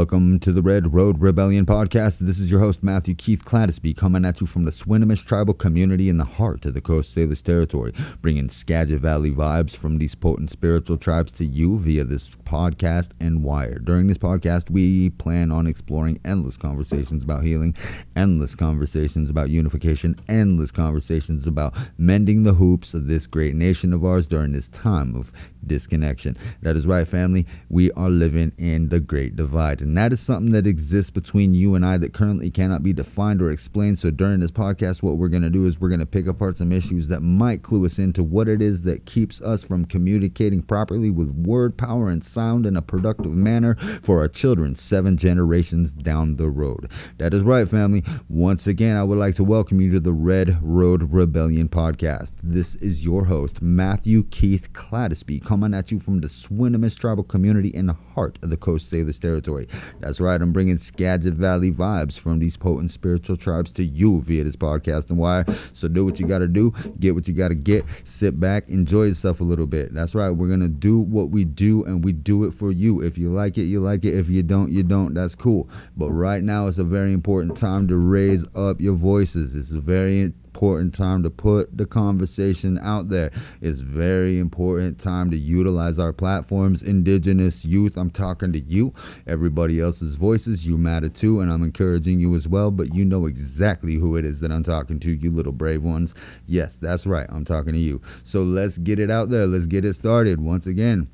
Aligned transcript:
Welcome 0.00 0.40
to 0.40 0.52
the 0.52 0.62
Red 0.62 0.94
Road 0.94 1.20
Rebellion 1.20 1.66
podcast. 1.66 2.20
This 2.20 2.38
is 2.38 2.50
your 2.50 2.58
host, 2.58 2.82
Matthew 2.82 3.14
Keith 3.14 3.44
Clattersby, 3.44 3.94
coming 3.94 4.24
at 4.24 4.40
you 4.40 4.46
from 4.46 4.64
the 4.64 4.70
Swinomish 4.70 5.26
tribal 5.26 5.52
community 5.52 6.08
in 6.08 6.16
the 6.16 6.24
heart 6.24 6.64
of 6.64 6.72
the 6.72 6.80
Coast 6.80 7.14
Salish 7.14 7.42
territory, 7.42 7.92
bringing 8.22 8.48
Skagit 8.48 8.98
Valley 8.98 9.30
vibes 9.30 9.76
from 9.76 9.98
these 9.98 10.14
potent 10.14 10.48
spiritual 10.48 10.96
tribes 10.96 11.30
to 11.32 11.44
you 11.44 11.78
via 11.80 12.02
this 12.02 12.30
podcast 12.30 13.10
and 13.20 13.44
wire. 13.44 13.78
During 13.78 14.06
this 14.06 14.16
podcast, 14.16 14.70
we 14.70 15.10
plan 15.10 15.50
on 15.52 15.66
exploring 15.66 16.18
endless 16.24 16.56
conversations 16.56 17.22
about 17.22 17.44
healing, 17.44 17.76
endless 18.16 18.54
conversations 18.54 19.28
about 19.28 19.50
unification, 19.50 20.18
endless 20.28 20.70
conversations 20.70 21.46
about 21.46 21.76
mending 21.98 22.42
the 22.42 22.54
hoops 22.54 22.94
of 22.94 23.06
this 23.06 23.26
great 23.26 23.54
nation 23.54 23.92
of 23.92 24.02
ours 24.02 24.26
during 24.26 24.52
this 24.52 24.68
time 24.68 25.14
of 25.14 25.30
disconnection. 25.66 26.38
That 26.62 26.74
is 26.74 26.86
right, 26.86 27.06
family. 27.06 27.46
We 27.68 27.92
are 27.92 28.08
living 28.08 28.52
in 28.56 28.88
the 28.88 28.98
great 28.98 29.36
divide. 29.36 29.82
That 29.96 30.12
is 30.12 30.20
something 30.20 30.52
that 30.52 30.66
exists 30.66 31.10
between 31.10 31.54
you 31.54 31.74
and 31.74 31.86
I 31.86 31.96
that 31.98 32.12
currently 32.12 32.50
cannot 32.50 32.82
be 32.82 32.92
defined 32.92 33.40
or 33.40 33.50
explained. 33.50 33.98
So 33.98 34.10
during 34.10 34.40
this 34.40 34.50
podcast, 34.50 35.02
what 35.02 35.16
we're 35.16 35.28
going 35.28 35.42
to 35.42 35.50
do 35.50 35.66
is 35.66 35.80
we're 35.80 35.88
going 35.88 36.00
to 36.00 36.06
pick 36.06 36.26
apart 36.26 36.58
some 36.58 36.72
issues 36.72 37.08
that 37.08 37.20
might 37.20 37.62
clue 37.62 37.86
us 37.86 37.98
into 37.98 38.22
what 38.22 38.48
it 38.48 38.60
is 38.60 38.82
that 38.82 39.06
keeps 39.06 39.40
us 39.40 39.62
from 39.62 39.86
communicating 39.86 40.62
properly 40.62 41.10
with 41.10 41.30
word 41.30 41.76
power 41.76 42.10
and 42.10 42.22
sound 42.22 42.66
in 42.66 42.76
a 42.76 42.82
productive 42.82 43.32
manner 43.32 43.74
for 44.02 44.20
our 44.20 44.28
children 44.28 44.76
seven 44.76 45.16
generations 45.16 45.92
down 45.92 46.36
the 46.36 46.48
road. 46.48 46.90
That 47.18 47.32
is 47.32 47.42
right, 47.42 47.68
family. 47.68 48.04
Once 48.28 48.66
again, 48.66 48.96
I 48.96 49.04
would 49.04 49.18
like 49.18 49.34
to 49.36 49.44
welcome 49.44 49.80
you 49.80 49.90
to 49.92 50.00
the 50.00 50.12
Red 50.12 50.58
Road 50.62 51.12
Rebellion 51.12 51.68
podcast. 51.68 52.32
This 52.42 52.74
is 52.76 53.04
your 53.04 53.24
host, 53.24 53.62
Matthew 53.62 54.24
Keith 54.24 54.72
Clattersby 54.72 55.44
coming 55.44 55.74
at 55.74 55.90
you 55.90 56.00
from 56.00 56.20
the 56.20 56.28
Swinomish 56.28 56.98
tribal 56.98 57.24
community 57.24 57.68
in 57.68 57.86
the 57.86 57.96
heart 58.14 58.38
of 58.42 58.50
the 58.50 58.56
Coast 58.56 58.92
Salish 58.92 59.18
territory. 59.18 59.68
That's 60.00 60.20
right, 60.20 60.40
I'm 60.40 60.52
bringing 60.52 60.78
Skagit 60.78 61.34
Valley 61.34 61.70
vibes 61.70 62.18
from 62.18 62.38
these 62.38 62.56
potent 62.56 62.90
spiritual 62.90 63.36
tribes 63.36 63.72
to 63.72 63.84
you 63.84 64.20
via 64.22 64.44
this 64.44 64.56
podcast 64.56 65.10
and 65.10 65.18
wire. 65.18 65.44
So 65.72 65.88
do 65.88 66.04
what 66.04 66.20
you 66.20 66.26
got 66.26 66.38
to 66.38 66.48
do, 66.48 66.72
get 66.98 67.14
what 67.14 67.28
you 67.28 67.34
got 67.34 67.48
to 67.48 67.54
get, 67.54 67.84
sit 68.04 68.38
back, 68.40 68.68
enjoy 68.68 69.04
yourself 69.04 69.40
a 69.40 69.44
little 69.44 69.66
bit. 69.66 69.92
That's 69.94 70.14
right, 70.14 70.30
we're 70.30 70.48
going 70.48 70.60
to 70.60 70.68
do 70.68 70.98
what 70.98 71.30
we 71.30 71.44
do 71.44 71.84
and 71.84 72.04
we 72.04 72.12
do 72.12 72.44
it 72.44 72.52
for 72.52 72.70
you. 72.70 73.02
If 73.02 73.18
you 73.18 73.30
like 73.30 73.58
it, 73.58 73.64
you 73.64 73.80
like 73.80 74.04
it. 74.04 74.14
If 74.14 74.28
you 74.28 74.42
don't, 74.42 74.70
you 74.70 74.82
don't. 74.82 75.14
That's 75.14 75.34
cool. 75.34 75.68
But 75.96 76.10
right 76.10 76.42
now, 76.42 76.66
it's 76.66 76.78
a 76.78 76.84
very 76.84 77.12
important 77.12 77.56
time 77.56 77.88
to 77.88 77.96
raise 77.96 78.44
up 78.56 78.80
your 78.80 78.94
voices. 78.94 79.54
It's 79.54 79.70
a 79.70 79.80
very 79.80 80.32
important 80.50 80.92
time 80.92 81.22
to 81.22 81.30
put 81.30 81.76
the 81.78 81.86
conversation 81.86 82.76
out 82.82 83.08
there. 83.08 83.30
It's 83.60 83.78
very 83.78 84.40
important 84.40 84.98
time 84.98 85.30
to 85.30 85.38
utilize 85.38 85.96
our 86.00 86.12
platforms. 86.12 86.82
Indigenous 86.82 87.64
youth, 87.64 87.96
I'm 87.96 88.10
talking 88.10 88.52
to 88.54 88.58
you. 88.58 88.92
Everybody 89.28 89.80
else's 89.80 90.16
voices, 90.16 90.66
you 90.66 90.76
matter 90.76 91.08
too, 91.08 91.40
and 91.40 91.52
I'm 91.52 91.62
encouraging 91.62 92.18
you 92.18 92.34
as 92.34 92.48
well. 92.48 92.72
But 92.72 92.92
you 92.92 93.04
know 93.04 93.26
exactly 93.26 93.94
who 93.94 94.16
it 94.16 94.24
is 94.24 94.40
that 94.40 94.50
I'm 94.50 94.64
talking 94.64 94.98
to, 94.98 95.12
you 95.12 95.30
little 95.30 95.52
brave 95.52 95.84
ones. 95.84 96.14
Yes, 96.46 96.78
that's 96.78 97.06
right. 97.06 97.28
I'm 97.30 97.44
talking 97.44 97.72
to 97.72 97.78
you. 97.78 98.00
So 98.24 98.42
let's 98.42 98.76
get 98.76 98.98
it 98.98 99.10
out 99.10 99.30
there. 99.30 99.46
Let's 99.46 99.66
get 99.66 99.84
it 99.84 99.94
started. 99.94 100.40
Once 100.40 100.66
again, 100.66 101.08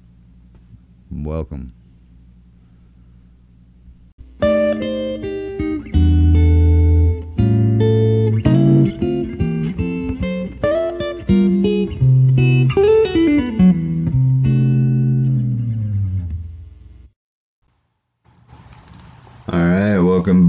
welcome. 1.10 1.74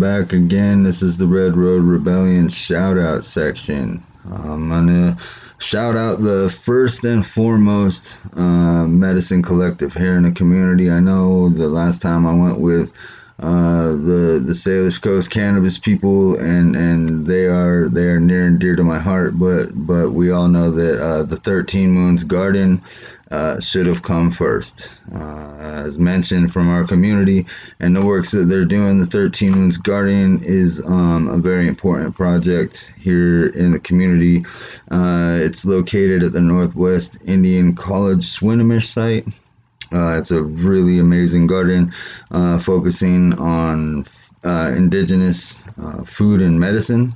Back 0.07 0.31
again. 0.31 0.83
This 0.83 1.01
is 1.01 1.17
the 1.17 1.27
Red 1.27 1.57
Road 1.57 1.83
Rebellion 1.83 2.47
shout 2.47 2.97
out 2.97 3.25
section. 3.25 4.01
I'm 4.31 4.69
gonna 4.69 5.17
shout 5.57 5.97
out 5.97 6.21
the 6.21 6.49
first 6.49 7.03
and 7.03 7.25
foremost 7.25 8.17
uh, 8.37 8.87
medicine 8.87 9.43
collective 9.43 9.93
here 9.93 10.15
in 10.15 10.23
the 10.23 10.31
community. 10.31 10.89
I 10.89 11.01
know 11.01 11.49
the 11.49 11.67
last 11.67 12.01
time 12.01 12.25
I 12.25 12.33
went 12.33 12.61
with 12.61 12.93
uh, 13.39 13.89
the 13.89 14.41
the 14.43 14.53
Salish 14.53 15.01
Coast 15.01 15.29
cannabis 15.29 15.77
people, 15.77 16.37
and 16.39 16.75
and 16.75 17.27
they 17.27 17.45
are 17.45 17.87
they 17.89 18.07
are 18.07 18.19
near 18.19 18.47
and 18.47 18.59
dear 18.59 18.75
to 18.75 18.83
my 18.83 18.99
heart. 18.99 19.37
But 19.37 19.69
but 19.73 20.11
we 20.11 20.31
all 20.31 20.47
know 20.47 20.71
that 20.71 20.99
uh, 20.99 21.23
the 21.23 21.37
Thirteen 21.37 21.91
Moons 21.91 22.23
Garden 22.23 22.81
uh, 23.31 23.59
should 23.59 23.85
have 23.85 24.03
come 24.03 24.31
first. 24.31 24.99
Uh, 25.13 25.55
as 25.59 25.99
mentioned 25.99 26.51
from 26.51 26.69
our 26.69 26.85
community 26.85 27.45
and 27.79 27.95
the 27.95 28.05
works 28.05 28.31
that 28.31 28.45
they're 28.45 28.65
doing, 28.65 28.97
the 28.97 29.05
13 29.05 29.51
Moons 29.51 29.77
Garden 29.77 30.39
is 30.43 30.83
um, 30.85 31.27
a 31.27 31.37
very 31.37 31.67
important 31.67 32.15
project 32.15 32.93
here 32.97 33.47
in 33.47 33.71
the 33.71 33.79
community. 33.79 34.45
Uh, 34.89 35.39
it's 35.41 35.65
located 35.65 36.23
at 36.23 36.31
the 36.31 36.41
Northwest 36.41 37.17
Indian 37.25 37.75
College 37.75 38.23
Swinomish 38.23 38.85
site. 38.85 39.27
Uh, 39.93 40.17
it's 40.17 40.31
a 40.31 40.43
really 40.43 40.99
amazing 40.99 41.47
garden 41.47 41.91
uh, 42.31 42.59
focusing 42.59 43.33
on 43.39 44.05
uh, 44.43 44.73
indigenous 44.75 45.67
food 46.05 46.41
and 46.41 46.59
medicine. 46.59 47.09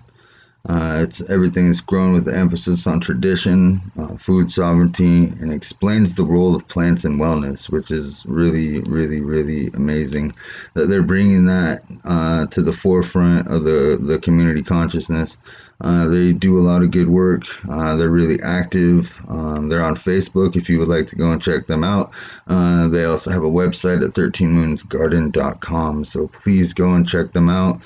Uh, 0.69 0.99
it's 1.03 1.27
everything 1.29 1.67
is 1.67 1.81
grown 1.81 2.13
with 2.13 2.27
emphasis 2.27 2.85
on 2.85 2.99
tradition, 2.99 3.81
uh, 3.97 4.15
food 4.15 4.49
sovereignty, 4.51 5.25
and 5.39 5.51
explains 5.51 6.13
the 6.13 6.23
role 6.23 6.55
of 6.55 6.67
plants 6.67 7.03
in 7.03 7.17
wellness, 7.17 7.69
which 7.69 7.89
is 7.89 8.23
really, 8.27 8.79
really, 8.81 9.21
really 9.21 9.67
amazing 9.73 10.31
that 10.75 10.85
they're 10.85 11.01
bringing 11.01 11.45
that 11.45 11.83
uh, 12.05 12.45
to 12.47 12.61
the 12.61 12.73
forefront 12.73 13.47
of 13.47 13.63
the 13.63 13.97
the 13.99 14.19
community 14.19 14.61
consciousness. 14.61 15.39
Uh, 15.83 16.07
they 16.07 16.31
do 16.31 16.59
a 16.59 16.61
lot 16.61 16.83
of 16.83 16.91
good 16.91 17.09
work. 17.09 17.41
Uh, 17.67 17.95
they're 17.95 18.11
really 18.11 18.39
active. 18.43 19.19
Um, 19.27 19.67
they're 19.67 19.83
on 19.83 19.95
Facebook 19.95 20.55
if 20.55 20.69
you 20.69 20.77
would 20.77 20.87
like 20.87 21.07
to 21.07 21.15
go 21.15 21.31
and 21.31 21.41
check 21.41 21.65
them 21.65 21.83
out. 21.83 22.13
Uh, 22.45 22.87
they 22.87 23.05
also 23.05 23.31
have 23.31 23.41
a 23.41 23.49
website 23.49 24.03
at 24.03 24.11
13moonsgarden.com. 24.11 26.05
So 26.05 26.27
please 26.27 26.73
go 26.73 26.93
and 26.93 27.07
check 27.07 27.33
them 27.33 27.49
out 27.49 27.83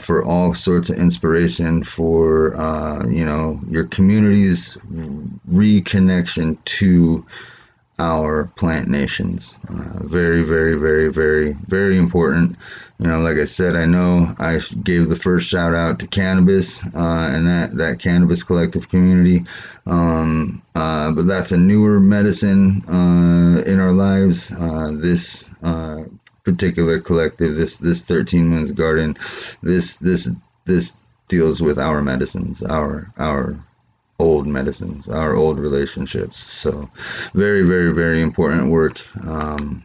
for 0.00 0.24
all 0.24 0.54
sorts 0.54 0.90
of 0.90 0.98
inspiration 0.98 1.82
for 1.82 2.03
uh, 2.56 3.06
you 3.06 3.24
know 3.24 3.60
your 3.68 3.84
community's 3.84 4.76
reconnection 5.48 6.62
to 6.64 7.24
our 7.98 8.46
plant 8.56 8.88
nations. 8.88 9.60
Uh, 9.68 10.02
very, 10.02 10.42
very, 10.42 10.74
very, 10.74 11.08
very, 11.08 11.52
very 11.68 11.96
important. 11.96 12.56
You 12.98 13.06
know, 13.06 13.20
like 13.20 13.36
I 13.36 13.44
said, 13.44 13.76
I 13.76 13.86
know 13.86 14.34
I 14.38 14.58
gave 14.82 15.08
the 15.08 15.16
first 15.16 15.48
shout 15.48 15.74
out 15.74 15.98
to 16.00 16.06
cannabis 16.06 16.84
uh, 16.94 17.30
and 17.32 17.46
that, 17.46 17.76
that 17.76 17.98
cannabis 18.00 18.42
collective 18.42 18.88
community. 18.88 19.44
Um, 19.86 20.62
uh, 20.74 21.12
but 21.12 21.26
that's 21.26 21.52
a 21.52 21.56
newer 21.56 22.00
medicine 22.00 22.82
uh, 22.88 23.62
in 23.66 23.80
our 23.80 23.92
lives. 23.92 24.52
Uh, 24.52 24.92
this 24.94 25.50
uh, 25.62 26.04
particular 26.42 27.00
collective, 27.00 27.54
this 27.54 27.78
this 27.78 28.04
13 28.04 28.48
Moons 28.48 28.72
Garden, 28.72 29.16
this 29.62 29.96
this 29.96 30.30
this 30.64 30.96
deals 31.28 31.60
with 31.62 31.78
our 31.78 32.02
medicines, 32.02 32.62
our 32.62 33.12
our 33.18 33.56
old 34.18 34.46
medicines, 34.46 35.08
our 35.08 35.34
old 35.34 35.58
relationships. 35.58 36.38
So, 36.38 36.88
very, 37.34 37.66
very, 37.66 37.92
very 37.92 38.20
important 38.20 38.70
work. 38.70 39.00
Um, 39.26 39.84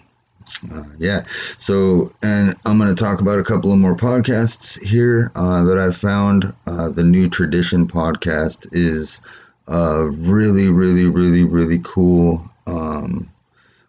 uh, 0.74 0.83
yeah. 0.97 1.24
So, 1.57 2.12
and 2.21 2.56
I'm 2.65 2.77
going 2.77 2.94
to 2.94 3.03
talk 3.03 3.21
about 3.21 3.39
a 3.39 3.44
couple 3.44 3.71
of 3.71 3.80
more 3.80 3.95
podcasts 3.95 4.81
here 4.83 5.31
uh, 5.36 5.63
that 5.63 5.77
I 5.77 5.91
found. 5.91 6.53
Uh, 6.68 6.89
the 6.89 7.03
New 7.03 7.30
Tradition 7.30 7.88
podcast 7.88 8.68
is 8.71 9.21
a 9.68 10.06
really, 10.06 10.68
really, 10.68 11.06
really, 11.06 11.44
really 11.44 11.80
cool 11.83 12.50
um, 12.68 13.30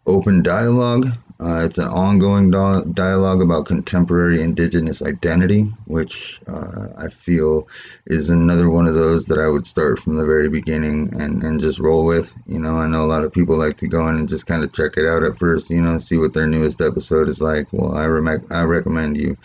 open 0.06 0.43
dialogue 0.43 1.17
uh, 1.40 1.64
it's 1.64 1.78
an 1.78 1.88
ongoing 1.88 2.50
do- 2.50 2.84
dialogue 2.92 3.40
about 3.40 3.64
contemporary 3.64 4.42
indigenous 4.42 5.00
identity, 5.00 5.62
which 5.87 6.38
uh, 6.46 6.88
I 6.98 7.08
feel 7.08 7.66
is 8.06 8.28
another 8.28 8.69
one 8.69 8.87
of 8.87 8.92
those 8.92 9.26
that 9.28 9.38
I 9.38 9.46
would 9.46 9.64
start 9.64 10.00
from 10.00 10.16
the 10.16 10.26
very 10.26 10.50
beginning 10.50 11.19
and, 11.19 11.42
and 11.42 11.58
just 11.58 11.78
roll 11.78 12.04
with. 12.04 12.34
You 12.46 12.58
know, 12.58 12.76
I 12.76 12.87
know 12.87 13.02
a 13.02 13.06
lot 13.06 13.25
of 13.25 13.32
people 13.32 13.56
like 13.56 13.78
to 13.78 13.88
go 13.88 14.06
in 14.08 14.16
and 14.16 14.28
just 14.28 14.46
kind 14.46 14.62
of 14.62 14.75
check 14.75 14.98
it 14.98 15.06
out 15.06 15.22
at 15.22 15.38
first, 15.38 15.70
you 15.70 15.81
know, 15.81 15.96
see 15.96 16.19
what 16.19 16.34
their 16.34 16.46
newest 16.46 16.82
episode 16.82 17.31
is 17.31 17.40
like. 17.40 17.66
Well, 17.72 17.94
I, 17.94 18.04
re- 18.04 18.44
I 18.50 18.62
recommend 18.64 19.16
you 19.16 19.38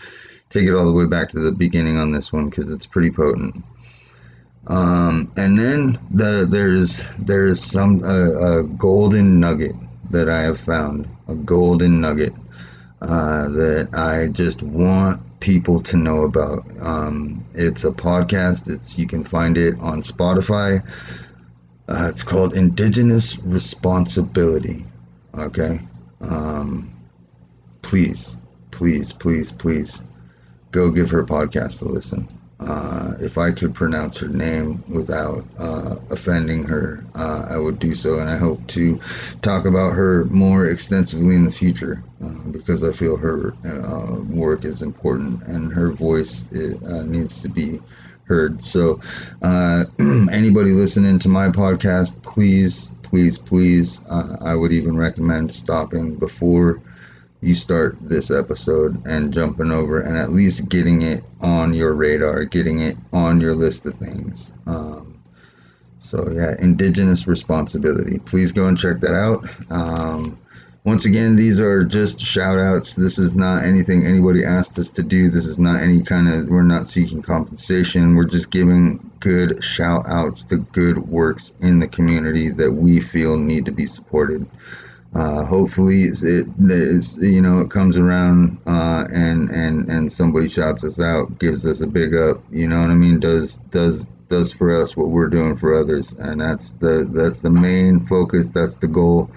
take 0.50 0.66
it 0.66 0.74
all 0.74 0.84
the 0.84 0.92
way 0.92 1.06
back 1.06 1.30
to 1.30 1.40
the 1.40 1.52
beginning 1.52 1.96
on 1.96 2.12
this 2.12 2.30
one 2.30 2.50
because 2.50 2.70
it's 2.70 2.86
pretty 2.86 3.10
potent. 3.10 3.64
Um, 4.66 5.32
and 5.36 5.58
then 5.58 5.98
the, 6.10 6.46
there's 6.50 7.06
there's 7.18 7.62
some 7.62 8.02
uh, 8.02 8.58
a 8.58 8.62
golden 8.64 9.38
nugget 9.40 9.76
that 10.10 10.28
I 10.28 10.42
have 10.42 10.60
found, 10.60 11.08
a 11.28 11.34
golden 11.34 12.00
nugget 12.00 12.32
uh, 13.02 13.48
that 13.48 13.88
I 13.92 14.28
just 14.28 14.62
want 14.62 15.20
people 15.40 15.82
to 15.82 15.96
know 15.96 16.22
about. 16.24 16.64
Um, 16.80 17.44
it's 17.54 17.84
a 17.84 17.90
podcast. 17.90 18.68
It's 18.70 18.98
you 18.98 19.06
can 19.06 19.24
find 19.24 19.58
it 19.58 19.74
on 19.80 20.00
Spotify. 20.02 20.82
Uh, 21.88 22.08
it's 22.10 22.22
called 22.22 22.54
Indigenous 22.54 23.38
Responsibility. 23.44 24.84
Okay, 25.36 25.80
um, 26.20 26.92
please, 27.82 28.38
please, 28.70 29.12
please, 29.12 29.52
please 29.52 30.02
go 30.72 30.90
give 30.90 31.10
her 31.10 31.24
podcast 31.24 31.82
a 31.82 31.84
listen. 31.84 32.26
Uh, 32.58 33.12
if 33.20 33.36
I 33.36 33.52
could 33.52 33.74
pronounce 33.74 34.16
her 34.18 34.28
name 34.28 34.82
without 34.88 35.46
uh, 35.58 35.96
offending 36.10 36.64
her, 36.64 37.04
uh, 37.14 37.46
I 37.50 37.58
would 37.58 37.78
do 37.78 37.94
so. 37.94 38.18
And 38.18 38.30
I 38.30 38.38
hope 38.38 38.66
to 38.68 38.98
talk 39.42 39.66
about 39.66 39.92
her 39.92 40.24
more 40.26 40.66
extensively 40.66 41.34
in 41.36 41.44
the 41.44 41.52
future 41.52 42.02
uh, 42.24 42.48
because 42.50 42.82
I 42.82 42.92
feel 42.92 43.16
her 43.18 43.54
uh, 43.64 44.16
work 44.22 44.64
is 44.64 44.80
important 44.80 45.42
and 45.42 45.70
her 45.72 45.92
voice 45.92 46.46
uh, 46.52 47.02
needs 47.04 47.42
to 47.42 47.48
be 47.50 47.82
heard. 48.24 48.62
So, 48.62 49.00
anybody 49.42 50.70
listening 50.72 51.18
to 51.20 51.28
my 51.28 51.48
podcast, 51.48 52.22
please, 52.22 52.90
please, 53.02 53.38
please, 53.38 54.02
I 54.40 54.54
would 54.54 54.72
even 54.72 54.96
recommend 54.96 55.50
stopping 55.52 56.16
before 56.16 56.80
you 57.40 57.54
start 57.54 57.96
this 58.00 58.30
episode 58.30 59.04
and 59.06 59.32
jumping 59.32 59.70
over 59.70 60.00
and 60.00 60.16
at 60.16 60.32
least 60.32 60.68
getting 60.68 61.02
it 61.02 61.22
on 61.40 61.74
your 61.74 61.92
radar, 61.92 62.44
getting 62.44 62.80
it 62.80 62.96
on 63.12 63.40
your 63.40 63.54
list 63.54 63.86
of 63.86 63.94
things. 63.94 64.52
Um, 64.66 65.22
so, 65.98 66.30
yeah, 66.30 66.54
Indigenous 66.58 67.26
Responsibility. 67.26 68.18
Please 68.20 68.52
go 68.52 68.66
and 68.66 68.78
check 68.78 69.00
that 69.00 69.14
out. 69.14 69.48
Um, 69.70 70.38
once 70.84 71.04
again, 71.04 71.34
these 71.34 71.58
are 71.58 71.84
just 71.84 72.20
shout 72.20 72.60
outs. 72.60 72.94
This 72.94 73.18
is 73.18 73.34
not 73.34 73.64
anything 73.64 74.06
anybody 74.06 74.44
asked 74.44 74.78
us 74.78 74.88
to 74.90 75.02
do. 75.02 75.30
This 75.30 75.44
is 75.44 75.58
not 75.58 75.82
any 75.82 76.00
kind 76.00 76.28
of, 76.28 76.48
we're 76.48 76.62
not 76.62 76.86
seeking 76.86 77.22
compensation. 77.22 78.14
We're 78.14 78.24
just 78.24 78.52
giving 78.52 79.10
good 79.18 79.64
shout 79.64 80.06
outs 80.06 80.44
to 80.46 80.58
good 80.58 80.98
works 81.08 81.54
in 81.58 81.80
the 81.80 81.88
community 81.88 82.50
that 82.50 82.70
we 82.70 83.00
feel 83.00 83.36
need 83.36 83.64
to 83.64 83.72
be 83.72 83.86
supported 83.86 84.46
uh, 85.16 85.44
hopefully 85.46 86.02
it 86.04 86.46
it's, 86.58 87.16
you 87.18 87.40
know 87.40 87.60
it 87.60 87.70
comes 87.70 87.96
around 87.96 88.58
uh, 88.66 89.04
and 89.10 89.48
and 89.50 89.88
and 89.88 90.12
somebody 90.12 90.48
shouts 90.48 90.84
us 90.84 91.00
out 91.00 91.38
gives 91.38 91.64
us 91.64 91.80
a 91.80 91.86
big 91.86 92.14
up 92.14 92.42
you 92.50 92.68
know 92.68 92.80
what 92.80 92.90
i 92.90 92.94
mean? 92.94 93.18
Does 93.18 93.58
does 93.70 94.10
does 94.28 94.52
for 94.52 94.70
us 94.70 94.96
what 94.96 95.08
we're 95.08 95.28
doing 95.28 95.56
for 95.56 95.74
others 95.74 96.12
and 96.14 96.40
that's 96.40 96.70
the 96.80 97.08
that's 97.12 97.40
the 97.40 97.50
main 97.50 98.06
focus 98.06 98.48
that's 98.48 98.74
the 98.74 98.88
goal 98.88 99.30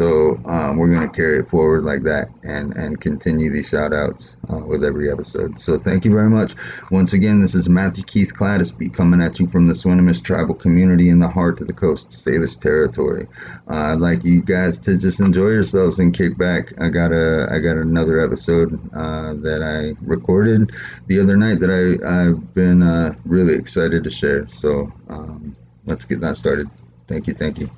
so 0.00 0.40
um, 0.46 0.78
we're 0.78 0.88
going 0.88 1.06
to 1.06 1.14
carry 1.14 1.40
it 1.40 1.50
forward 1.50 1.84
like 1.84 2.00
that 2.04 2.30
and, 2.42 2.74
and 2.74 2.98
continue 3.02 3.52
these 3.52 3.68
shout 3.68 3.92
outs 3.92 4.38
uh, 4.50 4.56
with 4.56 4.82
every 4.82 5.12
episode. 5.12 5.60
So 5.60 5.78
thank 5.78 6.06
you 6.06 6.10
very 6.10 6.30
much. 6.30 6.54
Once 6.90 7.12
again, 7.12 7.42
this 7.42 7.54
is 7.54 7.68
Matthew 7.68 8.04
Keith 8.04 8.32
Cladesby 8.32 8.94
coming 8.94 9.20
at 9.20 9.38
you 9.38 9.46
from 9.48 9.66
the 9.66 9.74
Swinomish 9.74 10.22
tribal 10.22 10.54
community 10.54 11.10
in 11.10 11.18
the 11.18 11.28
heart 11.28 11.60
of 11.60 11.66
the 11.66 11.74
coast, 11.74 12.08
Salish 12.12 12.58
territory. 12.58 13.28
Uh, 13.68 13.92
I'd 13.92 14.00
like 14.00 14.24
you 14.24 14.40
guys 14.40 14.78
to 14.78 14.96
just 14.96 15.20
enjoy 15.20 15.48
yourselves 15.48 15.98
and 15.98 16.14
kick 16.14 16.38
back. 16.38 16.72
I 16.80 16.88
got 16.88 17.12
a 17.12 17.48
I 17.50 17.58
got 17.58 17.76
another 17.76 18.20
episode 18.20 18.80
uh, 18.94 19.34
that 19.34 19.62
I 19.62 20.02
recorded 20.02 20.72
the 21.08 21.20
other 21.20 21.36
night 21.36 21.60
that 21.60 21.68
I 21.68 22.30
I've 22.30 22.54
been 22.54 22.82
uh, 22.82 23.16
really 23.26 23.52
excited 23.52 24.04
to 24.04 24.10
share. 24.10 24.48
So 24.48 24.90
um, 25.10 25.52
let's 25.84 26.06
get 26.06 26.22
that 26.22 26.38
started. 26.38 26.70
Thank 27.06 27.26
you. 27.26 27.34
Thank 27.34 27.58
you. 27.58 27.68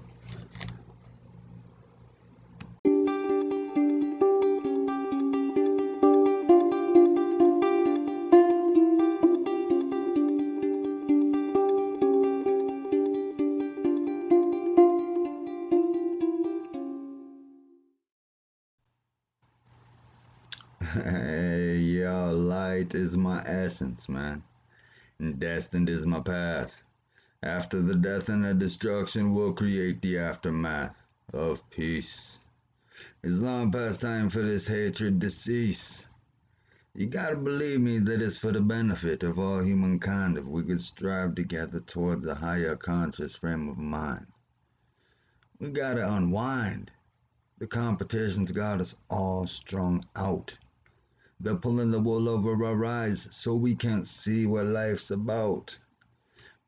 Essence, 23.62 24.08
man. 24.08 24.42
And 25.18 25.38
destined 25.38 25.88
is 25.88 26.04
my 26.04 26.20
path. 26.20 26.82
After 27.42 27.80
the 27.80 27.94
death 27.94 28.28
and 28.28 28.44
the 28.44 28.54
destruction, 28.54 29.32
we'll 29.32 29.52
create 29.52 30.02
the 30.02 30.18
aftermath 30.18 30.96
of 31.32 31.68
peace. 31.70 32.40
It's 33.22 33.38
long 33.38 33.70
past 33.70 34.00
time 34.00 34.30
for 34.30 34.42
this 34.42 34.66
hatred 34.66 35.20
to 35.20 35.30
cease. 35.30 36.08
You 36.94 37.06
gotta 37.06 37.36
believe 37.36 37.80
me 37.80 37.98
that 38.00 38.20
it's 38.20 38.36
for 38.36 38.52
the 38.52 38.60
benefit 38.60 39.22
of 39.22 39.38
all 39.38 39.62
humankind 39.62 40.36
if 40.36 40.44
we 40.44 40.64
could 40.64 40.80
strive 40.80 41.36
together 41.36 41.80
towards 41.80 42.26
a 42.26 42.34
higher 42.34 42.76
conscious 42.76 43.36
frame 43.36 43.68
of 43.68 43.78
mind. 43.78 44.26
We 45.60 45.70
gotta 45.70 46.12
unwind. 46.12 46.90
The 47.58 47.68
competition's 47.68 48.50
got 48.50 48.80
us 48.80 48.96
all 49.08 49.46
strung 49.46 50.04
out. 50.16 50.58
They're 51.44 51.56
pulling 51.56 51.90
the 51.90 51.98
wool 51.98 52.28
over 52.28 52.64
our 52.64 52.84
eyes 52.84 53.26
so 53.34 53.56
we 53.56 53.74
can't 53.74 54.06
see 54.06 54.46
what 54.46 54.66
life's 54.66 55.10
about. 55.10 55.76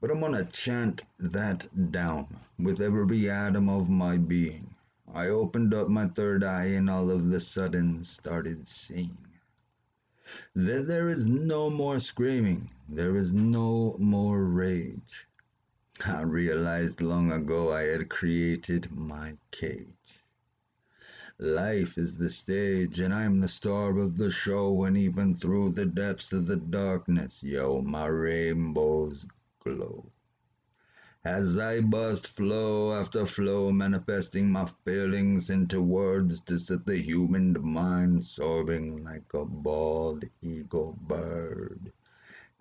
But 0.00 0.10
I'm 0.10 0.18
gonna 0.18 0.46
chant 0.46 1.04
that 1.16 1.92
down 1.92 2.40
with 2.58 2.80
every 2.80 3.30
atom 3.30 3.68
of 3.68 3.88
my 3.88 4.16
being. 4.16 4.74
I 5.12 5.28
opened 5.28 5.72
up 5.74 5.88
my 5.88 6.08
third 6.08 6.42
eye 6.42 6.64
and 6.64 6.90
all 6.90 7.08
of 7.12 7.30
the 7.30 7.38
sudden 7.38 8.02
started 8.02 8.66
seeing. 8.66 9.16
That 10.56 10.88
there 10.88 11.08
is 11.08 11.28
no 11.28 11.70
more 11.70 12.00
screaming, 12.00 12.68
there 12.88 13.14
is 13.14 13.32
no 13.32 13.94
more 14.00 14.42
rage. 14.42 15.28
I 16.04 16.22
realized 16.22 17.00
long 17.00 17.30
ago 17.30 17.72
I 17.72 17.82
had 17.82 18.10
created 18.10 18.90
my 18.90 19.36
cage. 19.52 20.23
Life 21.40 21.98
is 21.98 22.16
the 22.16 22.30
stage, 22.30 23.00
and 23.00 23.12
I'm 23.12 23.40
the 23.40 23.48
star 23.48 23.98
of 23.98 24.16
the 24.18 24.30
show, 24.30 24.84
and 24.84 24.96
even 24.96 25.34
through 25.34 25.72
the 25.72 25.84
depths 25.84 26.32
of 26.32 26.46
the 26.46 26.56
darkness, 26.56 27.42
yo, 27.42 27.82
my 27.82 28.06
rainbows 28.06 29.26
glow. 29.58 30.12
As 31.24 31.58
I 31.58 31.80
bust 31.80 32.28
flow 32.28 32.94
after 32.94 33.26
flow, 33.26 33.72
manifesting 33.72 34.52
my 34.52 34.66
feelings 34.84 35.50
into 35.50 35.82
words 35.82 36.40
to 36.42 36.58
set 36.58 36.86
the 36.86 36.98
human 36.98 37.56
mind 37.60 38.24
soaring 38.24 39.02
like 39.02 39.34
a 39.34 39.44
bald 39.44 40.24
eagle 40.40 40.96
bird. 41.00 41.92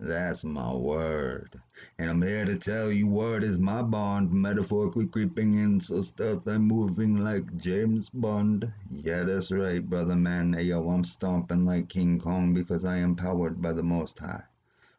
That's 0.00 0.42
my 0.42 0.74
word. 0.74 1.60
And 1.98 2.10
I'm 2.10 2.20
here 2.20 2.44
to 2.44 2.58
tell 2.58 2.90
you 2.90 3.06
word 3.06 3.44
is 3.44 3.60
my 3.60 3.80
bond, 3.80 4.32
metaphorically 4.32 5.06
creeping 5.06 5.54
in 5.54 5.78
so 5.80 6.02
stealth 6.02 6.48
I'm 6.48 6.62
moving 6.62 7.18
like 7.18 7.56
James 7.56 8.10
Bond. 8.10 8.72
Yeah, 8.90 9.22
that's 9.22 9.52
right, 9.52 9.88
brother 9.88 10.16
man. 10.16 10.52
Yo, 10.58 10.90
I'm 10.90 11.04
stomping 11.04 11.64
like 11.64 11.88
King 11.88 12.18
Kong 12.18 12.52
because 12.52 12.84
I 12.84 12.98
am 12.98 13.14
powered 13.14 13.62
by 13.62 13.72
the 13.72 13.84
Most 13.84 14.18
High 14.18 14.42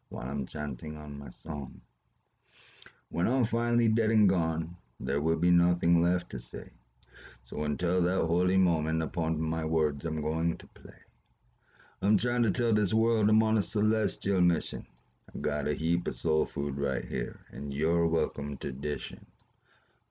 while 0.07 0.29
I'm 0.29 0.45
chanting 0.45 0.95
on 0.95 1.19
my 1.19 1.29
song. 1.29 1.81
When 3.09 3.27
I'm 3.27 3.43
finally 3.43 3.89
dead 3.89 4.11
and 4.11 4.29
gone, 4.29 4.77
there 5.01 5.19
will 5.19 5.37
be 5.37 5.51
nothing 5.51 6.01
left 6.01 6.29
to 6.29 6.39
say. 6.39 6.71
So 7.43 7.63
until 7.63 8.01
that 8.01 8.25
holy 8.25 8.57
moment 8.57 9.03
upon 9.03 9.41
my 9.41 9.65
words 9.65 10.05
I'm 10.05 10.21
going 10.21 10.57
to 10.57 10.67
play. 10.67 11.04
I'm 12.01 12.17
trying 12.17 12.43
to 12.43 12.51
tell 12.51 12.73
this 12.73 12.93
world 12.93 13.29
I'm 13.29 13.43
on 13.43 13.57
a 13.57 13.61
celestial 13.61 14.41
mission. 14.41 14.85
I 15.33 15.39
got 15.39 15.67
a 15.67 15.73
heap 15.73 16.07
of 16.07 16.15
soul 16.15 16.45
food 16.45 16.77
right 16.77 17.03
here, 17.03 17.45
and 17.51 17.73
you're 17.73 18.07
welcome 18.07 18.57
to 18.57 18.71
dish 18.71 19.11
it. 19.11 19.25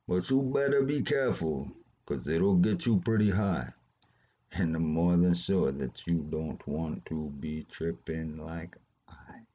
But 0.09 0.31
you 0.31 0.43
better 0.43 0.83
be 0.83 1.03
careful, 1.03 1.71
'cause 2.07 2.29
it'll 2.29 2.57
get 2.57 2.87
you 2.87 3.01
pretty 3.01 3.31
high. 3.31 3.75
And 4.53 4.77
I'm 4.77 4.85
more 4.87 5.17
than 5.17 5.35
sure 5.35 5.73
that 5.73 6.07
you 6.07 6.23
don't 6.23 6.67
want 6.67 7.07
to 7.07 7.31
be 7.31 7.65
tripping 7.65 8.39
like 8.39 8.77
I. 9.09 9.47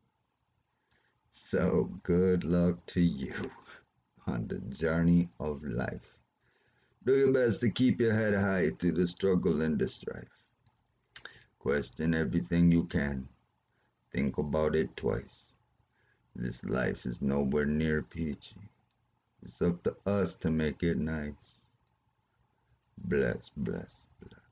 So 1.31 1.99
good 2.03 2.43
luck 2.43 2.85
to 2.87 3.01
you 3.01 3.51
on 4.27 4.47
the 4.47 4.59
journey 4.59 5.29
of 5.39 5.63
life. 5.63 6.17
Do 7.05 7.15
your 7.17 7.33
best 7.33 7.61
to 7.61 7.71
keep 7.71 8.01
your 8.01 8.13
head 8.13 8.33
high 8.35 8.71
through 8.71 8.93
the 8.93 9.07
struggle 9.07 9.61
and 9.61 9.79
the 9.79 9.87
strife. 9.87 10.38
Question 11.59 12.13
everything 12.15 12.71
you 12.71 12.85
can. 12.85 13.27
Think 14.11 14.37
about 14.37 14.75
it 14.75 14.95
twice. 14.95 15.57
This 16.35 16.63
life 16.63 17.05
is 17.05 17.21
nowhere 17.21 17.65
near 17.65 18.01
peachy. 18.01 18.61
It's 19.43 19.61
up 19.61 19.83
to 19.83 19.95
us 20.05 20.35
to 20.37 20.51
make 20.51 20.83
it 20.83 20.97
nice. 20.97 21.73
Bless, 22.97 23.51
bless, 23.57 24.07
bless. 24.21 24.48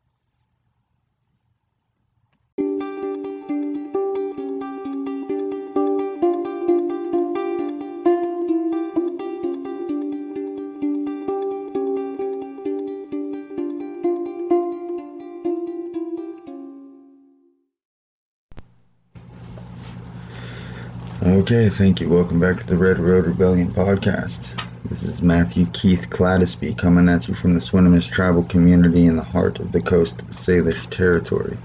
Okay, 21.50 21.70
thank 21.70 22.02
you. 22.02 22.10
Welcome 22.10 22.42
back 22.42 22.60
to 22.60 22.68
the 22.68 22.76
Red 22.76 23.00
Road 23.00 23.26
Rebellion 23.26 23.72
podcast. 23.72 24.52
This 24.90 25.04
is 25.04 25.22
Matthew 25.22 25.66
Keith 25.68 26.10
Cladesby 26.10 26.78
coming 26.78 27.08
at 27.08 27.30
you 27.30 27.36
from 27.36 27.54
the 27.54 27.62
Swinomish 27.62 28.12
tribal 28.12 28.44
community 28.44 29.06
in 29.06 29.16
the 29.16 29.24
heart 29.24 29.60
of 29.60 29.72
the 29.72 29.82
Coast 29.82 30.18
Salish 30.28 30.90
territory. 30.90 31.58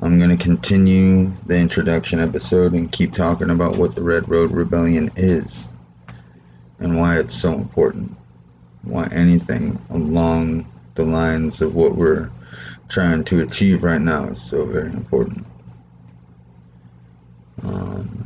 I'm 0.00 0.18
going 0.18 0.36
to 0.36 0.44
continue 0.44 1.32
the 1.46 1.56
introduction 1.56 2.18
episode 2.18 2.72
and 2.72 2.90
keep 2.90 3.12
talking 3.12 3.50
about 3.50 3.76
what 3.76 3.94
the 3.94 4.02
Red 4.02 4.28
Road 4.28 4.50
Rebellion 4.50 5.12
is 5.14 5.68
and 6.80 6.98
why 6.98 7.20
it's 7.20 7.36
so 7.36 7.52
important. 7.52 8.16
Why 8.82 9.06
anything 9.12 9.80
along 9.90 10.66
the 10.96 11.04
lines 11.04 11.62
of 11.62 11.76
what 11.76 11.94
we're 11.94 12.30
trying 12.88 13.22
to 13.26 13.42
achieve 13.42 13.84
right 13.84 14.00
now 14.00 14.24
is 14.24 14.42
so 14.42 14.66
very 14.66 14.90
important. 14.90 15.46
Um, 17.62 18.24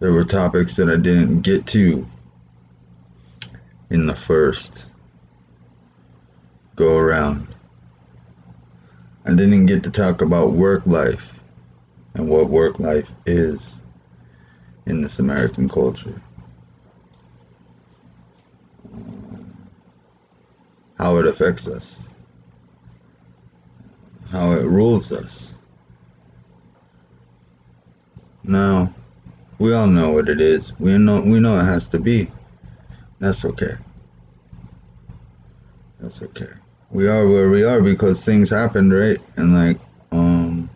there 0.00 0.12
were 0.12 0.17
topics 0.28 0.76
that 0.76 0.88
I 0.88 0.96
didn't 0.96 1.40
get 1.40 1.66
to 1.68 2.06
in 3.90 4.06
the 4.06 4.14
first 4.14 4.86
go 6.76 6.96
around. 6.96 7.48
I 9.24 9.30
didn't 9.30 9.66
get 9.66 9.82
to 9.84 9.90
talk 9.90 10.22
about 10.22 10.52
work 10.52 10.86
life 10.86 11.40
and 12.14 12.28
what 12.28 12.48
work 12.48 12.78
life 12.78 13.10
is 13.26 13.82
in 14.86 15.00
this 15.00 15.18
American 15.18 15.68
culture. 15.68 16.20
How 20.96 21.18
it 21.18 21.26
affects 21.26 21.68
us, 21.68 22.14
how 24.30 24.52
it 24.52 24.64
rules 24.64 25.12
us. 25.12 25.56
Now, 28.42 28.92
we 29.58 29.72
all 29.72 29.86
know 29.86 30.10
what 30.10 30.28
it 30.28 30.40
is. 30.40 30.72
We 30.78 30.96
know 30.98 31.20
we 31.20 31.40
know 31.40 31.58
it 31.58 31.64
has 31.64 31.86
to 31.88 31.98
be. 31.98 32.30
That's 33.18 33.44
okay. 33.44 33.76
That's 36.00 36.22
okay. 36.22 36.50
We 36.90 37.08
are 37.08 37.26
where 37.28 37.50
we 37.50 37.64
are 37.64 37.80
because 37.80 38.24
things 38.24 38.50
happened, 38.50 38.92
right? 38.92 39.20
And 39.36 39.54
like 39.54 39.78
um 40.12 40.70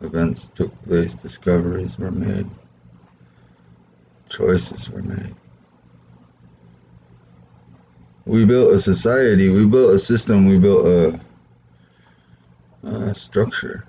events 0.00 0.50
took 0.50 0.70
place, 0.84 1.14
discoveries 1.14 1.98
were 1.98 2.10
made, 2.10 2.48
choices 4.28 4.90
were 4.90 5.02
made. 5.02 5.34
We 8.26 8.44
built 8.44 8.72
a 8.74 8.78
society, 8.78 9.48
we 9.48 9.64
built 9.64 9.94
a 9.94 9.98
system, 9.98 10.46
we 10.46 10.58
built 10.58 10.86
a, 10.86 11.20
a 12.84 13.14
structure. 13.14 13.86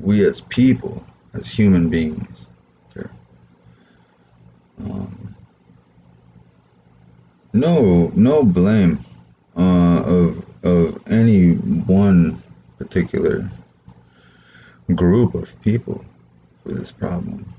We 0.00 0.24
as 0.24 0.40
people, 0.40 1.04
as 1.34 1.50
human 1.50 1.88
beings, 1.88 2.48
okay. 2.90 3.08
Um, 4.80 5.34
no, 7.52 8.12
no 8.14 8.44
blame 8.44 9.04
uh, 9.56 10.02
of 10.04 10.44
of 10.64 11.00
any 11.06 11.52
one 11.52 12.42
particular 12.78 13.48
group 14.94 15.34
of 15.34 15.60
people 15.62 16.04
for 16.62 16.72
this 16.72 16.90
problem. 16.90 17.52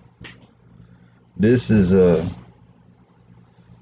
This 1.37 1.69
is 1.69 1.93
a 1.93 2.27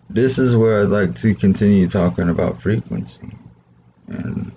this 0.09 0.39
is 0.39 0.55
where 0.55 0.81
I'd 0.81 0.89
like 0.89 1.15
to 1.15 1.35
continue 1.35 1.87
talking 1.89 2.29
about 2.29 2.61
frequency. 2.61 3.29
And 4.07 4.51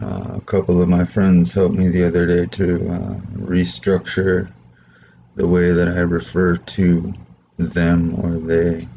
uh, 0.00 0.36
a 0.36 0.40
couple 0.46 0.80
of 0.80 0.88
my 0.88 1.04
friends 1.04 1.52
helped 1.52 1.74
me 1.74 1.88
the 1.88 2.06
other 2.06 2.26
day 2.26 2.46
to 2.46 2.74
uh, 2.90 3.14
restructure 3.36 4.50
the 5.34 5.46
way 5.46 5.72
that 5.72 5.88
I 5.88 6.00
refer 6.00 6.56
to 6.56 7.14
them 7.58 8.18
or 8.24 8.38
they. 8.38 8.88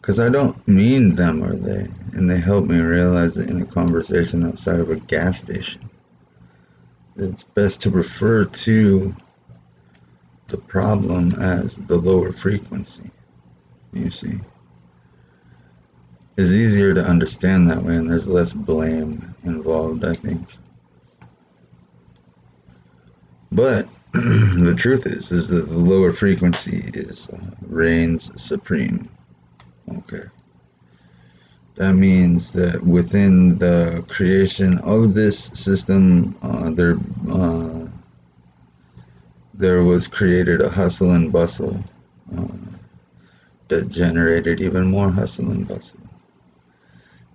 Because 0.00 0.18
I 0.20 0.28
don't 0.28 0.66
mean 0.66 1.14
them 1.14 1.42
or 1.42 1.54
they. 1.54 1.88
And 2.12 2.30
they 2.30 2.38
helped 2.38 2.68
me 2.68 2.78
realize 2.78 3.36
it 3.36 3.50
in 3.50 3.60
a 3.60 3.66
conversation 3.66 4.44
outside 4.44 4.80
of 4.80 4.90
a 4.90 4.96
gas 4.96 5.38
station. 5.38 5.90
It's 7.16 7.42
best 7.42 7.82
to 7.82 7.90
refer 7.90 8.44
to 8.44 9.14
the 10.48 10.58
problem 10.58 11.34
as 11.34 11.76
the 11.76 11.96
lower 11.96 12.32
frequency. 12.32 13.10
You 13.92 14.10
see? 14.10 14.40
It's 16.36 16.50
easier 16.50 16.94
to 16.94 17.04
understand 17.04 17.70
that 17.70 17.82
way, 17.82 17.96
and 17.96 18.10
there's 18.10 18.28
less 18.28 18.52
blame 18.52 19.34
involved, 19.44 20.04
I 20.04 20.12
think. 20.14 20.46
But 23.52 23.88
the 24.12 24.74
truth 24.76 25.06
is, 25.06 25.32
is 25.32 25.48
that 25.48 25.68
the 25.68 25.78
lower 25.78 26.12
frequency 26.12 26.90
is 26.94 27.30
uh, 27.30 27.38
reigns 27.66 28.40
supreme. 28.40 29.08
Okay. 29.98 30.24
That 31.76 31.94
means 31.94 32.52
that 32.54 32.82
within 32.82 33.56
the 33.58 34.04
creation 34.08 34.78
of 34.78 35.14
this 35.14 35.38
system, 35.38 36.36
uh, 36.42 36.70
there 36.70 36.96
uh, 37.30 37.86
there 39.54 39.82
was 39.84 40.06
created 40.06 40.60
a 40.60 40.68
hustle 40.68 41.12
and 41.12 41.32
bustle 41.32 41.82
uh, 42.36 42.46
that 43.68 43.88
generated 43.88 44.60
even 44.60 44.86
more 44.86 45.10
hustle 45.10 45.50
and 45.50 45.66
bustle, 45.68 46.00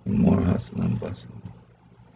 more 0.04 0.40
hustle 0.40 0.80
and 0.80 0.98
bustle, 0.98 1.34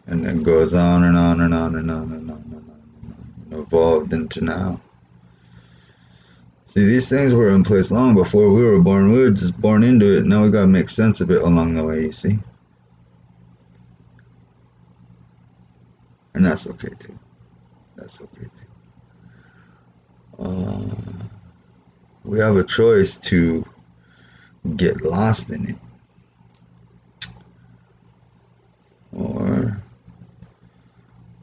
and 0.07 0.25
it 0.25 0.43
goes 0.43 0.73
on 0.73 1.03
and 1.03 1.17
on 1.17 1.41
and 1.41 1.53
on 1.53 1.75
and 1.75 1.91
on 1.91 2.11
and 2.11 2.13
on 2.13 2.13
and 2.13 2.31
on 2.31 2.37
and 2.51 3.13
on, 3.13 3.51
and 3.51 3.61
evolved 3.61 4.13
into 4.13 4.41
now. 4.41 4.79
See, 6.65 6.85
these 6.85 7.07
things 7.09 7.33
were 7.33 7.49
in 7.49 7.63
place 7.63 7.91
long 7.91 8.13
before 8.13 8.51
we 8.51 8.61
were 8.61 8.79
born. 8.79 9.11
We 9.13 9.19
were 9.19 9.31
just 9.31 9.59
born 9.59 9.83
into 9.83 10.17
it. 10.17 10.25
Now 10.25 10.43
we 10.43 10.49
gotta 10.51 10.67
make 10.67 10.89
sense 10.89 11.21
of 11.21 11.31
it 11.31 11.41
along 11.41 11.75
the 11.75 11.83
way, 11.83 12.01
you 12.01 12.11
see? 12.11 12.37
And 16.33 16.45
that's 16.45 16.67
okay 16.67 16.91
too. 16.99 17.17
That's 17.95 18.21
okay 18.21 18.47
too. 18.53 20.43
Uh, 20.43 20.95
we 22.25 22.37
have 22.39 22.57
a 22.57 22.63
choice 22.63 23.17
to 23.21 23.63
get 24.75 25.01
lost 25.01 25.49
in 25.49 25.69
it. 25.69 25.75
Or 29.17 29.81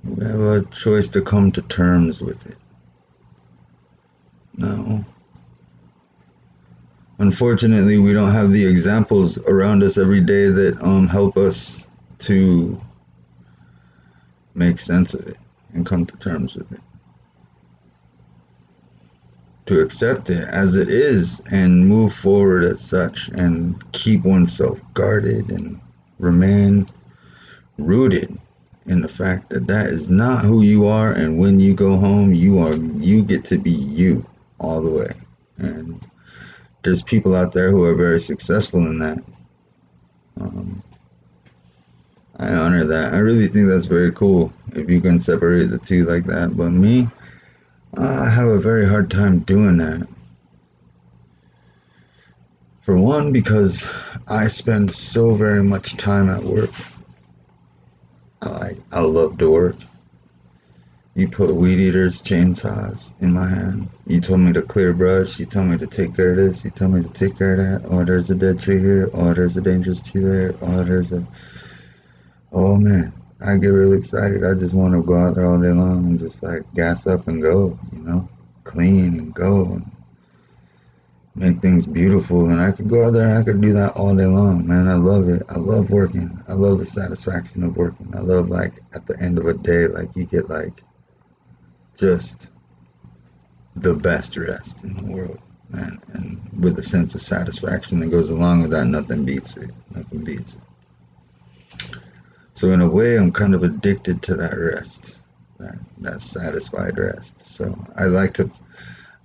we 0.04 0.24
have 0.24 0.40
a 0.40 0.64
choice 0.66 1.08
to 1.08 1.20
come 1.20 1.50
to 1.52 1.62
terms 1.62 2.20
with 2.20 2.46
it. 2.46 2.56
No. 4.56 5.04
Unfortunately, 7.18 7.98
we 7.98 8.12
don't 8.12 8.32
have 8.32 8.50
the 8.50 8.64
examples 8.64 9.38
around 9.46 9.82
us 9.82 9.98
every 9.98 10.20
day 10.20 10.48
that 10.48 10.80
um, 10.82 11.08
help 11.08 11.36
us 11.36 11.86
to 12.20 12.80
make 14.54 14.78
sense 14.78 15.14
of 15.14 15.26
it 15.26 15.36
and 15.72 15.84
come 15.84 16.06
to 16.06 16.16
terms 16.18 16.54
with 16.54 16.70
it. 16.72 16.80
To 19.66 19.80
accept 19.80 20.30
it 20.30 20.46
as 20.48 20.76
it 20.76 20.88
is 20.88 21.42
and 21.50 21.88
move 21.88 22.14
forward 22.14 22.64
as 22.64 22.80
such 22.80 23.28
and 23.30 23.82
keep 23.92 24.22
oneself 24.22 24.80
guarded 24.92 25.50
and 25.50 25.80
remain 26.18 26.86
rooted 27.78 28.38
in 28.86 29.00
the 29.00 29.08
fact 29.08 29.48
that 29.50 29.66
that 29.66 29.86
is 29.86 30.10
not 30.10 30.44
who 30.44 30.62
you 30.62 30.86
are 30.86 31.12
and 31.12 31.38
when 31.38 31.58
you 31.58 31.74
go 31.74 31.96
home 31.96 32.32
you 32.34 32.58
are 32.58 32.74
you 32.74 33.22
get 33.22 33.44
to 33.44 33.58
be 33.58 33.70
you 33.70 34.24
all 34.58 34.82
the 34.82 34.90
way 34.90 35.12
and 35.58 36.00
there's 36.84 37.02
people 37.02 37.34
out 37.34 37.52
there 37.52 37.70
who 37.70 37.82
are 37.82 37.94
very 37.94 38.20
successful 38.20 38.80
in 38.86 38.98
that. 38.98 39.18
Um, 40.40 40.78
I 42.36 42.52
honor 42.52 42.84
that. 42.84 43.14
I 43.14 43.18
really 43.18 43.48
think 43.48 43.68
that's 43.68 43.86
very 43.86 44.12
cool 44.12 44.52
if 44.72 44.88
you 44.90 45.00
can 45.00 45.18
separate 45.18 45.70
the 45.70 45.78
two 45.78 46.04
like 46.04 46.26
that. 46.26 46.56
But 46.56 46.70
me, 46.70 47.08
I 47.96 48.28
have 48.28 48.48
a 48.48 48.58
very 48.58 48.86
hard 48.86 49.10
time 49.10 49.40
doing 49.40 49.78
that. 49.78 50.06
For 52.82 52.98
one, 52.98 53.32
because 53.32 53.88
I 54.28 54.48
spend 54.48 54.92
so 54.92 55.34
very 55.34 55.62
much 55.62 55.96
time 55.96 56.28
at 56.28 56.42
work. 56.42 56.70
I 58.44 58.76
I 58.92 59.00
love 59.00 59.38
to 59.38 59.50
work. 59.50 59.76
You 61.14 61.28
put 61.28 61.54
weed 61.54 61.78
eaters, 61.78 62.22
chainsaws 62.22 63.12
in 63.20 63.32
my 63.32 63.48
hand. 63.48 63.88
You 64.06 64.20
told 64.20 64.40
me 64.40 64.52
to 64.52 64.62
clear 64.62 64.92
brush. 64.92 65.38
You 65.38 65.46
told 65.46 65.68
me 65.68 65.78
to 65.78 65.86
take 65.86 66.16
care 66.16 66.30
of 66.30 66.36
this. 66.36 66.64
You 66.64 66.70
told 66.70 66.92
me 66.92 67.02
to 67.02 67.08
take 67.08 67.38
care 67.38 67.52
of 67.52 67.82
that. 67.82 67.88
Oh, 67.88 68.04
there's 68.04 68.30
a 68.30 68.34
dead 68.34 68.60
tree 68.60 68.80
here. 68.80 69.10
Oh, 69.14 69.32
there's 69.32 69.56
a 69.56 69.60
dangerous 69.60 70.02
tree 70.02 70.24
there. 70.24 70.54
Oh, 70.60 70.82
there's 70.82 71.12
a. 71.12 71.24
Oh 72.52 72.76
man, 72.76 73.12
I 73.40 73.56
get 73.56 73.68
really 73.68 73.98
excited. 73.98 74.44
I 74.44 74.54
just 74.54 74.74
want 74.74 74.94
to 74.94 75.02
go 75.02 75.16
out 75.16 75.36
there 75.36 75.46
all 75.46 75.60
day 75.60 75.68
long 75.68 76.04
and 76.06 76.18
just 76.18 76.42
like 76.42 76.62
gas 76.74 77.06
up 77.06 77.28
and 77.28 77.40
go. 77.40 77.78
You 77.92 78.00
know, 78.00 78.28
clean 78.64 79.18
and 79.18 79.32
go 79.32 79.66
and 79.66 79.93
make 81.34 81.60
things 81.60 81.86
beautiful. 81.86 82.50
And 82.50 82.60
I 82.60 82.72
could 82.72 82.88
go 82.88 83.04
out 83.04 83.12
there 83.12 83.28
and 83.28 83.38
I 83.38 83.42
could 83.42 83.60
do 83.60 83.72
that 83.74 83.96
all 83.96 84.14
day 84.14 84.26
long, 84.26 84.66
man. 84.66 84.88
I 84.88 84.94
love 84.94 85.28
it. 85.28 85.42
I 85.48 85.58
love 85.58 85.90
working. 85.90 86.40
I 86.48 86.52
love 86.52 86.78
the 86.78 86.86
satisfaction 86.86 87.64
of 87.64 87.76
working. 87.76 88.12
I 88.14 88.20
love 88.20 88.48
like 88.48 88.80
at 88.92 89.06
the 89.06 89.18
end 89.20 89.38
of 89.38 89.46
a 89.46 89.54
day, 89.54 89.86
like 89.86 90.14
you 90.14 90.24
get 90.24 90.48
like 90.48 90.82
just 91.96 92.50
the 93.76 93.94
best 93.94 94.36
rest 94.36 94.84
in 94.84 94.94
the 94.94 95.12
world, 95.12 95.40
man. 95.68 96.00
And 96.12 96.40
with 96.62 96.78
a 96.78 96.82
sense 96.82 97.14
of 97.14 97.20
satisfaction 97.20 98.00
that 98.00 98.10
goes 98.10 98.30
along 98.30 98.62
with 98.62 98.70
that, 98.70 98.86
nothing 98.86 99.24
beats 99.24 99.56
it. 99.56 99.70
Nothing 99.90 100.24
beats 100.24 100.54
it. 100.54 100.60
So 102.52 102.70
in 102.70 102.80
a 102.80 102.88
way, 102.88 103.16
I'm 103.16 103.32
kind 103.32 103.54
of 103.54 103.64
addicted 103.64 104.22
to 104.22 104.36
that 104.36 104.56
rest, 104.56 105.16
that 105.58 105.76
that 105.98 106.20
satisfied 106.20 106.96
rest. 106.98 107.42
So 107.42 107.76
I 107.96 108.04
like 108.04 108.32
to 108.34 108.48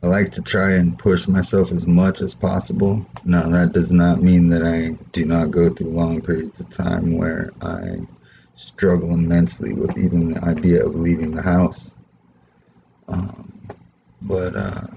I 0.01 0.08
like 0.08 0.32
to 0.34 0.41
try 0.41 0.74
and 0.74 0.98
push 0.98 1.27
myself 1.27 1.72
as 1.72 1.86
much 1.86 2.22
as 2.22 2.34
possible. 2.34 3.06
Now 3.25 3.50
that 3.50 3.74
does 3.74 3.91
not 3.91 4.22
mean 4.22 4.48
that 4.50 4.63
I 4.63 4.91
do 5.12 5.25
not 5.25 5.51
go 5.51 5.68
through 5.68 5.89
long 5.89 6.22
periods 6.22 6.62
of 6.62 6.70
time 6.70 7.18
where 7.18 7.51
I 7.62 8.00
struggle 8.53 9.13
immensely 9.13 9.74
with 9.74 9.98
even 9.98 10.34
the 10.34 10.44
idea 10.46 10.86
of 10.86 10.96
leaving 10.96 11.34
the 11.36 11.41
house. 11.41 11.96
Um, 13.10 13.51
but 14.22 14.56
uh, 14.56 14.88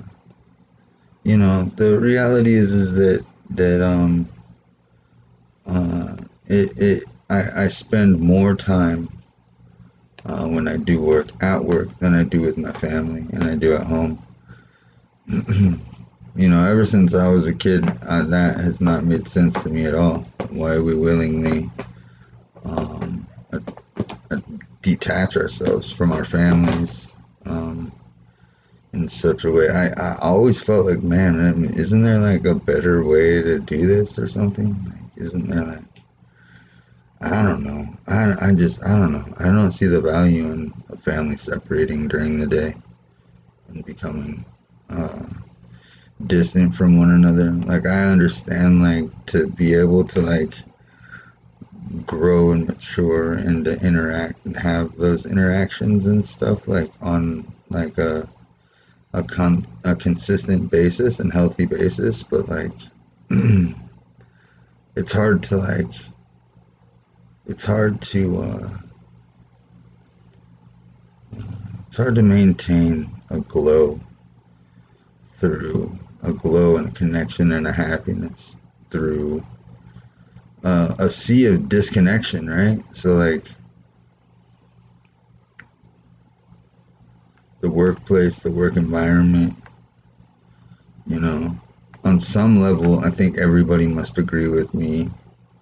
you 1.24 1.36
know, 1.36 1.64
the 1.76 1.98
reality 1.98 2.54
is 2.54 2.72
is 2.72 2.94
that 2.94 3.24
that 3.50 3.84
um, 3.84 4.28
uh, 5.66 6.16
it 6.46 6.78
it 6.78 7.04
I, 7.28 7.64
I 7.64 7.68
spend 7.68 8.20
more 8.20 8.54
time 8.54 9.08
uh, 10.26 10.46
when 10.46 10.68
I 10.68 10.76
do 10.76 11.00
work 11.00 11.28
at 11.42 11.64
work 11.64 11.98
than 11.98 12.14
I 12.14 12.22
do 12.22 12.40
with 12.40 12.56
my 12.56 12.72
family 12.72 13.26
and 13.32 13.44
I 13.44 13.56
do 13.56 13.74
at 13.74 13.84
home. 13.86 14.22
you 16.36 16.48
know, 16.48 16.64
ever 16.64 16.84
since 16.84 17.14
I 17.14 17.28
was 17.28 17.46
a 17.46 17.54
kid, 17.54 17.84
uh, 18.02 18.24
that 18.24 18.56
has 18.58 18.80
not 18.80 19.04
made 19.04 19.28
sense 19.28 19.62
to 19.62 19.70
me 19.70 19.86
at 19.86 19.94
all. 19.94 20.26
Why 20.50 20.78
we 20.78 20.94
willingly 20.94 21.70
um, 22.64 23.26
detach 24.82 25.36
ourselves 25.36 25.90
from 25.92 26.12
our 26.12 26.24
families 26.24 27.14
um, 27.46 27.92
in 28.92 29.06
such 29.06 29.44
a 29.44 29.50
way. 29.50 29.68
I, 29.68 29.88
I 29.88 30.18
always 30.20 30.60
felt 30.60 30.86
like, 30.86 31.02
man, 31.02 31.40
I 31.40 31.52
mean, 31.52 31.72
isn't 31.74 32.02
there 32.02 32.18
like 32.18 32.44
a 32.44 32.54
better 32.54 33.04
way 33.04 33.42
to 33.42 33.58
do 33.60 33.86
this 33.86 34.18
or 34.18 34.26
something? 34.26 34.74
Like, 34.84 35.24
isn't 35.24 35.48
there 35.48 35.64
like, 35.64 35.84
I 37.20 37.42
don't 37.42 37.62
know. 37.62 37.86
I, 38.08 38.48
I 38.48 38.54
just, 38.54 38.84
I 38.84 38.98
don't 38.98 39.12
know. 39.12 39.34
I 39.38 39.44
don't 39.44 39.70
see 39.70 39.86
the 39.86 40.00
value 40.00 40.50
in 40.50 40.74
a 40.88 40.96
family 40.96 41.36
separating 41.36 42.08
during 42.08 42.38
the 42.38 42.46
day 42.46 42.74
and 43.68 43.84
becoming 43.84 44.44
uh, 44.92 45.26
distant 46.26 46.74
from 46.74 46.98
one 46.98 47.10
another. 47.10 47.50
Like, 47.52 47.86
I 47.86 48.04
understand, 48.04 48.82
like, 48.82 49.26
to 49.26 49.48
be 49.48 49.74
able 49.74 50.04
to, 50.04 50.20
like, 50.20 50.54
grow 52.06 52.52
and 52.52 52.66
mature 52.66 53.34
and 53.34 53.64
to 53.64 53.78
interact 53.80 54.44
and 54.46 54.56
have 54.56 54.96
those 54.96 55.26
interactions 55.26 56.06
and 56.06 56.24
stuff 56.24 56.66
like 56.66 56.90
on 57.02 57.46
like 57.68 57.98
a 57.98 58.28
a 59.12 59.22
con 59.22 59.64
a 59.84 59.94
consistent 59.94 60.70
basis 60.70 61.20
and 61.20 61.32
healthy 61.32 61.66
basis 61.66 62.22
but 62.22 62.48
like 62.48 62.72
it's 64.96 65.12
hard 65.12 65.42
to 65.42 65.56
like 65.56 65.90
it's 67.46 67.64
hard 67.64 68.00
to 68.00 68.42
uh 68.42 68.70
it's 71.86 71.96
hard 71.96 72.14
to 72.14 72.22
maintain 72.22 73.10
a 73.30 73.40
glow 73.40 74.00
through 75.42 75.98
a 76.22 76.32
glow 76.32 76.76
and 76.76 76.86
a 76.88 76.92
connection 76.92 77.50
and 77.50 77.66
a 77.66 77.72
happiness 77.72 78.58
through 78.90 79.44
uh, 80.62 80.94
a 81.00 81.08
sea 81.08 81.46
of 81.46 81.68
disconnection, 81.68 82.48
right? 82.48 82.80
So 82.94 83.14
like 83.14 83.46
the 87.60 87.68
workplace, 87.68 88.38
the 88.38 88.52
work 88.52 88.76
environment, 88.76 89.56
you 91.08 91.18
know, 91.18 91.56
on 92.04 92.20
some 92.20 92.60
level, 92.60 93.00
I 93.00 93.10
think 93.10 93.36
everybody 93.36 93.88
must 93.88 94.18
agree 94.18 94.46
with 94.46 94.72
me 94.74 95.10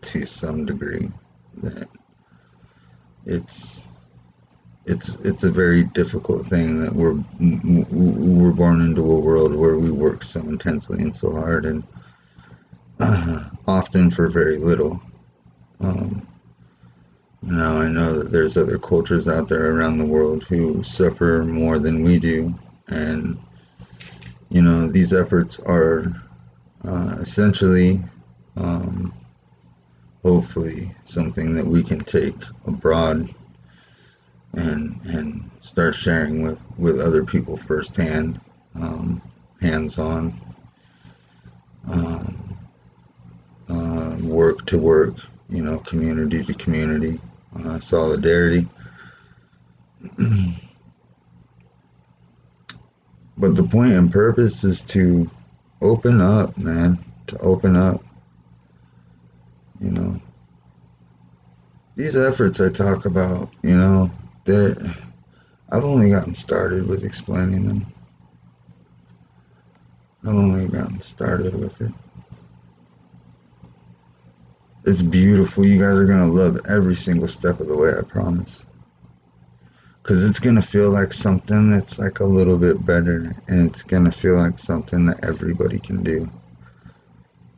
to 0.03 0.27
some 0.27 0.67
degree 0.67 1.11
that 1.63 1.89
it's 3.25 3.90
it's 4.91 5.15
it's 5.21 5.45
a 5.45 5.51
very 5.51 5.85
difficult 5.85 6.45
thing 6.45 6.81
that 6.81 6.93
we're 6.93 7.15
we're 7.91 8.53
born 8.53 8.81
into 8.81 9.03
a 9.03 9.21
world 9.21 9.55
where 9.55 9.79
we 9.79 9.91
work 9.91 10.25
so 10.25 10.41
intensely 10.41 11.01
and 11.01 11.15
so 11.15 11.31
hard 11.31 11.65
and 11.65 11.85
uh, 12.99 13.49
often 13.67 14.11
for 14.11 14.29
very 14.29 14.59
little. 14.59 15.01
Um, 15.81 16.27
now 17.41 17.79
I 17.79 17.89
know 17.89 18.19
that 18.19 18.33
there's 18.33 18.57
other 18.57 18.79
cultures 18.79 19.29
out 19.29 19.49
there 19.49 19.75
around 19.75 19.99
the 19.99 20.05
world 20.05 20.43
who 20.45 20.83
suffer 20.83 21.45
more 21.45 21.79
than 21.79 22.03
we 22.03 22.19
do, 22.19 22.53
and 22.89 23.39
you 24.51 24.61
know 24.61 24.89
these 24.89 25.15
efforts 25.15 25.61
are 25.61 26.13
uh, 26.85 27.17
essentially, 27.21 28.03
um, 28.57 29.15
hopefully, 30.25 30.91
something 31.05 31.55
that 31.55 31.67
we 31.67 31.83
can 31.83 32.01
take 32.01 32.35
abroad 32.67 33.33
and 34.55 35.01
and 35.05 35.51
start 35.59 35.95
sharing 35.95 36.43
with 36.43 36.61
with 36.79 37.01
other 37.01 37.25
people 37.25 37.57
firsthand, 37.57 38.41
um, 38.75 39.23
hands 39.61 39.99
on. 39.99 40.39
Um, 41.89 42.51
uh, 43.71 44.17
work 44.23 44.67
to 44.67 44.79
work, 44.79 45.15
you 45.49 45.63
know, 45.63 45.79
community 45.79 46.45
to 46.45 46.55
community, 46.55 47.21
uh, 47.65 47.79
solidarity. 47.79 48.67
but 53.39 53.55
the 53.55 53.63
point 53.63 53.93
and 53.93 54.11
purpose 54.11 54.65
is 54.65 54.83
to 54.83 55.31
open 55.83 56.21
up, 56.21 56.59
man, 56.59 56.99
to 57.29 57.39
open 57.39 57.77
up. 57.77 58.03
You 59.81 59.91
know, 59.91 60.21
these 61.97 62.17
efforts 62.17 62.61
I 62.61 62.71
talk 62.71 63.07
about, 63.07 63.51
you 63.63 63.77
know, 63.77 64.11
they're, 64.45 64.77
I've 65.71 65.85
only 65.85 66.11
gotten 66.11 66.35
started 66.35 66.87
with 66.87 67.05
explaining 67.05 67.67
them. 67.67 67.87
I've 70.23 70.35
only 70.35 70.69
gotten 70.69 71.01
started 71.01 71.55
with 71.55 71.81
it. 71.81 71.93
It's 74.85 75.03
beautiful. 75.03 75.65
You 75.67 75.79
guys 75.79 75.97
are 75.97 76.07
going 76.07 76.27
to 76.27 76.35
love 76.35 76.61
every 76.69 76.95
single 76.95 77.29
step 77.29 77.61
of 77.61 77.69
the 77.69 77.77
way, 77.77 77.93
I 77.97 78.03
promise. 78.03 78.67
Because 80.03 80.29
it's 80.29 80.41
going 80.41 80.57
to 80.57 80.63
feel 80.63 80.91
like 80.91 81.13
something 81.13 81.71
that's 81.71 81.99
like 81.99 82.21
a 82.21 82.25
little 82.25 82.57
bit 82.57 82.85
better. 82.85 83.37
And 83.49 83.69
it's 83.69 83.83
going 83.83 84.05
to 84.05 84.13
feel 84.13 84.37
like 84.37 84.59
something 84.59 85.05
that 85.07 85.23
everybody 85.23 85.79
can 85.79 86.03
do. 86.03 86.29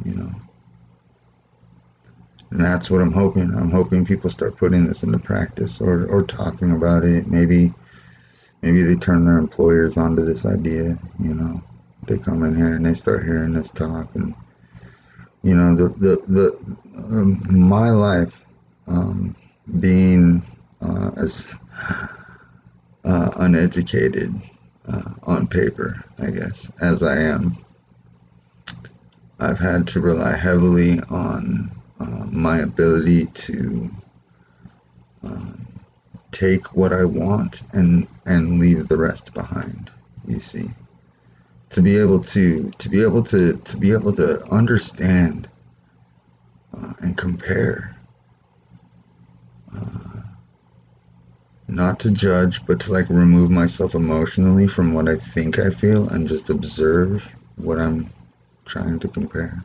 You 0.05 0.14
know? 0.14 0.35
And 2.53 2.61
that's 2.61 2.91
what 2.91 3.01
I'm 3.01 3.12
hoping. 3.12 3.55
I'm 3.55 3.71
hoping 3.71 4.05
people 4.05 4.29
start 4.29 4.59
putting 4.59 4.85
this 4.87 5.05
into 5.05 5.19
practice 5.19 5.81
or, 5.81 6.05
or 6.09 6.23
talking 6.23 6.73
about 6.73 7.03
it. 7.03 7.27
Maybe 7.27 7.73
maybe 8.61 8.83
they 8.83 8.95
turn 8.95 9.25
their 9.25 9.38
employers 9.38 9.97
onto 9.97 10.23
this 10.23 10.45
idea, 10.45 10.99
you 11.19 11.33
know. 11.33 11.62
They 12.07 12.19
come 12.19 12.45
in 12.45 12.55
here 12.55 12.75
and 12.75 12.85
they 12.85 12.93
start 12.93 13.25
hearing 13.25 13.55
this 13.55 13.71
talk 13.71 14.15
and 14.15 14.35
you 15.43 15.55
know 15.55 15.75
the 15.75 15.88
the 15.88 16.17
the 16.29 16.77
um, 16.99 17.41
my 17.49 17.88
life 17.88 18.45
um, 18.87 19.35
being 19.81 20.45
uh, 20.83 21.11
as 21.17 21.55
uh, 23.05 23.31
uneducated 23.37 24.35
uh, 24.88 25.11
on 25.23 25.47
paper, 25.47 26.05
I 26.19 26.31
guess, 26.31 26.71
as 26.83 27.03
I 27.03 27.19
am. 27.19 27.57
I've 29.41 29.59
had 29.59 29.88
to 29.88 30.01
rely 30.01 30.37
heavily 30.37 31.01
on 31.09 31.71
uh, 32.03 32.27
my 32.31 32.59
ability 32.59 33.27
to 33.27 33.91
um, 35.23 35.67
take 36.33 36.75
what 36.75 36.93
I 36.93 37.05
want 37.05 37.62
and 37.73 38.07
and 38.27 38.59
leave 38.59 38.88
the 38.88 38.97
rest 38.97 39.33
behind. 39.35 39.91
You 40.27 40.41
see 40.41 40.71
to 41.73 41.81
be 41.81 41.97
able 41.97 42.21
to 42.21 42.71
to 42.79 42.88
be 42.91 43.03
able 43.03 43.23
to 43.23 43.57
to 43.57 43.77
be 43.79 43.93
able 43.93 44.12
to 44.12 44.43
understand 44.51 45.49
uh, 46.77 46.93
and 47.01 47.17
compare 47.17 47.97
uh, 49.75 50.21
not 51.69 51.99
to 51.99 52.11
judge 52.11 52.65
but 52.67 52.79
to 52.79 52.93
like 52.93 53.09
remove 53.09 53.51
myself 53.51 53.95
emotionally 53.95 54.69
from 54.69 54.93
what 54.93 55.09
i 55.09 55.17
think 55.17 55.59
i 55.59 55.71
feel 55.71 56.07
and 56.11 56.29
just 56.29 56.51
observe 56.51 57.27
what 57.57 57.79
i'm 57.79 58.11
trying 58.67 58.99
to 58.99 59.09
compare 59.09 59.65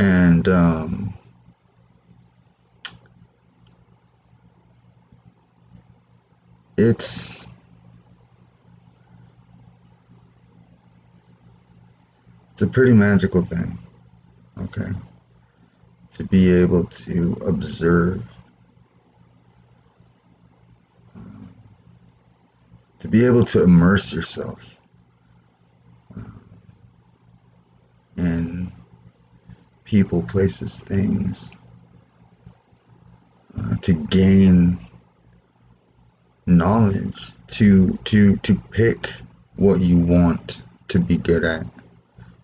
and 0.00 0.48
um 0.48 1.12
it's 6.78 7.44
it's 12.52 12.62
a 12.62 12.66
pretty 12.66 12.94
magical 12.94 13.42
thing, 13.42 13.78
okay? 14.58 14.90
To 16.12 16.24
be 16.24 16.50
able 16.50 16.84
to 16.84 17.38
observe, 17.46 18.22
um, 21.14 21.48
to 22.98 23.08
be 23.08 23.26
able 23.26 23.44
to 23.44 23.62
immerse 23.62 24.12
yourself 24.14 24.62
uh, 26.18 26.22
in 28.16 28.72
people, 29.90 30.22
places, 30.22 30.78
things, 30.78 31.52
uh, 33.58 33.74
to 33.82 33.92
gain 34.06 34.78
knowledge 36.46 37.32
to 37.48 37.98
to 38.04 38.36
to 38.36 38.54
pick 38.70 39.12
what 39.56 39.80
you 39.80 39.98
want 39.98 40.62
to 40.86 41.00
be 41.00 41.16
good 41.16 41.42
at. 41.42 41.66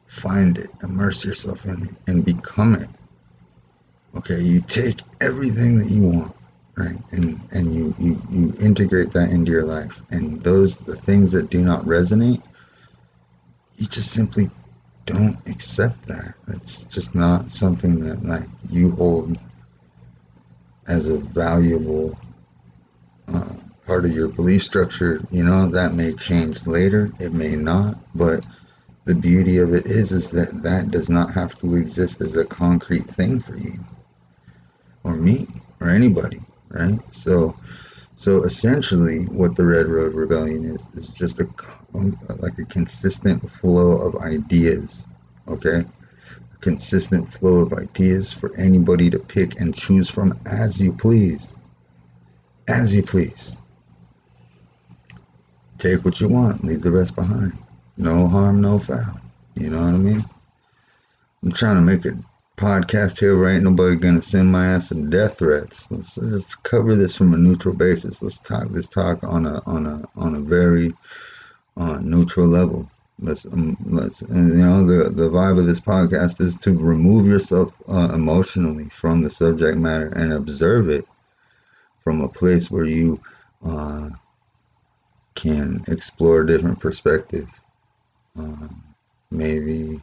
Find 0.07 0.59
it 0.59 0.71
immerse 0.83 1.25
yourself 1.25 1.65
in 1.67 1.85
it 1.85 1.95
and 2.09 2.25
become 2.25 2.75
it. 2.75 2.89
Okay 4.17 4.41
you 4.41 4.61
take 4.61 5.01
everything 5.21 5.79
that 5.79 5.89
you 5.89 6.03
want 6.03 6.35
right? 6.75 6.99
And 7.13 7.41
and 7.53 7.73
you 7.73 7.95
you, 8.01 8.21
you 8.29 8.55
integrate 8.59 9.13
that 9.13 9.31
into 9.31 9.53
your 9.53 9.65
life. 9.65 10.03
And 10.11 10.43
those 10.43 10.79
the 10.79 10.97
things 10.97 11.31
that 11.33 11.49
do 11.49 11.63
not 11.63 11.85
resonate 11.85 12.45
you 13.77 13.87
just 13.87 14.11
simply 14.11 14.51
don't 15.07 15.39
accept 15.47 16.07
that. 16.07 16.35
It's 16.49 16.83
just 16.85 17.15
not 17.15 17.51
something 17.51 18.01
that 18.01 18.25
like 18.25 18.49
you 18.71 18.91
hold 18.93 19.39
as 20.87 21.09
a 21.09 21.19
valuable 21.19 22.17
uh, 23.33 23.55
part 23.87 24.05
of 24.05 24.13
your 24.13 24.29
belief 24.29 24.65
structure. 24.65 25.23
You 25.31 25.45
know 25.45 25.69
that 25.69 25.95
may 25.95 26.13
change 26.13 26.67
later 26.67 27.13
it 27.21 27.33
may 27.33 27.57
not 27.57 27.97
but 28.15 28.45
the 29.05 29.15
beauty 29.15 29.59
of 29.59 29.73
it 29.73 29.87
is 29.87 30.13
is 30.13 30.31
that 30.33 30.63
that 30.63 30.91
does 30.91 31.09
not 31.09 31.33
have 31.33 31.59
to 31.61 31.77
exist 31.77 32.21
as 32.21 32.37
a 32.37 32.45
concrete 32.45 33.05
thing 33.07 33.39
for 33.39 33.57
you 33.57 33.79
or 35.05 35.15
me 35.15 35.47
or 35.81 35.89
anybody 35.89 36.41
right? 36.69 36.99
So 37.15 37.55
so 38.17 38.43
essentially 38.43 39.27
what 39.27 39.55
the 39.55 39.65
red 39.65 39.87
road 39.87 40.13
rebellion 40.15 40.75
is 40.75 40.91
is 40.95 41.09
just 41.09 41.39
a 41.39 41.49
like 42.39 42.59
a 42.59 42.65
consistent 42.65 43.49
flow 43.51 43.93
of 43.93 44.17
ideas 44.17 45.09
okay? 45.49 45.85
A 46.55 46.57
consistent 46.61 47.33
flow 47.33 47.57
of 47.57 47.73
ideas 47.73 48.33
for 48.33 48.55
anybody 48.57 49.11
to 49.11 49.19
pick 49.19 49.61
and 49.61 49.75
choose 49.75 50.11
from 50.11 50.39
as 50.47 50.81
you 50.81 50.93
please. 50.93 51.57
As 52.69 52.95
you 52.95 53.03
please. 53.03 53.57
Take 55.79 56.05
what 56.05 56.21
you 56.21 56.29
want 56.29 56.65
leave 56.65 56.83
the 56.83 56.91
rest 56.91 57.15
behind. 57.15 57.57
No 57.97 58.27
harm 58.27 58.61
no 58.61 58.79
foul. 58.79 59.21
You 59.55 59.71
know 59.71 59.83
what 59.83 59.95
i 59.95 59.99
mean? 59.99 60.25
I'm 61.43 61.53
trying 61.53 61.77
to 61.77 61.83
make 61.83 62.05
it 62.05 62.15
podcast 62.57 63.21
here 63.21 63.39
where 63.39 63.51
ain't 63.51 63.65
nobody 63.65 63.97
gonna 63.97 64.23
send 64.23 64.51
my 64.51 64.67
ass 64.67 64.89
some 64.89 65.11
death 65.11 65.39
threats. 65.39 65.91
Let's, 65.91 66.17
let's 66.19 66.55
cover 66.55 66.97
this 66.97 67.15
from 67.15 67.35
a 67.35 67.37
neutral 67.37 67.75
basis. 67.75 68.23
Let's 68.23 68.39
talk 68.39 68.71
this 68.71 68.89
talk 68.89 69.23
on 69.25 69.47
a 69.47 69.63
on 69.67 69.87
a 69.87 70.03
on 70.17 70.35
a 70.37 70.41
very 70.41 70.95
uh, 71.77 71.99
neutral 72.01 72.47
level. 72.47 72.91
Let's 73.19 73.47
um, 73.47 73.77
let's 73.87 74.23
and, 74.23 74.51
you 74.51 74.65
know 74.65 74.85
the 74.85 75.11
the 75.11 75.29
vibe 75.29 75.59
of 75.59 75.67
this 75.67 75.81
podcast 75.81 76.41
is 76.41 76.57
to 76.59 76.73
remove 76.73 77.27
yourself 77.27 77.73
uh, 77.89 78.11
emotionally 78.15 78.89
from 78.91 79.23
the 79.23 79.31
subject 79.31 79.79
matter 79.79 80.09
and 80.09 80.33
observe 80.33 80.89
it 80.89 81.07
from 82.03 82.21
a 82.21 82.29
place 82.29 82.71
where 82.71 82.85
you 82.85 83.21
uh, 83.65 84.09
can 85.35 85.83
explore 85.89 86.41
a 86.41 86.47
different 86.47 86.81
perspective. 86.81 87.49
Um, 88.37 88.83
maybe 89.31 90.01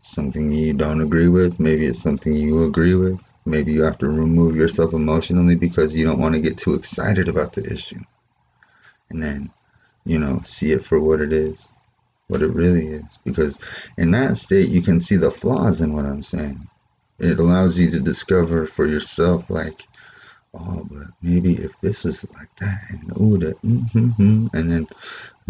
something 0.00 0.50
you 0.50 0.72
don't 0.72 1.00
agree 1.00 1.28
with. 1.28 1.60
Maybe 1.60 1.86
it's 1.86 2.02
something 2.02 2.32
you 2.32 2.64
agree 2.64 2.94
with. 2.94 3.22
Maybe 3.46 3.72
you 3.72 3.82
have 3.82 3.98
to 3.98 4.08
remove 4.08 4.56
yourself 4.56 4.92
emotionally 4.92 5.54
because 5.54 5.94
you 5.94 6.04
don't 6.04 6.20
want 6.20 6.34
to 6.34 6.40
get 6.40 6.58
too 6.58 6.74
excited 6.74 7.28
about 7.28 7.52
the 7.52 7.70
issue. 7.72 8.00
And 9.10 9.22
then, 9.22 9.50
you 10.04 10.18
know, 10.18 10.40
see 10.44 10.72
it 10.72 10.84
for 10.84 11.00
what 11.00 11.20
it 11.20 11.32
is, 11.32 11.72
what 12.28 12.42
it 12.42 12.54
really 12.54 12.86
is. 12.88 13.18
Because 13.24 13.58
in 13.98 14.10
that 14.12 14.36
state, 14.36 14.68
you 14.68 14.82
can 14.82 15.00
see 15.00 15.16
the 15.16 15.30
flaws 15.30 15.80
in 15.80 15.92
what 15.92 16.06
I'm 16.06 16.22
saying. 16.22 16.68
It 17.18 17.38
allows 17.38 17.78
you 17.78 17.90
to 17.90 18.00
discover 18.00 18.66
for 18.66 18.86
yourself, 18.86 19.50
like, 19.50 19.82
oh, 20.54 20.86
but 20.90 21.06
maybe 21.22 21.54
if 21.54 21.80
this 21.80 22.04
was 22.04 22.26
like 22.32 22.54
that, 22.56 22.80
and 22.90 23.12
oh, 23.16 23.36
that, 23.38 23.60
mm-hmm, 23.62 24.46
and 24.52 24.72
then 24.72 24.86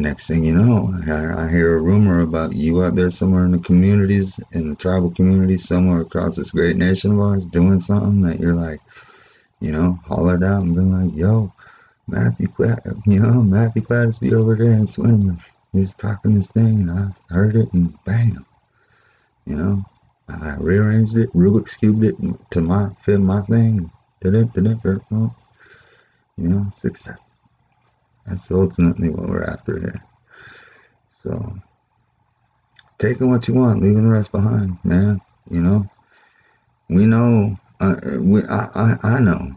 Next 0.00 0.28
thing 0.28 0.46
you 0.46 0.54
know, 0.54 0.98
I, 1.12 1.44
I 1.44 1.50
hear 1.50 1.76
a 1.76 1.80
rumor 1.82 2.20
about 2.22 2.54
you 2.54 2.82
out 2.82 2.94
there 2.94 3.10
somewhere 3.10 3.44
in 3.44 3.50
the 3.50 3.58
communities, 3.58 4.40
in 4.52 4.70
the 4.70 4.74
tribal 4.74 5.10
communities, 5.10 5.68
somewhere 5.68 6.00
across 6.00 6.36
this 6.36 6.52
great 6.52 6.76
nation 6.76 7.12
of 7.12 7.20
ours, 7.20 7.44
doing 7.44 7.80
something 7.80 8.22
that 8.22 8.40
you're 8.40 8.54
like, 8.54 8.80
you 9.60 9.72
know, 9.72 10.00
hollered 10.06 10.42
out 10.42 10.62
and 10.62 10.74
been 10.74 10.90
like, 10.90 11.14
yo, 11.14 11.52
Matthew 12.08 12.48
Platt, 12.48 12.82
you 13.04 13.20
know, 13.20 13.42
Matthew 13.42 13.82
Plattis 13.82 14.18
be 14.18 14.32
over 14.32 14.56
there 14.56 14.72
in 14.72 14.86
Swindon. 14.86 15.38
He 15.74 15.80
was 15.80 15.92
talking 15.92 16.34
this 16.34 16.50
thing 16.50 16.88
and 16.88 16.90
I 16.90 17.34
heard 17.34 17.54
it 17.54 17.70
and 17.74 17.92
bam, 18.06 18.46
you 19.44 19.54
know, 19.54 19.84
I 20.30 20.56
rearranged 20.58 21.14
it, 21.18 21.30
Rubik's 21.34 21.76
cubed 21.76 22.04
it 22.04 22.16
to 22.52 22.62
my 22.62 22.88
fit 23.02 23.20
my 23.20 23.42
thing. 23.42 23.90
You 26.36 26.48
know, 26.48 26.66
success. 26.74 27.36
That's 28.26 28.50
ultimately 28.50 29.08
what 29.08 29.28
we're 29.28 29.44
after 29.44 29.78
here. 29.78 30.02
So, 31.08 31.58
taking 32.98 33.30
what 33.30 33.48
you 33.48 33.54
want, 33.54 33.82
leaving 33.82 34.04
the 34.04 34.10
rest 34.10 34.32
behind, 34.32 34.78
man. 34.84 35.20
You 35.50 35.62
know, 35.62 35.90
we 36.88 37.06
know, 37.06 37.56
uh, 37.80 37.96
we, 38.18 38.42
I, 38.44 38.68
I, 38.74 38.96
I 39.02 39.18
know 39.20 39.54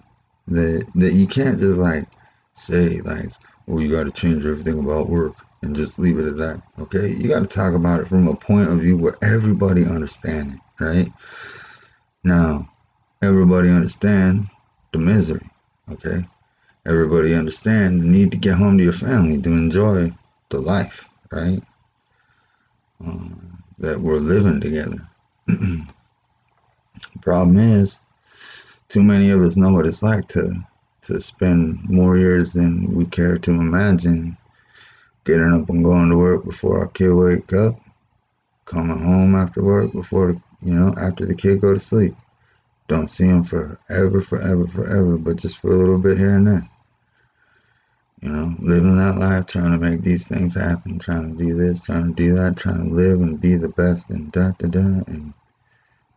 that 0.48 0.86
that 0.96 1.14
you 1.14 1.28
can't 1.28 1.60
just 1.60 1.78
like 1.78 2.08
say 2.56 3.00
like, 3.02 3.32
well, 3.68 3.82
you 3.82 3.92
got 3.92 4.04
to 4.04 4.12
change 4.12 4.46
everything 4.46 4.80
about 4.80 5.10
work 5.10 5.36
and 5.62 5.76
just 5.76 6.00
leave 6.00 6.20
it 6.20 6.28
at 6.28 6.38
that. 6.38 6.62
Okay, 6.80 7.10
you 7.10 7.30
got 7.30 7.40
to 7.40 7.48
talk 7.48 7.74
about 7.74 8.02
it 8.02 8.08
from 8.08 8.28
a 8.28 8.36
point 8.36 8.70
of 8.70 8.80
view 8.80 8.98
where 8.98 9.16
everybody 9.22 9.86
understands 9.86 10.56
it, 10.56 10.84
right? 10.84 11.10
Now, 12.24 12.70
everybody 13.24 13.70
understand 13.70 14.48
the 14.92 15.00
misery. 15.00 15.50
Okay, 15.92 16.26
everybody 16.86 17.34
understand 17.34 18.02
the 18.02 18.06
need 18.06 18.32
to 18.32 18.38
get 18.38 18.56
home 18.56 18.78
to 18.78 18.84
your 18.84 18.94
family 18.94 19.42
to 19.42 19.50
enjoy 19.50 20.12
the 20.50 20.60
life, 20.60 21.08
right? 21.32 21.62
Um, 23.04 23.64
that 23.80 24.00
we're 24.00 24.18
living 24.18 24.62
together. 24.62 25.08
problem 27.22 27.58
is, 27.58 28.00
too 28.90 29.04
many 29.04 29.30
of 29.30 29.42
us 29.42 29.58
know 29.58 29.72
what 29.72 29.88
it's 29.88 30.04
like 30.04 30.28
to 30.30 30.54
to 31.02 31.20
spend 31.20 31.90
more 31.90 32.18
years 32.18 32.54
than 32.54 32.94
we 32.94 33.04
care 33.06 33.38
to 33.38 33.52
imagine 33.52 34.38
getting 35.26 35.54
up 35.54 35.70
and 35.70 35.84
going 35.84 36.10
to 36.10 36.18
work 36.18 36.46
before 36.46 36.80
our 36.80 36.88
kid 36.88 37.12
wake 37.12 37.52
up, 37.52 37.78
coming 38.64 39.00
home 39.00 39.36
after 39.36 39.62
work 39.62 39.92
before 39.92 40.32
you 40.62 40.74
know 40.74 40.94
after 40.98 41.26
the 41.26 41.36
kid 41.36 41.60
go 41.62 41.74
to 41.74 41.80
sleep. 41.80 42.16
Don't 42.88 43.10
see 43.10 43.26
him 43.26 43.44
forever, 43.44 44.22
forever, 44.22 44.68
forever, 44.68 45.18
but 45.18 45.38
just 45.38 45.58
for 45.58 45.72
a 45.72 45.78
little 45.78 45.98
bit 45.98 46.18
here 46.18 46.36
and 46.36 46.48
there 46.48 46.70
you 48.24 48.30
know, 48.30 48.56
living 48.60 48.96
that 48.96 49.18
life, 49.18 49.46
trying 49.48 49.78
to 49.78 49.78
make 49.78 50.00
these 50.02 50.30
things 50.30 50.56
happen, 50.56 50.98
trying 50.98 51.36
to 51.36 51.44
do 51.44 51.56
this, 51.56 51.82
trying 51.82 52.08
to 52.08 52.14
do 52.14 52.34
that, 52.34 52.56
trying 52.56 52.88
to 52.88 52.96
live 52.96 53.20
and 53.20 53.42
be 53.42 53.58
the 53.58 53.68
best 53.68 54.10
and 54.12 54.32
da 54.32 54.52
da 54.52 54.68
da, 54.70 54.80
and 54.80 55.34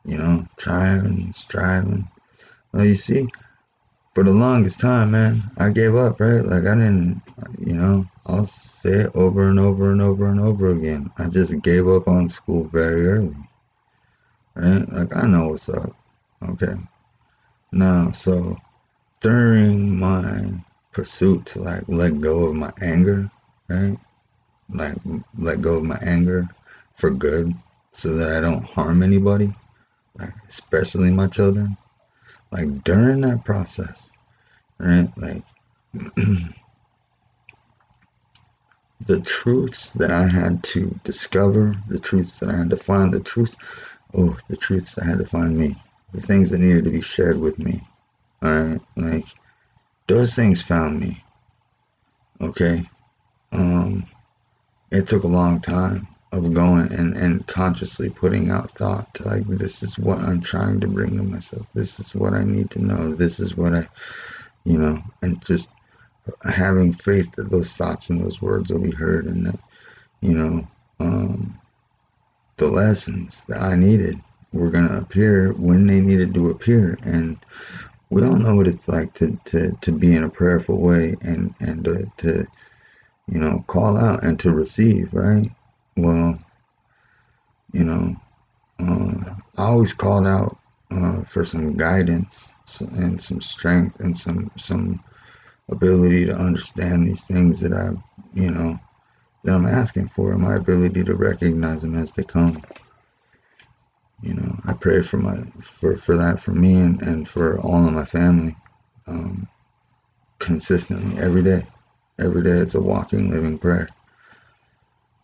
you 0.04 0.16
know, 0.16 0.46
striving 0.56 1.24
and 1.24 1.34
striving. 1.34 2.06
Well, 2.72 2.84
you 2.84 2.94
see, 2.94 3.26
for 4.14 4.22
the 4.22 4.32
longest 4.32 4.80
time, 4.80 5.10
man, 5.10 5.42
I 5.58 5.70
gave 5.70 5.96
up, 5.96 6.20
right? 6.20 6.44
Like 6.44 6.64
I 6.64 6.76
didn't, 6.76 7.22
you 7.58 7.74
know, 7.74 8.06
I'll 8.26 8.46
say 8.46 9.00
it 9.00 9.16
over 9.16 9.48
and 9.48 9.58
over 9.58 9.90
and 9.90 10.00
over 10.00 10.28
and 10.28 10.40
over 10.40 10.68
again. 10.68 11.10
I 11.18 11.28
just 11.28 11.60
gave 11.62 11.88
up 11.88 12.06
on 12.06 12.28
school 12.28 12.64
very 12.68 13.08
early, 13.08 13.34
right? 14.54 14.88
Like 14.92 15.16
I 15.16 15.26
know 15.26 15.48
what's 15.48 15.68
up. 15.68 15.92
Okay. 16.42 16.74
Now, 17.72 18.10
so 18.10 18.56
during 19.20 19.98
my 19.98 20.52
pursuit 20.92 21.44
to 21.46 21.60
like 21.60 21.84
let 21.88 22.20
go 22.20 22.44
of 22.44 22.54
my 22.54 22.72
anger, 22.80 23.30
right? 23.68 23.98
Like 24.72 24.96
let 25.38 25.62
go 25.62 25.74
of 25.76 25.84
my 25.84 25.98
anger 26.02 26.48
for 26.96 27.10
good 27.10 27.54
so 27.92 28.14
that 28.14 28.30
I 28.30 28.40
don't 28.40 28.64
harm 28.64 29.02
anybody, 29.02 29.52
like 30.18 30.32
especially 30.48 31.10
my 31.10 31.26
children. 31.26 31.76
Like 32.50 32.84
during 32.84 33.22
that 33.22 33.44
process, 33.44 34.12
right? 34.78 35.08
Like 35.16 35.42
the 39.00 39.20
truths 39.20 39.92
that 39.92 40.10
I 40.10 40.26
had 40.26 40.62
to 40.64 40.98
discover, 41.04 41.76
the 41.88 41.98
truths 41.98 42.38
that 42.40 42.48
I 42.48 42.56
had 42.56 42.70
to 42.70 42.76
find, 42.76 43.12
the 43.12 43.20
truths, 43.20 43.56
oh, 44.14 44.36
the 44.48 44.56
truths 44.56 44.94
that 44.94 45.04
I 45.04 45.08
had 45.08 45.18
to 45.18 45.26
find 45.26 45.56
me, 45.56 45.76
the 46.12 46.20
things 46.20 46.50
that 46.50 46.58
needed 46.58 46.84
to 46.84 46.90
be 46.90 47.00
shared 47.00 47.38
with 47.38 47.58
me. 47.58 47.80
All 48.42 48.62
right, 48.62 48.80
like 48.96 49.26
those 50.06 50.34
things 50.34 50.62
found 50.62 51.00
me. 51.00 51.22
Okay. 52.40 52.88
Um, 53.52 54.06
it 54.90 55.08
took 55.08 55.24
a 55.24 55.28
long 55.28 55.60
time 55.60 56.06
of 56.32 56.52
going 56.52 56.92
and, 56.92 57.16
and 57.16 57.46
consciously 57.46 58.10
putting 58.10 58.50
out 58.50 58.70
thought 58.70 59.12
to 59.14 59.24
like 59.24 59.46
this 59.46 59.82
is 59.82 59.98
what 59.98 60.18
I'm 60.18 60.40
trying 60.40 60.80
to 60.80 60.88
bring 60.88 61.16
to 61.16 61.22
myself. 61.22 61.66
This 61.74 61.98
is 61.98 62.14
what 62.14 62.34
I 62.34 62.44
need 62.44 62.70
to 62.72 62.84
know. 62.84 63.14
This 63.14 63.40
is 63.40 63.56
what 63.56 63.74
I 63.74 63.88
you 64.66 64.78
know, 64.78 65.00
and 65.22 65.42
just 65.44 65.70
having 66.44 66.92
faith 66.92 67.30
that 67.32 67.50
those 67.50 67.74
thoughts 67.74 68.10
and 68.10 68.20
those 68.20 68.42
words 68.42 68.70
will 68.70 68.80
be 68.80 68.90
heard 68.90 69.26
and 69.26 69.46
that, 69.46 69.58
you 70.20 70.36
know, 70.36 70.66
um, 70.98 71.56
the 72.56 72.66
lessons 72.66 73.44
that 73.44 73.62
I 73.62 73.76
needed 73.76 74.20
were 74.56 74.70
going 74.70 74.88
to 74.88 74.98
appear 74.98 75.52
when 75.52 75.86
they 75.86 76.00
needed 76.00 76.34
to 76.34 76.50
appear. 76.50 76.98
And 77.02 77.38
we 78.10 78.22
all 78.24 78.36
know 78.36 78.56
what 78.56 78.68
it's 78.68 78.88
like 78.88 79.14
to, 79.14 79.38
to, 79.46 79.76
to 79.80 79.92
be 79.92 80.14
in 80.14 80.24
a 80.24 80.28
prayerful 80.28 80.78
way 80.78 81.16
and, 81.22 81.54
and 81.60 81.84
to, 81.84 82.10
to, 82.18 82.46
you 83.28 83.38
know, 83.38 83.64
call 83.66 83.96
out 83.96 84.22
and 84.24 84.38
to 84.40 84.52
receive, 84.52 85.12
right? 85.12 85.50
Well, 85.96 86.38
you 87.72 87.84
know, 87.84 88.16
uh, 88.78 89.34
I 89.58 89.64
always 89.64 89.92
called 89.92 90.26
out 90.26 90.56
uh, 90.90 91.22
for 91.22 91.44
some 91.44 91.76
guidance 91.76 92.54
and 92.80 93.20
some 93.20 93.40
strength 93.40 94.00
and 94.00 94.16
some 94.16 94.50
some 94.56 95.02
ability 95.68 96.26
to 96.26 96.36
understand 96.36 97.06
these 97.06 97.26
things 97.26 97.60
that 97.60 97.72
I, 97.72 97.90
you 98.34 98.50
know, 98.50 98.78
that 99.42 99.54
I'm 99.54 99.66
asking 99.66 100.08
for, 100.08 100.32
and 100.32 100.40
my 100.40 100.56
ability 100.56 101.04
to 101.04 101.14
recognize 101.14 101.82
them 101.82 101.96
as 101.96 102.12
they 102.12 102.24
come. 102.24 102.62
You 104.22 104.34
know, 104.34 104.58
I 104.64 104.72
pray 104.72 105.02
for 105.02 105.18
my 105.18 105.36
for 105.62 105.96
for 105.96 106.16
that 106.16 106.40
for 106.40 106.52
me 106.52 106.74
and, 106.74 107.00
and 107.02 107.28
for 107.28 107.60
all 107.60 107.86
of 107.86 107.92
my 107.92 108.04
family, 108.04 108.56
um, 109.06 109.46
consistently 110.38 111.20
every 111.20 111.42
day. 111.42 111.66
Every 112.18 112.42
day, 112.42 112.58
it's 112.58 112.74
a 112.74 112.80
walking, 112.80 113.30
living 113.30 113.58
prayer. 113.58 113.88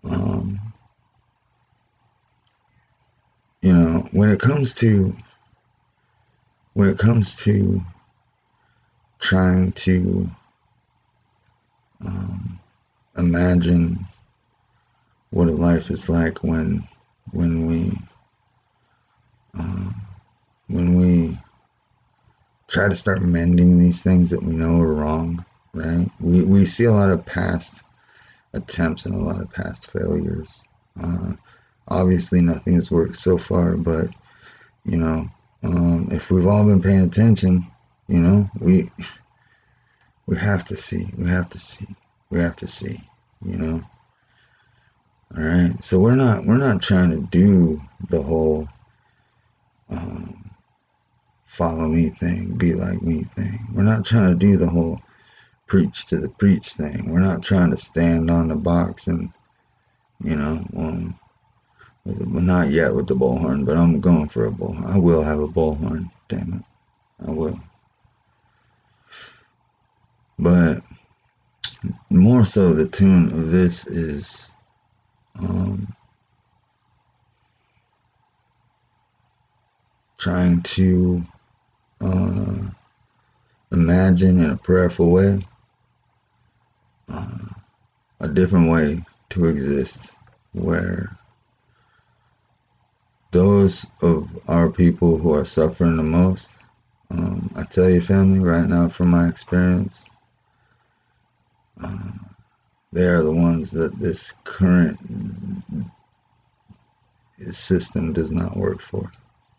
Um, 0.04 0.60
you 3.62 3.72
know, 3.72 4.08
when 4.12 4.28
it 4.30 4.40
comes 4.40 4.74
to 4.76 5.16
when 6.74 6.88
it 6.88 6.98
comes 6.98 7.34
to 7.36 7.82
trying 9.20 9.72
to 9.72 10.28
um, 12.04 12.58
imagine 13.16 14.04
what 15.30 15.48
a 15.48 15.52
life 15.52 15.90
is 15.90 16.08
like 16.08 16.42
when 16.42 16.86
when 17.30 17.66
we 17.66 17.92
um, 19.54 19.94
when 20.68 20.94
we 20.98 21.38
try 22.82 22.88
to 22.88 22.96
start 22.96 23.22
mending 23.22 23.78
these 23.78 24.02
things 24.02 24.28
that 24.30 24.42
we 24.42 24.52
know 24.56 24.80
are 24.80 24.92
wrong, 24.92 25.44
right? 25.72 26.10
We 26.18 26.42
we 26.42 26.64
see 26.64 26.84
a 26.84 26.92
lot 26.92 27.10
of 27.10 27.24
past 27.24 27.84
attempts 28.54 29.06
and 29.06 29.14
a 29.14 29.18
lot 29.18 29.40
of 29.40 29.52
past 29.52 29.88
failures. 29.88 30.64
Uh, 31.00 31.34
obviously, 31.86 32.40
nothing 32.40 32.74
has 32.74 32.90
worked 32.90 33.16
so 33.16 33.38
far, 33.38 33.76
but 33.76 34.08
you 34.84 34.96
know, 34.96 35.28
um, 35.62 36.08
if 36.10 36.32
we've 36.32 36.48
all 36.48 36.66
been 36.66 36.82
paying 36.82 37.04
attention, 37.04 37.64
you 38.08 38.18
know, 38.18 38.50
we 38.58 38.90
we 40.26 40.36
have 40.36 40.64
to 40.64 40.74
see, 40.74 41.06
we 41.16 41.28
have 41.28 41.48
to 41.50 41.58
see, 41.58 41.86
we 42.30 42.40
have 42.40 42.56
to 42.56 42.66
see, 42.66 43.00
you 43.44 43.58
know. 43.58 43.84
All 45.36 45.44
right, 45.44 45.84
so 45.84 46.00
we're 46.00 46.16
not 46.16 46.44
we're 46.44 46.56
not 46.58 46.82
trying 46.82 47.10
to 47.10 47.20
do 47.30 47.80
the 48.08 48.20
whole 48.20 48.68
um, 49.88 50.41
follow 51.52 51.86
me 51.86 52.08
thing, 52.08 52.46
be 52.56 52.72
like 52.72 53.02
me 53.02 53.22
thing. 53.24 53.60
We're 53.74 53.82
not 53.82 54.06
trying 54.06 54.30
to 54.30 54.34
do 54.34 54.56
the 54.56 54.66
whole 54.66 55.02
preach 55.66 56.06
to 56.06 56.16
the 56.16 56.30
preach 56.30 56.70
thing. 56.72 57.10
We're 57.10 57.20
not 57.20 57.42
trying 57.42 57.70
to 57.72 57.76
stand 57.76 58.30
on 58.30 58.48
the 58.48 58.54
box 58.54 59.06
and 59.06 59.30
you 60.24 60.34
know, 60.34 60.64
um, 60.74 61.18
well, 62.06 62.40
not 62.40 62.70
yet 62.70 62.94
with 62.94 63.06
the 63.06 63.14
bullhorn, 63.14 63.66
but 63.66 63.76
I'm 63.76 64.00
going 64.00 64.28
for 64.28 64.46
a 64.46 64.50
bullhorn. 64.50 64.86
I 64.86 64.96
will 64.96 65.22
have 65.22 65.40
a 65.40 65.46
bullhorn. 65.46 66.10
Damn 66.28 66.54
it, 66.54 67.28
I 67.28 67.30
will. 67.30 67.60
But 70.38 70.82
more 72.08 72.46
so, 72.46 72.72
the 72.72 72.88
tune 72.88 73.30
of 73.30 73.50
this 73.50 73.86
is 73.86 74.52
um, 75.38 75.94
trying 80.16 80.62
to 80.62 81.22
uh, 82.02 82.70
imagine 83.70 84.40
in 84.40 84.50
a 84.50 84.56
prayerful 84.56 85.10
way 85.10 85.40
uh, 87.08 87.38
a 88.20 88.28
different 88.28 88.70
way 88.70 89.02
to 89.30 89.46
exist 89.46 90.14
where 90.52 91.16
those 93.30 93.86
of 94.02 94.28
our 94.48 94.68
people 94.68 95.16
who 95.16 95.34
are 95.34 95.44
suffering 95.44 95.96
the 95.96 96.02
most, 96.02 96.58
um, 97.10 97.50
I 97.56 97.64
tell 97.64 97.88
you, 97.88 98.00
family, 98.00 98.38
right 98.38 98.68
now, 98.68 98.88
from 98.88 99.08
my 99.08 99.26
experience, 99.26 100.06
uh, 101.82 102.12
they 102.92 103.06
are 103.06 103.22
the 103.22 103.32
ones 103.32 103.70
that 103.70 103.98
this 103.98 104.34
current 104.44 104.98
system 107.38 108.12
does 108.12 108.30
not 108.30 108.56
work 108.56 108.80
for. 108.82 109.10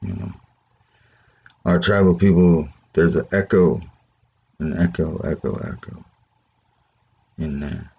You 0.02 0.14
know, 0.14 0.34
our 1.66 1.80
tribal 1.80 2.16
people, 2.16 2.68
there's 2.94 3.16
an 3.16 3.26
echo, 3.32 3.82
an 4.60 4.78
echo, 4.78 5.18
echo, 5.20 5.56
echo 5.56 6.06
in 7.38 7.60
there 7.60 7.92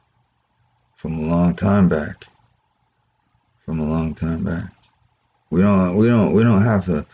from 1.05 1.19
a 1.19 1.23
long 1.23 1.55
time 1.55 1.89
back. 1.89 2.27
From 3.65 3.79
a 3.81 3.85
long 3.85 4.15
time 4.15 4.45
back. 4.45 4.73
We 5.51 5.61
don't, 5.61 5.97
we 5.97 6.07
don't, 6.07 6.33
we 6.33 6.43
don't 6.43 6.63
have 6.63 6.87
to 6.87 7.05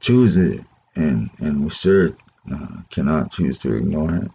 choose 0.00 0.36
it, 0.36 0.60
and 0.94 1.28
and 1.38 1.64
we 1.64 1.70
sure 1.70 2.10
uh, 2.52 2.82
cannot 2.90 3.32
choose 3.32 3.58
to 3.60 3.74
ignore 3.74 4.14
it. 4.14 4.30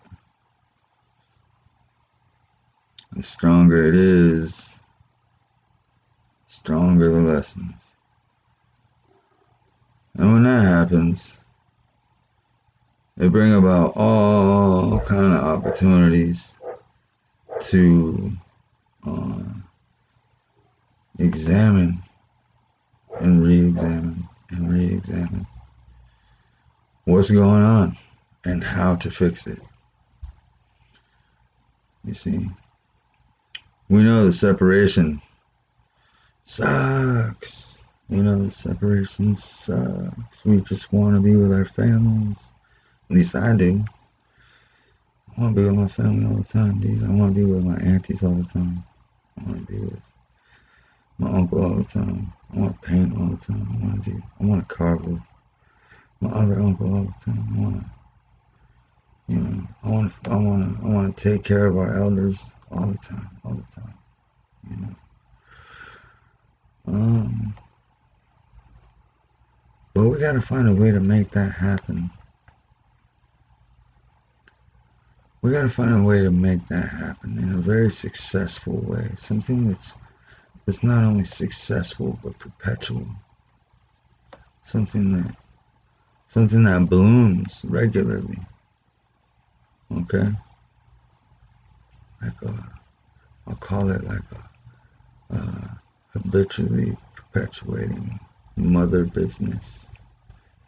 The 3.14 3.24
stronger 3.24 3.88
it 3.88 3.96
is, 3.96 4.78
stronger 6.48 7.10
the 7.10 7.22
lessons. 7.22 7.96
And 10.16 10.34
when 10.34 10.44
that 10.44 10.64
happens, 10.64 11.38
they 13.18 13.28
bring 13.28 13.56
about 13.56 13.94
all 13.98 15.00
kind 15.00 15.34
of 15.34 15.44
opportunities 15.44 16.56
to 17.62 18.32
uh, 19.08 19.44
examine 21.18 22.00
and 23.20 23.44
re-examine 23.44 24.24
and 24.52 24.72
re-examine 24.72 25.48
what's 27.06 27.32
going 27.32 27.64
on 27.64 27.98
and 28.46 28.64
how 28.64 28.96
to 28.96 29.10
fix 29.10 29.48
it. 29.48 29.60
You 32.06 32.14
see, 32.14 32.48
we 33.90 34.04
know 34.04 34.26
the 34.26 34.32
separation 34.32 35.22
sucks. 36.44 37.86
You 38.10 38.24
know, 38.24 38.44
the 38.44 38.52
separation 38.52 39.34
sucks. 39.34 40.46
We 40.46 40.62
just 40.62 40.94
want 40.94 41.16
to 41.16 41.22
be 41.22 41.36
with 41.36 41.52
our 41.52 41.66
families. 41.66 42.50
At 43.10 43.16
least 43.16 43.36
I 43.36 43.56
do. 43.56 43.84
I 45.38 45.42
want 45.42 45.56
to 45.56 45.62
be 45.62 45.68
with 45.68 45.76
my 45.76 45.88
family 45.88 46.26
all 46.26 46.42
the 46.42 46.44
time, 46.44 46.80
dude. 46.80 47.04
I 47.04 47.10
want 47.10 47.36
to 47.36 47.40
be 47.40 47.46
with 47.46 47.64
my 47.64 47.78
aunties 47.78 48.24
all 48.24 48.34
the 48.34 48.44
time. 48.44 48.84
I 49.40 49.44
want 49.50 49.68
to 49.68 49.74
be 49.74 49.80
with 49.80 50.12
my 51.20 51.30
uncle 51.30 51.64
all 51.64 51.76
the 51.76 51.84
time. 51.84 52.34
I 52.54 52.60
want 52.60 52.82
to 52.82 52.88
paint 52.88 53.18
all 53.18 53.28
the 53.28 53.38
time. 53.38 53.68
I 53.72 53.86
want 53.86 54.04
to 54.04 54.12
do. 54.12 54.24
I 54.42 54.46
want 54.46 54.68
to 54.68 54.76
carve 54.76 55.06
with 55.06 55.22
my 56.22 56.30
other 56.32 56.60
uncle 56.60 56.94
all 56.96 57.04
the 57.04 57.14
time. 57.24 57.48
I 57.56 57.62
want 57.62 57.76
to, 57.80 57.86
you 59.28 59.40
know, 59.40 59.68
I 59.84 59.90
want 59.90 60.24
to. 60.24 60.32
I 60.32 60.36
want 60.36 60.80
to. 60.80 60.86
I 60.86 60.90
want 60.90 61.18
to 61.18 61.30
take 61.30 61.44
care 61.44 61.66
of 61.68 61.78
our 61.78 61.96
elders 61.96 62.52
all 62.72 62.88
the 62.88 62.98
time. 62.98 63.30
All 63.46 63.54
the 63.54 63.64
time. 63.64 63.94
You 64.70 64.78
know. 64.78 64.96
Um. 66.88 67.54
But 69.94 70.10
we 70.10 70.20
got 70.20 70.34
to 70.34 70.42
find 70.42 70.68
a 70.68 70.76
way 70.76 70.92
to 70.92 71.00
make 71.00 71.32
that 71.32 71.54
happen. 71.54 72.12
We 75.42 75.52
got 75.52 75.62
to 75.62 75.70
find 75.70 75.94
a 75.94 76.04
way 76.04 76.24
to 76.24 76.32
make 76.32 76.68
that 76.68 76.90
happen 76.90 77.38
in 77.38 77.54
a 77.54 77.58
very 77.58 77.92
successful 77.92 78.78
way. 78.82 79.10
Something 79.16 79.68
that's 79.68 79.94
that's 80.66 80.84
not 80.84 81.04
only 81.04 81.24
successful 81.24 82.20
but 82.24 82.38
perpetual. 82.40 83.08
Something 84.62 85.22
that 85.22 85.36
something 86.26 86.64
that 86.64 86.90
blooms 86.90 87.62
regularly. 87.64 88.40
Okay? 89.96 90.32
Like 92.22 92.42
a 92.42 92.72
I'll 93.48 93.56
call 93.56 93.90
it 93.92 94.04
like 94.04 94.20
a 94.32 95.36
uh, 95.36 95.68
habitually 96.12 96.98
perpetuating 97.16 98.20
mother 98.58 99.06
business 99.06 99.90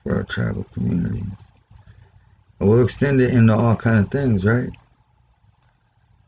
for 0.04 0.16
our 0.16 0.24
tribal 0.24 0.66
communities. 0.74 1.50
We'll 2.60 2.84
extend 2.84 3.22
it 3.22 3.34
into 3.34 3.54
all 3.54 3.76
kind 3.76 4.00
of 4.00 4.12
things, 4.12 4.46
right? 4.46 4.70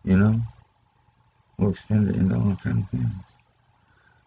You 0.04 0.17
know, 0.17 0.39
we'll 1.58 1.72
extend 1.72 2.10
it 2.10 2.15
into 2.15 2.36
all 2.36 2.56
kind 2.63 2.84
of 2.84 2.89
things. 2.89 3.36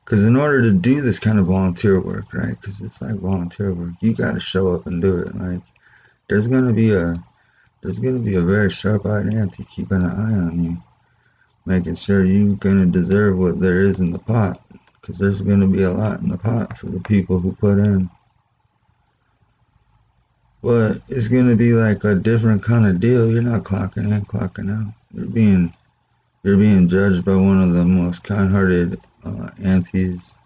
Because 0.04 0.24
in 0.24 0.36
order 0.36 0.60
to 0.62 0.70
do 0.70 1.00
this 1.00 1.18
kind 1.18 1.38
of 1.38 1.46
volunteer 1.46 1.98
work, 1.98 2.34
right? 2.34 2.60
Because 2.60 2.82
it's 2.82 3.00
like 3.00 3.14
volunteer 3.14 3.72
work, 3.72 3.94
you 4.00 4.12
got 4.12 4.32
to 4.32 4.40
show 4.40 4.74
up 4.74 4.86
and 4.86 5.00
do 5.00 5.18
it. 5.18 5.34
Like, 5.34 5.62
there's 6.28 6.46
gonna 6.46 6.74
be 6.74 6.92
a, 6.92 7.16
there's 7.80 7.98
gonna 7.98 8.18
be 8.18 8.34
a 8.34 8.42
very 8.42 8.70
sharp-eyed 8.70 9.32
auntie 9.32 9.64
keeping 9.64 10.02
an 10.02 10.10
eye 10.10 10.38
on 10.38 10.62
you, 10.62 10.76
making 11.64 11.94
sure 11.94 12.24
you're 12.24 12.56
gonna 12.56 12.86
deserve 12.86 13.38
what 13.38 13.60
there 13.60 13.80
is 13.80 14.00
in 14.00 14.10
the 14.10 14.18
pot. 14.18 14.60
Because 15.00 15.18
there's 15.18 15.40
gonna 15.40 15.66
be 15.66 15.82
a 15.82 15.92
lot 15.92 16.20
in 16.20 16.28
the 16.28 16.38
pot 16.38 16.76
for 16.76 16.86
the 16.86 17.00
people 17.00 17.38
who 17.38 17.52
put 17.52 17.78
in. 17.78 18.10
But 20.64 21.02
it's 21.08 21.28
gonna 21.28 21.54
be 21.54 21.74
like 21.74 22.04
a 22.04 22.14
different 22.14 22.62
kind 22.62 22.86
of 22.86 22.98
deal. 22.98 23.30
You're 23.30 23.42
not 23.42 23.64
clocking 23.64 24.10
in, 24.10 24.24
clocking 24.24 24.72
out. 24.74 24.94
You're 25.12 25.26
being 25.26 25.74
you're 26.42 26.56
being 26.56 26.88
judged 26.88 27.22
by 27.22 27.36
one 27.36 27.60
of 27.60 27.74
the 27.74 27.84
most 27.84 28.24
kind-hearted 28.24 28.98
uh, 29.24 29.50
aunties, 29.62 30.36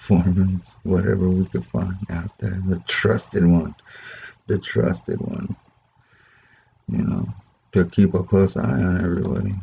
foremans, 0.00 0.76
whatever 0.84 1.28
we 1.28 1.44
could 1.46 1.66
find 1.66 1.96
out 2.10 2.36
there. 2.38 2.56
The 2.66 2.80
trusted 2.86 3.44
one, 3.44 3.74
the 4.46 4.58
trusted 4.58 5.20
one. 5.20 5.56
You 6.88 7.02
know, 7.02 7.28
to 7.72 7.84
keep 7.86 8.14
a 8.14 8.22
close 8.22 8.56
eye 8.56 8.62
on 8.62 9.04
everybody, 9.04 9.54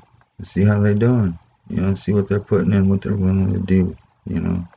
see 0.43 0.65
how 0.65 0.81
they're 0.81 0.93
doing. 0.93 1.39
You 1.69 1.77
know, 1.77 1.93
see 1.93 2.11
what 2.11 2.27
they're 2.27 2.41
putting 2.41 2.73
in, 2.73 2.89
what 2.89 3.01
they're 3.01 3.15
willing 3.15 3.53
to 3.53 3.59
do. 3.59 3.95
You 4.25 4.41
know. 4.41 4.67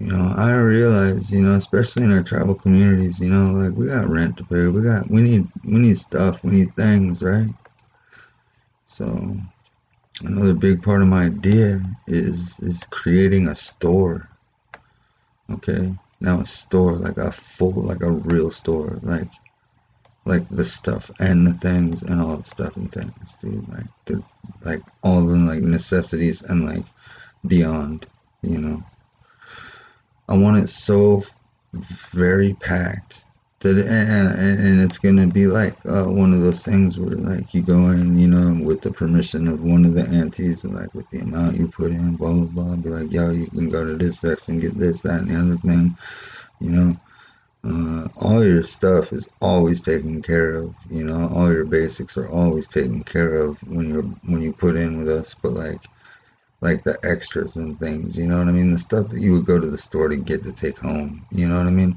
You 0.00 0.12
know, 0.12 0.32
I 0.36 0.54
realize, 0.54 1.32
you 1.32 1.42
know, 1.42 1.54
especially 1.54 2.04
in 2.04 2.12
our 2.12 2.22
tribal 2.22 2.54
communities, 2.54 3.18
you 3.18 3.30
know, 3.30 3.50
like 3.50 3.76
we 3.76 3.88
got 3.88 4.08
rent 4.08 4.36
to 4.36 4.44
pay, 4.44 4.66
we 4.66 4.80
got, 4.80 5.10
we 5.10 5.22
need, 5.22 5.48
we 5.64 5.80
need 5.80 5.98
stuff, 5.98 6.44
we 6.44 6.52
need 6.52 6.76
things, 6.76 7.20
right? 7.20 7.48
So, 8.84 9.36
another 10.20 10.54
big 10.54 10.84
part 10.84 11.02
of 11.02 11.08
my 11.08 11.24
idea 11.26 11.82
is 12.06 12.60
is 12.60 12.84
creating 12.90 13.48
a 13.48 13.56
store. 13.56 14.28
Okay, 15.50 15.92
now 16.20 16.40
a 16.40 16.46
store 16.46 16.94
like 16.94 17.16
a 17.16 17.32
full, 17.32 17.72
like 17.72 18.02
a 18.02 18.10
real 18.10 18.52
store, 18.52 19.00
like 19.02 19.28
like 20.26 20.48
the 20.48 20.64
stuff 20.64 21.10
and 21.18 21.44
the 21.44 21.52
things 21.52 22.04
and 22.04 22.20
all 22.20 22.36
the 22.36 22.44
stuff 22.44 22.76
and 22.76 22.92
things, 22.92 23.36
dude. 23.40 23.68
Like 23.68 23.86
the 24.04 24.22
like 24.62 24.82
all 25.02 25.22
the 25.22 25.36
like 25.36 25.62
necessities 25.62 26.42
and 26.42 26.66
like 26.66 26.84
beyond, 27.48 28.06
you 28.42 28.58
know. 28.58 28.84
I 30.28 30.36
want 30.36 30.62
it 30.62 30.68
so 30.68 31.24
very 31.72 32.54
packed 32.54 33.24
that 33.60 33.76
and, 33.76 34.60
and 34.60 34.80
it's 34.80 34.98
gonna 34.98 35.26
be 35.26 35.46
like 35.46 35.74
uh, 35.86 36.04
one 36.04 36.32
of 36.32 36.42
those 36.42 36.64
things 36.64 36.98
where 36.98 37.16
like 37.16 37.52
you 37.52 37.62
go 37.62 37.88
in, 37.90 38.18
you 38.18 38.28
know, 38.28 38.62
with 38.64 38.80
the 38.80 38.92
permission 38.92 39.48
of 39.48 39.62
one 39.62 39.84
of 39.84 39.94
the 39.94 40.06
aunties, 40.08 40.64
and 40.64 40.74
like 40.74 40.94
with 40.94 41.10
the 41.10 41.18
amount 41.18 41.56
you 41.56 41.66
put 41.66 41.90
in, 41.90 42.14
blah 42.16 42.32
blah 42.32 42.44
blah. 42.44 42.76
Be 42.76 42.90
like, 42.90 43.12
yo, 43.12 43.30
you 43.30 43.48
can 43.48 43.68
go 43.68 43.84
to 43.84 43.96
this 43.96 44.20
section, 44.20 44.60
get 44.60 44.78
this, 44.78 45.02
that, 45.02 45.20
and 45.20 45.28
the 45.28 45.38
other 45.38 45.56
thing, 45.56 45.96
you 46.60 46.70
know. 46.70 46.96
Uh, 47.64 48.08
all 48.18 48.44
your 48.44 48.62
stuff 48.62 49.12
is 49.12 49.28
always 49.40 49.80
taken 49.80 50.22
care 50.22 50.54
of. 50.54 50.72
You 50.88 51.02
know, 51.02 51.28
all 51.34 51.52
your 51.52 51.64
basics 51.64 52.16
are 52.16 52.28
always 52.28 52.68
taken 52.68 53.02
care 53.02 53.34
of 53.38 53.60
when 53.64 53.88
you're 53.88 54.02
when 54.02 54.40
you 54.40 54.52
put 54.52 54.76
in 54.76 54.96
with 54.98 55.08
us. 55.08 55.34
But 55.34 55.54
like 55.54 55.80
like 56.60 56.82
the 56.82 56.98
extras 57.04 57.56
and 57.56 57.78
things, 57.78 58.18
you 58.18 58.26
know 58.26 58.38
what 58.38 58.48
I 58.48 58.52
mean? 58.52 58.72
The 58.72 58.78
stuff 58.78 59.08
that 59.08 59.20
you 59.20 59.32
would 59.32 59.46
go 59.46 59.58
to 59.60 59.70
the 59.70 59.76
store 59.76 60.08
to 60.08 60.16
get 60.16 60.42
to 60.42 60.52
take 60.52 60.78
home, 60.78 61.24
you 61.30 61.46
know 61.48 61.56
what 61.56 61.66
I 61.66 61.70
mean? 61.70 61.96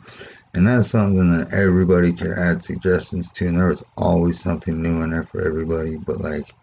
And 0.54 0.68
that's 0.68 0.90
something 0.90 1.32
that 1.32 1.54
everybody 1.54 2.12
can 2.12 2.34
add 2.34 2.62
suggestions 2.62 3.32
to, 3.34 3.48
and 3.48 3.58
there 3.58 3.68
was 3.68 3.86
always 3.98 4.40
something 4.40 4.82
new 4.82 5.02
in 5.02 5.12
there 5.12 5.24
for 5.24 5.42
everybody. 5.42 5.96
But 5.96 6.20
like, 6.20 6.54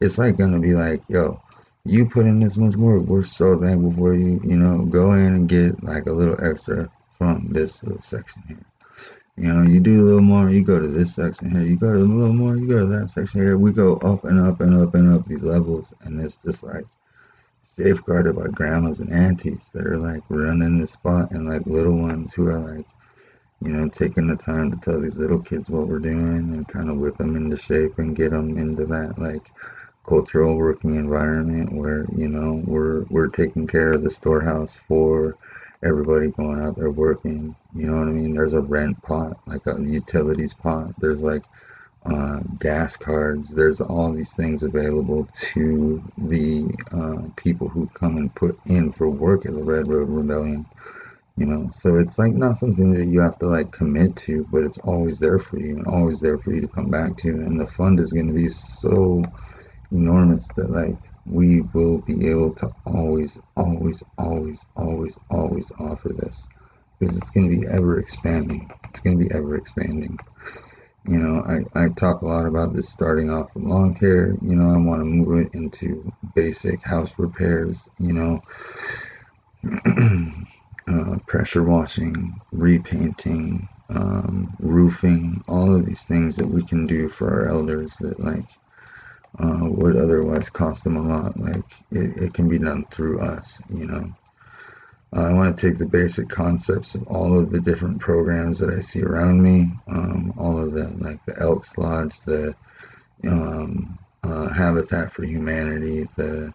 it's 0.00 0.18
like 0.18 0.36
gonna 0.36 0.58
be 0.58 0.74
like, 0.74 1.02
yo, 1.08 1.40
you 1.84 2.06
put 2.06 2.26
in 2.26 2.40
this 2.40 2.56
much 2.56 2.76
work, 2.76 3.02
we're 3.02 3.22
so 3.22 3.58
thankful 3.58 3.92
for 3.94 4.14
you. 4.14 4.40
You 4.44 4.56
know, 4.56 4.84
go 4.84 5.12
in 5.14 5.34
and 5.34 5.48
get 5.48 5.82
like 5.82 6.06
a 6.06 6.12
little 6.12 6.42
extra 6.44 6.90
from 7.16 7.48
this 7.50 7.82
little 7.84 8.02
section 8.02 8.42
here. 8.48 8.66
You 9.36 9.52
know, 9.52 9.62
you 9.62 9.80
do 9.80 10.02
a 10.02 10.04
little 10.04 10.20
more, 10.20 10.50
you 10.50 10.62
go 10.62 10.78
to 10.78 10.88
this 10.88 11.14
section 11.14 11.50
here, 11.50 11.62
you 11.62 11.76
go 11.76 11.94
to 11.94 12.00
a 12.00 12.02
little 12.02 12.34
more, 12.34 12.56
you 12.56 12.68
go 12.68 12.80
to 12.80 12.86
that 12.86 13.08
section 13.08 13.40
here. 13.40 13.56
We 13.56 13.72
go 13.72 13.96
up 13.98 14.24
and 14.24 14.40
up 14.40 14.60
and 14.60 14.76
up 14.76 14.94
and 14.94 15.14
up 15.14 15.26
these 15.26 15.42
levels, 15.42 15.94
and 16.02 16.20
it's 16.20 16.36
just 16.44 16.62
like 16.62 16.84
safeguarded 17.76 18.36
by 18.36 18.46
grandmas 18.48 19.00
and 19.00 19.12
aunties 19.12 19.64
that 19.72 19.86
are 19.86 19.98
like 19.98 20.22
running 20.28 20.78
the 20.78 20.86
spot 20.86 21.30
and 21.30 21.48
like 21.48 21.66
little 21.66 21.96
ones 21.96 22.32
who 22.34 22.48
are 22.48 22.58
like 22.58 22.86
you 23.62 23.70
know 23.70 23.88
taking 23.88 24.26
the 24.26 24.36
time 24.36 24.70
to 24.70 24.76
tell 24.78 25.00
these 25.00 25.16
little 25.16 25.40
kids 25.40 25.70
what 25.70 25.86
we're 25.86 25.98
doing 25.98 26.54
and 26.54 26.68
kind 26.68 26.90
of 26.90 26.98
whip 26.98 27.16
them 27.18 27.36
into 27.36 27.56
shape 27.56 27.98
and 27.98 28.16
get 28.16 28.30
them 28.30 28.56
into 28.58 28.86
that 28.86 29.18
like 29.18 29.50
cultural 30.06 30.56
working 30.56 30.96
environment 30.96 31.72
where 31.72 32.06
you 32.16 32.28
know 32.28 32.62
we're 32.66 33.04
we're 33.10 33.28
taking 33.28 33.66
care 33.66 33.92
of 33.92 34.02
the 34.02 34.10
storehouse 34.10 34.74
for 34.88 35.36
everybody 35.82 36.28
going 36.28 36.60
out 36.60 36.76
there 36.76 36.90
working. 36.90 37.54
You 37.74 37.86
know 37.86 37.98
what 37.98 38.08
i 38.08 38.12
mean? 38.12 38.34
There's 38.34 38.52
a 38.52 38.60
rent 38.60 39.00
pot 39.02 39.38
like 39.46 39.66
a 39.66 39.80
utilities 39.80 40.54
pot. 40.54 40.94
There's 40.98 41.22
like 41.22 41.44
uh, 42.06 42.40
gas 42.58 42.96
cards. 42.96 43.54
There's 43.54 43.80
all 43.80 44.12
these 44.12 44.34
things 44.34 44.62
available 44.62 45.26
to 45.52 46.02
the 46.18 46.70
uh, 46.92 47.28
people 47.36 47.68
who 47.68 47.86
come 47.88 48.16
and 48.16 48.34
put 48.34 48.58
in 48.66 48.92
for 48.92 49.10
work 49.10 49.46
at 49.46 49.54
the 49.54 49.64
Red 49.64 49.88
Road 49.88 50.08
Rebellion. 50.08 50.66
You 51.36 51.46
know, 51.46 51.70
so 51.72 51.96
it's 51.96 52.18
like 52.18 52.34
not 52.34 52.58
something 52.58 52.90
that 52.92 53.06
you 53.06 53.20
have 53.20 53.38
to 53.38 53.46
like 53.46 53.72
commit 53.72 54.16
to, 54.16 54.46
but 54.50 54.64
it's 54.64 54.78
always 54.78 55.18
there 55.18 55.38
for 55.38 55.58
you 55.58 55.76
and 55.78 55.86
always 55.86 56.20
there 56.20 56.38
for 56.38 56.52
you 56.52 56.60
to 56.60 56.68
come 56.68 56.90
back 56.90 57.16
to. 57.18 57.30
And 57.30 57.58
the 57.58 57.66
fund 57.66 58.00
is 58.00 58.12
going 58.12 58.28
to 58.28 58.34
be 58.34 58.48
so 58.48 59.22
enormous 59.90 60.46
that 60.56 60.70
like 60.70 60.96
we 61.24 61.62
will 61.72 61.98
be 62.02 62.28
able 62.28 62.54
to 62.56 62.68
always, 62.86 63.40
always, 63.56 64.02
always, 64.18 64.64
always, 64.76 65.18
always 65.30 65.72
offer 65.78 66.10
this 66.10 66.46
because 66.98 67.16
it's 67.16 67.30
going 67.30 67.50
to 67.50 67.56
be 67.60 67.66
ever 67.68 67.98
expanding. 67.98 68.70
It's 68.90 69.00
going 69.00 69.18
to 69.18 69.24
be 69.24 69.34
ever 69.34 69.56
expanding. 69.56 70.18
You 71.06 71.18
know, 71.18 71.42
I, 71.74 71.84
I 71.84 71.88
talk 71.90 72.22
a 72.22 72.26
lot 72.26 72.46
about 72.46 72.74
this 72.74 72.90
starting 72.90 73.30
off 73.30 73.48
with 73.54 73.64
lawn 73.64 73.94
care. 73.94 74.36
You 74.42 74.56
know, 74.56 74.74
I 74.74 74.78
want 74.78 75.00
to 75.02 75.06
move 75.06 75.46
it 75.46 75.54
into 75.54 76.12
basic 76.34 76.84
house 76.84 77.12
repairs, 77.18 77.88
you 77.98 78.12
know, 78.12 78.40
uh, 80.88 81.16
pressure 81.26 81.64
washing, 81.64 82.34
repainting, 82.52 83.66
um, 83.90 84.54
roofing, 84.58 85.42
all 85.48 85.74
of 85.74 85.86
these 85.86 86.04
things 86.04 86.36
that 86.36 86.48
we 86.48 86.64
can 86.64 86.86
do 86.86 87.08
for 87.08 87.30
our 87.32 87.48
elders 87.48 87.96
that, 88.00 88.20
like, 88.20 88.46
uh, 89.38 89.58
would 89.62 89.96
otherwise 89.96 90.50
cost 90.50 90.84
them 90.84 90.96
a 90.96 91.02
lot. 91.02 91.38
Like, 91.38 91.64
it, 91.90 92.22
it 92.24 92.34
can 92.34 92.48
be 92.48 92.58
done 92.58 92.84
through 92.92 93.20
us, 93.20 93.60
you 93.68 93.86
know. 93.86 94.04
Uh, 95.16 95.22
I 95.22 95.32
want 95.32 95.56
to 95.56 95.68
take 95.68 95.78
the 95.78 95.86
basic 95.86 96.28
concepts 96.28 96.94
of 96.94 97.02
all 97.08 97.38
of 97.38 97.50
the 97.50 97.60
different 97.60 98.00
programs 98.00 98.60
that 98.60 98.72
I 98.72 98.80
see 98.80 99.02
around 99.02 99.42
me, 99.42 99.68
um, 99.88 100.32
all 100.38 100.62
of 100.62 100.72
them, 100.72 101.00
like 101.00 101.24
the 101.24 101.36
Elks 101.40 101.76
Lodge, 101.76 102.20
the 102.20 102.54
um, 103.26 103.98
uh, 104.22 104.48
Habitat 104.52 105.12
for 105.12 105.24
Humanity, 105.24 106.04
the 106.16 106.52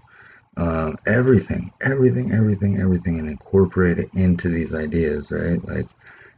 uh, 0.58 0.94
everything, 1.06 1.72
everything, 1.82 2.32
everything, 2.32 2.80
everything, 2.80 3.20
and 3.20 3.30
incorporate 3.30 4.00
it 4.00 4.10
into 4.13 4.48
these 4.50 4.74
ideas, 4.74 5.30
right? 5.32 5.63
Like, 5.65 5.88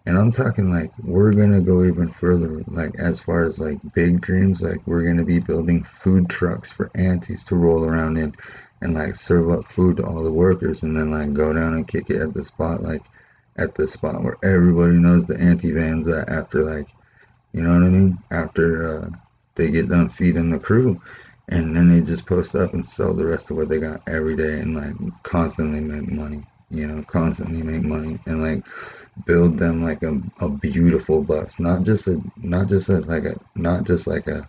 and 0.07 0.17
I'm 0.17 0.31
talking 0.31 0.71
like 0.71 0.91
we're 1.03 1.33
gonna 1.33 1.61
go 1.61 1.83
even 1.83 2.09
further, 2.09 2.63
like 2.67 2.97
as 2.99 3.19
far 3.19 3.43
as 3.43 3.59
like 3.59 3.77
big 3.93 4.21
dreams, 4.21 4.61
like 4.63 4.81
we're 4.87 5.03
gonna 5.03 5.25
be 5.25 5.39
building 5.39 5.83
food 5.83 6.29
trucks 6.29 6.71
for 6.71 6.89
aunties 6.95 7.43
to 7.45 7.55
roll 7.55 7.85
around 7.85 8.17
in 8.17 8.33
and 8.81 8.93
like 8.93 9.15
serve 9.15 9.49
up 9.49 9.65
food 9.65 9.97
to 9.97 10.05
all 10.05 10.23
the 10.23 10.31
workers 10.31 10.83
and 10.83 10.95
then 10.95 11.11
like 11.11 11.33
go 11.33 11.53
down 11.53 11.73
and 11.73 11.87
kick 11.87 12.09
it 12.09 12.21
at 12.21 12.33
the 12.33 12.43
spot 12.43 12.83
like 12.83 13.01
at 13.57 13.73
the 13.75 13.87
spot 13.87 14.23
where 14.23 14.37
everybody 14.43 14.93
knows 14.93 15.25
the 15.25 15.39
anti-van's 15.39 16.07
at 16.07 16.29
after 16.29 16.63
like 16.63 16.87
you 17.53 17.63
know 17.63 17.73
what 17.73 17.83
I 17.83 17.89
mean? 17.89 18.17
After 18.29 18.85
uh, 18.85 19.09
they 19.55 19.71
get 19.71 19.89
done 19.89 20.09
feeding 20.09 20.49
the 20.49 20.59
crew 20.59 21.01
and 21.47 21.75
then 21.75 21.89
they 21.89 22.01
just 22.01 22.27
post 22.27 22.55
up 22.55 22.73
and 22.73 22.85
sell 22.85 23.13
the 23.13 23.25
rest 23.25 23.49
of 23.49 23.57
what 23.57 23.69
they 23.69 23.79
got 23.79 24.01
every 24.07 24.35
day 24.35 24.59
and 24.59 24.75
like 24.75 25.23
constantly 25.23 25.79
make 25.79 26.11
money 26.11 26.43
you 26.69 26.85
know 26.85 27.01
constantly 27.03 27.63
make 27.63 27.83
money 27.83 28.19
and 28.25 28.41
like 28.41 28.63
build 29.25 29.57
them 29.57 29.81
like 29.83 30.03
a, 30.03 30.21
a 30.41 30.49
beautiful 30.49 31.23
bus. 31.23 31.59
Not 31.59 31.83
just 31.83 32.07
a 32.07 32.21
not 32.37 32.67
just 32.67 32.89
a 32.89 32.99
like 32.99 33.23
a 33.23 33.39
not 33.55 33.85
just 33.85 34.07
like 34.07 34.27
a 34.27 34.47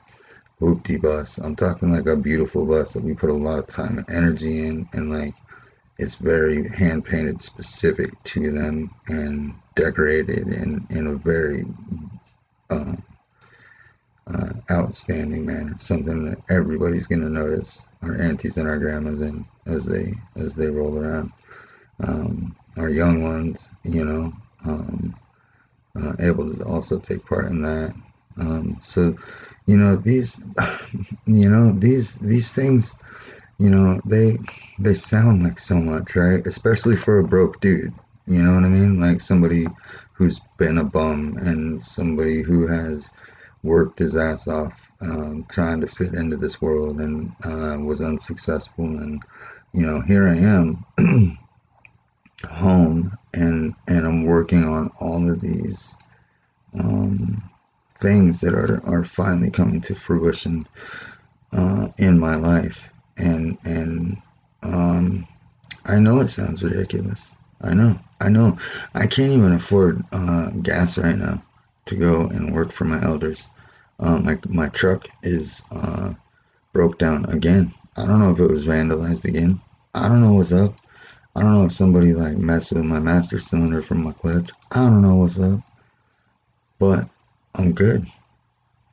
hoopty 0.61 1.01
bus. 1.01 1.39
I'm 1.39 1.55
talking 1.57 1.93
like 1.93 2.07
a 2.07 2.17
beautiful 2.17 2.67
bus 2.67 2.93
that 2.93 3.03
we 3.05 3.15
put 3.15 3.31
a 3.31 3.35
lot 3.35 3.59
of 3.59 3.67
time 3.67 3.99
and 3.99 4.11
energy 4.11 4.67
in, 4.67 4.89
and 4.93 5.11
like 5.11 5.35
it's 5.99 6.15
very 6.15 6.69
hand 6.69 7.05
painted 7.05 7.41
specific 7.41 8.11
to 8.25 8.51
them 8.51 8.91
and 9.09 9.55
decorated 9.75 10.49
in 10.49 10.87
in 10.91 11.07
a 11.09 11.15
very 11.15 11.65
uh, 12.71 12.97
uh, 14.27 14.53
outstanding 14.71 15.47
manner. 15.47 15.75
Something 15.79 16.25
that 16.29 16.39
everybody's 16.51 17.07
gonna 17.07 17.31
notice. 17.31 17.87
Our 18.03 18.15
aunties 18.15 18.57
and 18.59 18.69
our 18.69 18.79
grandmas 18.79 19.23
in 19.23 19.45
as 19.67 19.87
they 19.87 20.15
as 20.37 20.55
they 20.55 20.69
roll 20.69 20.99
around. 20.99 21.33
Um, 22.01 22.55
our 22.77 22.89
young 22.89 23.25
ones, 23.25 23.73
you 23.83 24.05
know, 24.05 24.33
um, 24.65 25.15
uh, 25.97 26.13
able 26.21 26.55
to 26.55 26.65
also 26.65 26.99
take 27.01 27.25
part 27.27 27.47
in 27.47 27.63
that. 27.63 27.93
Um, 28.37 28.79
so 28.81 29.17
you 29.69 29.77
know 29.77 29.95
these 29.97 30.45
you 31.27 31.49
know 31.49 31.71
these 31.73 32.16
these 32.16 32.53
things 32.55 32.95
you 33.59 33.71
know 33.71 34.01
they 34.05 34.39
they 34.81 34.95
sound 34.95 35.45
like 35.45 35.59
so 35.59 35.77
much 35.77 36.16
right? 36.16 36.47
Especially 36.47 36.97
for 36.97 37.19
a 37.19 37.25
broke 37.25 37.61
dude 37.61 37.95
you 38.27 38.43
know 38.43 38.55
what 38.55 38.64
i 38.64 38.69
mean? 38.69 39.01
Like 39.01 39.21
somebody 39.21 39.66
who's 40.12 40.41
been 40.59 40.79
a 40.79 40.85
bum 40.85 41.37
and 41.41 41.81
somebody 41.81 42.43
who 42.43 42.66
has 42.66 43.11
worked 43.62 43.99
his 43.99 44.16
ass 44.16 44.49
off 44.49 44.93
um, 45.01 45.45
trying 45.49 45.81
to 45.81 45.87
fit 45.87 46.14
into 46.14 46.37
this 46.37 46.61
world 46.61 47.01
and 47.01 47.33
uh, 47.45 47.79
was 47.81 48.03
unsuccessful 48.03 48.85
and 48.85 49.23
you 49.73 49.85
know 49.85 50.01
here 50.03 50.29
i 50.29 50.37
am 50.37 50.85
home 52.51 53.12
and 53.35 53.75
and 53.89 54.07
i'm 54.07 54.25
working 54.25 54.64
on 54.64 54.91
all 55.01 55.31
of 55.31 55.41
these 55.41 55.97
um, 56.79 57.43
things 58.01 58.40
that 58.40 58.55
are, 58.55 58.80
are 58.86 59.05
finally 59.05 59.51
coming 59.51 59.80
to 59.82 59.94
fruition 59.94 60.64
uh, 61.53 61.88
in 61.99 62.18
my 62.18 62.34
life. 62.36 62.92
And, 63.16 63.59
and 63.64 64.20
um, 64.62 65.26
I 65.84 65.99
know 65.99 66.20
it 66.20 66.28
sounds 66.28 66.62
ridiculous. 66.62 67.34
I 67.61 67.74
know. 67.74 67.99
I 68.20 68.28
know. 68.28 68.57
I 68.94 69.07
can't 69.07 69.32
even 69.32 69.53
afford 69.53 70.05
uh, 70.12 70.51
gas 70.62 70.99
right 70.99 71.16
now 71.16 71.42
to 71.86 71.96
go 71.96 72.26
and 72.26 72.55
work 72.55 72.72
for 72.72 72.84
my 72.84 73.03
elders. 73.03 73.49
Um, 74.01 74.24
my, 74.24 74.38
my 74.49 74.68
truck 74.68 75.09
is 75.22 75.62
uh, 75.72 76.14
broke 76.72 76.99
down 76.99 77.24
again. 77.26 77.72
I 77.96 78.07
don't 78.07 78.20
know 78.20 78.30
if 78.30 78.38
it 78.38 78.51
was 78.51 78.66
vandalized 78.66 79.24
again. 79.24 79.61
I 79.94 80.09
don't 80.09 80.24
know 80.24 80.34
what's 80.34 80.53
up. 80.53 80.74
I 81.34 81.42
don't 81.42 81.55
know 81.55 81.64
if 81.64 81.72
somebody 81.72 82.14
like 82.14 82.36
messed 82.36 82.72
with 82.72 82.84
my 82.84 83.01
master 83.01 83.38
cylinder 83.38 83.82
from 83.82 84.05
my 84.05 84.12
clutch. 84.12 84.51
I 84.72 84.84
don't 84.84 85.03
know 85.03 85.16
what's 85.16 85.40
up. 85.40 85.61
But 86.78 87.09
I'm 87.59 87.73
good. 87.73 88.07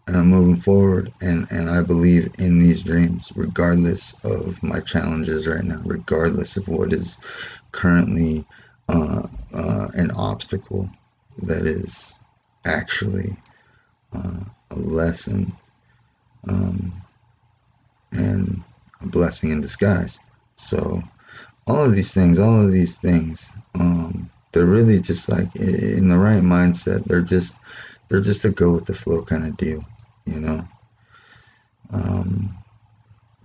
And 0.08 0.18
I'm 0.18 0.28
moving 0.28 0.56
forward 0.56 1.12
and, 1.22 1.48
and 1.52 1.70
I 1.70 1.82
believe 1.82 2.34
in 2.40 2.60
these 2.60 2.84
dreams 2.84 3.32
regardless 3.36 4.14
of 4.24 4.62
my 4.62 4.80
challenges 4.80 5.48
right 5.48 5.64
now, 5.64 5.82
regardless 5.86 6.58
of 6.58 6.68
what 6.68 6.94
is 6.94 7.18
currently 7.72 8.46
uh, 8.90 9.24
uh, 9.54 9.88
an 9.94 10.12
obstacle 10.12 10.90
that 11.44 11.66
is 11.66 12.14
actually 12.66 13.36
uh, 14.14 14.40
a 14.72 14.76
lesson 14.76 15.52
um, 16.48 16.94
and 18.12 18.64
a 19.02 19.08
blessing 19.08 19.52
in 19.52 19.62
disguise. 19.62 20.20
So 20.56 21.02
all 21.68 21.84
of 21.84 21.94
these 21.94 22.14
things, 22.14 22.38
all 22.40 22.62
of 22.62 22.72
these 22.72 22.98
things, 23.00 23.52
um, 23.76 24.30
they're 24.52 24.66
really 24.66 25.00
just 25.00 25.30
like 25.30 25.54
in 25.56 26.08
the 26.08 26.18
right 26.18 26.44
mindset. 26.44 27.04
They're 27.06 27.22
just 27.22 27.56
they're 28.08 28.22
just 28.22 28.46
a 28.46 28.50
go 28.50 28.72
with 28.72 28.86
the 28.86 28.94
flow 28.94 29.24
kind 29.24 29.46
of 29.46 29.58
deal, 29.58 29.84
you 30.26 30.40
know. 30.40 30.68
Um, 31.92 32.58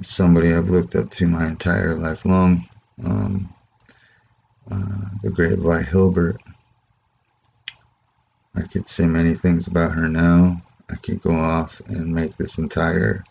somebody 0.03 0.55
I've 0.55 0.71
looked 0.71 0.97
up 0.97 1.11
to 1.11 1.27
my 1.27 1.47
entire 1.47 1.95
life 1.95 2.25
long. 2.25 2.69
Um, 3.05 3.55
uh, 4.71 5.09
the 5.23 5.31
great 5.31 5.59
Vi 5.59 5.83
Hilbert. 5.83 6.41
I 8.55 8.63
could 8.63 8.89
say 8.89 9.07
many 9.07 9.35
things 9.35 9.67
about 9.67 9.93
her 9.93 10.09
now. 10.09 10.63
I 10.91 10.97
could 10.97 11.23
go 11.23 11.33
off 11.33 11.81
and 11.87 12.13
make 12.13 12.37
this 12.37 12.59
entire 12.59 13.25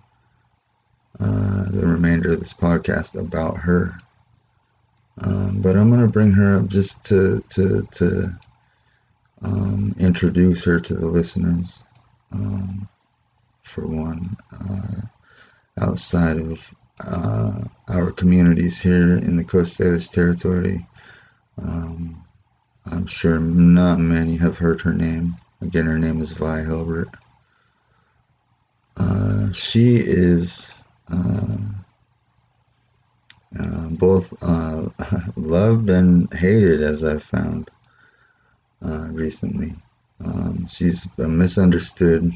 uh, 1.20 1.70
the 1.72 1.86
remainder 1.86 2.32
of 2.32 2.40
this 2.40 2.54
podcast 2.54 3.20
about 3.20 3.58
her. 3.58 3.94
Um, 5.22 5.62
but 5.62 5.76
I'm 5.76 5.92
to 5.92 6.08
bring 6.08 6.32
her 6.32 6.60
up 6.60 6.68
just 6.68 7.04
to 7.06 7.44
to 7.50 7.88
to 7.94 8.34
um, 9.42 9.96
introduce 10.00 10.64
her 10.66 10.80
to 10.80 10.94
the 10.94 11.08
listeners. 11.08 11.84
Um, 12.32 12.88
for 13.64 13.86
one, 13.86 14.36
uh, 14.52 15.02
outside 15.80 16.38
of 16.38 16.74
uh, 17.06 17.62
our 17.88 18.12
communities 18.12 18.82
here 18.82 19.18
in 19.18 19.38
the 19.38 19.44
Salish 19.44 20.12
territory, 20.12 20.86
um, 21.62 22.24
I'm 22.86 23.06
sure 23.06 23.40
not 23.40 24.00
many 24.00 24.36
have 24.38 24.58
heard 24.58 24.82
her 24.82 24.94
name. 24.94 25.36
Again, 25.62 25.86
her 25.86 26.00
name 26.00 26.20
is 26.22 26.32
Vi 26.32 26.62
Hilbert. 26.62 27.10
Uh, 28.98 29.52
she 29.52 29.98
is 29.98 30.82
uh, 31.12 31.58
uh, 33.60 33.88
both 33.92 34.34
uh, 34.44 34.90
loved 35.36 35.90
and 35.90 36.32
hated, 36.34 36.82
as 36.82 37.04
I've 37.04 37.24
found 37.24 37.70
uh, 38.84 39.08
recently. 39.12 39.76
Um, 40.24 40.68
she's 40.68 41.08
misunderstood 41.18 42.34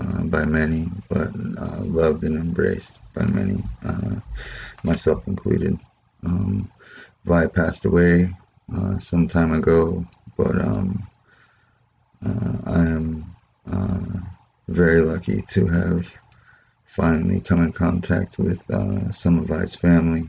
uh, 0.00 0.22
by 0.24 0.44
many, 0.44 0.88
but 1.08 1.28
uh, 1.58 1.80
loved 1.82 2.24
and 2.24 2.36
embraced 2.36 2.98
by 3.14 3.24
many, 3.26 3.62
myself 4.84 5.26
included. 5.26 5.78
Um, 6.24 6.70
Vi 7.24 7.46
passed 7.48 7.84
away 7.84 8.34
some 8.98 9.26
time 9.26 9.52
ago, 9.52 10.04
but 10.36 10.60
um, 10.60 11.06
I 12.66 12.80
am 12.80 13.34
very 14.68 15.00
lucky 15.02 15.42
to 15.42 15.66
have 15.66 16.12
finally 16.86 17.40
come 17.40 17.62
in 17.62 17.72
contact 17.72 18.38
with 18.38 18.68
uh, 18.70 19.10
some 19.10 19.38
of 19.38 19.46
Vi's 19.46 19.74
family 19.74 20.28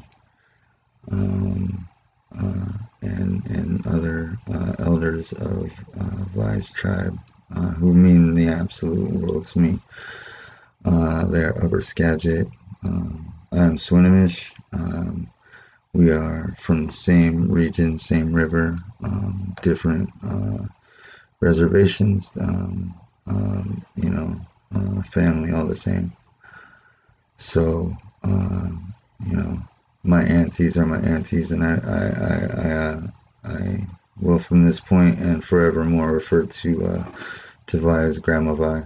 um, 1.12 1.88
uh, 2.38 2.72
and 3.02 3.46
and 3.48 3.86
other 3.86 4.40
uh, 5.16 5.46
of 5.46 5.72
uh, 6.00 6.24
Vi's 6.36 6.72
tribe 6.72 7.18
uh, 7.56 7.70
who 7.72 7.94
mean 7.94 8.34
the 8.34 8.48
absolute 8.48 9.10
world 9.12 9.46
to 9.46 9.60
me. 9.60 9.80
Uh, 10.84 11.26
they're 11.26 11.58
Upper 11.64 11.82
Skagit. 11.82 12.48
Um, 12.84 13.34
I 13.52 13.64
am 13.64 13.78
Swinomish. 13.78 14.54
Um, 14.74 15.28
we 15.94 16.12
are 16.12 16.54
from 16.60 16.88
the 16.88 16.92
same 16.92 17.50
region, 17.50 17.98
same 17.98 18.34
river, 18.34 18.76
um, 19.04 19.56
different 19.62 20.10
reservations. 21.40 22.36
Um, 22.40 22.94
um, 23.28 23.86
you 23.96 24.10
know, 24.10 24.40
family 25.06 25.54
all 25.54 25.66
the 25.66 25.76
same. 25.76 26.12
So, 27.38 27.96
you 28.26 29.38
know, 29.38 29.60
my 30.04 30.24
aunties 30.24 30.78
are 30.78 30.86
my 30.86 31.00
aunties, 31.00 31.52
and 31.52 31.64
I 31.64 31.76
I 31.76 32.04
I 32.30 32.68
I, 32.68 32.72
uh, 32.72 33.02
I 33.44 33.88
will 34.20 34.40
from 34.40 34.66
this 34.66 34.80
point 34.80 35.20
and 35.20 35.44
forevermore 35.44 36.12
refer 36.12 36.44
to 36.44 36.86
uh, 36.86 37.06
to 37.68 37.78
Vi 37.80 38.04
as 38.04 38.20
Grandma 38.20 38.54
Vi. 38.56 38.84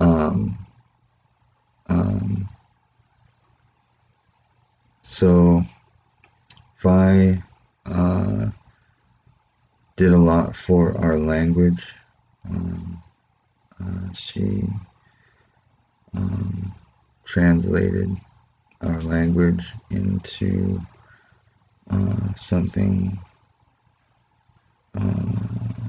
Um, 0.00 0.58
um, 1.88 2.48
so 5.02 5.62
Vi 6.78 7.42
uh, 7.86 8.50
did 9.96 10.12
a 10.12 10.18
lot 10.18 10.56
for 10.56 10.96
our 10.98 11.18
language. 11.18 11.94
Um, 12.48 13.02
uh, 13.80 14.12
she 14.12 14.64
um, 16.14 16.74
translated 17.24 18.16
our 18.80 19.00
language 19.00 19.72
into 19.90 20.80
uh, 21.90 22.32
something 22.34 23.18
uh, 24.94 25.88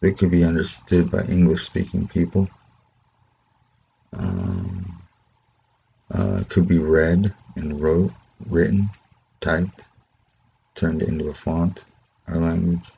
that 0.00 0.18
could 0.18 0.30
be 0.30 0.44
understood 0.44 1.10
by 1.10 1.22
English 1.24 1.64
speaking 1.64 2.06
people. 2.08 2.48
Um, 4.12 5.02
uh, 6.12 6.44
could 6.48 6.68
be 6.68 6.78
read 6.78 7.34
and 7.56 7.80
wrote, 7.80 8.12
written, 8.48 8.88
typed, 9.40 9.82
turned 10.74 11.02
into 11.02 11.28
a 11.28 11.34
font, 11.34 11.84
our 12.28 12.36
language. 12.36 12.90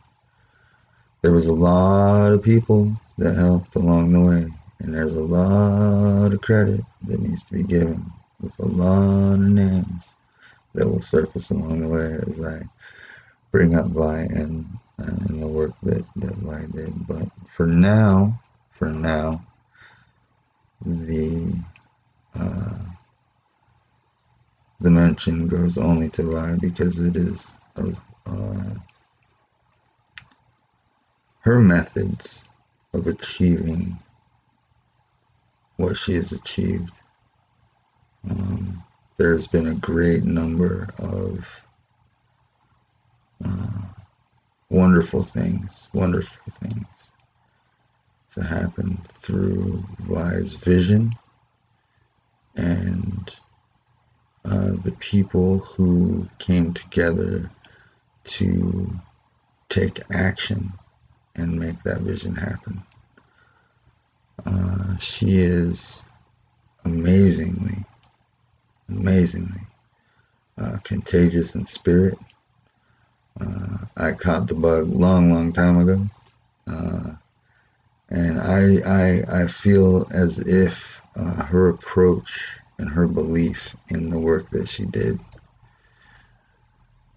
There 1.23 1.33
was 1.33 1.47
a 1.47 1.53
lot 1.53 2.33
of 2.33 2.43
people 2.43 2.93
that 3.17 3.35
helped 3.35 3.75
along 3.75 4.13
the 4.13 4.21
way, 4.21 4.53
and 4.81 4.95
there's 4.95 5.15
a 5.15 5.23
lot 5.23 6.33
of 6.33 6.41
credit 6.41 6.81
that 7.07 7.21
needs 7.21 7.45
to 7.45 7.55
be 7.55 7.63
given 7.63 8.05
with 8.41 8.59
a 8.61 8.67
lot 8.67 9.35
of 9.35 9.41
names 9.41 10.17
that 10.75 10.89
will 10.89 11.01
surface 11.01 11.51
along 11.51 11.81
the 11.81 11.89
way 11.89 12.19
as 12.29 12.41
I 12.41 12.63
bring 13.53 13.77
up 13.77 13.87
Vi 13.87 14.21
and, 14.21 14.67
and 14.99 15.43
the 15.43 15.47
work 15.47 15.73
that, 15.83 16.05
that 16.17 16.37
Vi 16.37 16.67
did. 16.73 17.07
But 17.07 17.29
for 17.51 17.67
now, 17.67 18.41
for 18.71 18.89
now, 18.89 19.45
the 20.85 21.53
uh, 22.35 22.79
the 24.81 24.91
mention 24.91 25.49
goes 25.49 25.77
only 25.79 26.09
to 26.11 26.23
Vi 26.23 26.55
because 26.57 27.01
it 27.01 27.17
is 27.17 27.51
of 27.77 27.97
uh, 28.27 28.75
her 31.41 31.61
methods 31.61 32.45
of 32.93 33.07
achieving 33.07 33.99
what 35.77 35.97
she 35.97 36.15
has 36.15 36.33
achieved 36.33 36.93
um, 38.29 38.83
there's 39.17 39.47
been 39.47 39.69
a 39.69 39.75
great 39.75 40.25
number 40.25 40.89
of 40.99 41.47
uh, 43.45 43.83
wonderful 44.71 45.23
things, 45.23 45.89
wonderful 45.93 46.53
things 46.53 47.13
to 48.31 48.43
happen 48.43 49.01
through 49.09 49.83
Vi's 50.01 50.53
vision 50.55 51.13
and 52.57 53.35
uh, 54.45 54.73
the 54.83 54.95
people 54.99 55.59
who 55.59 56.29
came 56.39 56.75
together 56.75 57.51
to 58.25 58.91
take 59.69 60.01
action 60.11 60.73
and 61.37 61.59
make 61.59 61.83
that 61.83 62.01
vision 62.01 62.35
happen. 62.35 62.83
Uh, 64.45 64.97
she 64.99 65.41
is 65.41 66.05
amazingly 66.85 67.85
amazingly 68.89 69.61
uh, 70.57 70.79
contagious 70.83 71.55
in 71.55 71.65
spirit. 71.67 72.19
Uh, 73.41 73.79
I 73.97 74.13
caught 74.13 74.47
the 74.47 74.55
bug 74.55 74.89
long, 74.89 75.33
long 75.33 75.53
time 75.53 75.79
ago. 75.79 76.07
Uh, 76.67 77.13
and 78.11 78.41
I 78.41 78.81
I 78.87 79.43
I 79.43 79.47
feel 79.47 80.07
as 80.11 80.39
if 80.41 81.01
uh, 81.17 81.45
her 81.45 81.69
approach 81.69 82.59
and 82.79 82.89
her 82.89 83.07
belief 83.07 83.77
in 83.89 84.09
the 84.09 84.19
work 84.19 84.51
that 84.51 84.69
she 84.69 84.85
did 84.85 85.19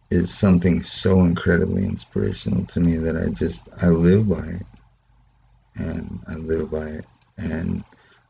is 0.10 0.34
something 0.34 0.82
so 0.82 1.22
incredibly 1.24 1.86
inspirational 1.86 2.66
to 2.66 2.82
me 2.82 2.98
that 2.98 3.16
I 3.16 3.28
just 3.28 3.70
I 3.82 3.88
live 3.88 4.28
by 4.28 4.46
it 4.46 4.66
and 5.76 6.20
I 6.28 6.36
live 6.36 6.70
by 6.72 6.88
it 6.88 7.06
and 7.38 7.84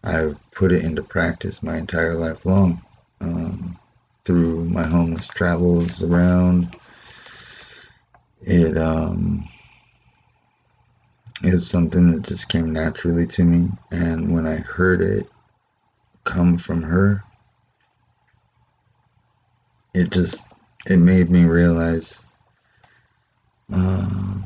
I've 0.03 0.37
put 0.51 0.71
it 0.71 0.83
into 0.83 1.01
practice 1.01 1.63
my 1.63 1.77
entire 1.77 2.13
life 2.13 2.45
long 2.45 2.81
um, 3.19 3.77
through 4.23 4.65
my 4.65 4.83
homeless 4.83 5.27
travels 5.27 6.03
around 6.03 6.75
it 8.41 8.77
um 8.77 9.47
it 11.43 11.53
was 11.53 11.67
something 11.69 12.11
that 12.11 12.23
just 12.23 12.49
came 12.49 12.71
naturally 12.71 13.25
to 13.25 13.43
me. 13.43 13.69
And 13.91 14.33
when 14.33 14.45
I 14.45 14.57
heard 14.57 15.01
it 15.01 15.27
come 16.23 16.57
from 16.57 16.83
her 16.83 17.23
it 19.93 20.11
just 20.11 20.45
it 20.87 20.97
made 20.97 21.29
me 21.29 21.45
realize 21.45 22.23
um, 23.71 24.45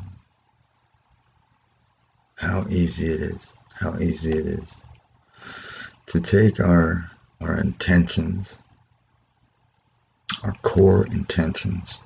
how 2.35 2.65
easy 2.69 3.07
it 3.07 3.21
is, 3.21 3.55
how 3.75 3.97
easy 3.99 4.31
it 4.31 4.47
is 4.47 4.83
to 6.07 6.19
take 6.19 6.59
our 6.59 7.09
our 7.41 7.57
intentions, 7.59 8.61
our 10.43 10.53
core 10.61 11.05
intentions 11.07 12.01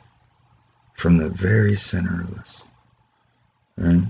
from 0.99 1.15
the 1.15 1.29
very 1.29 1.77
center 1.77 2.23
of 2.23 2.37
us, 2.39 2.67
right? 3.77 4.03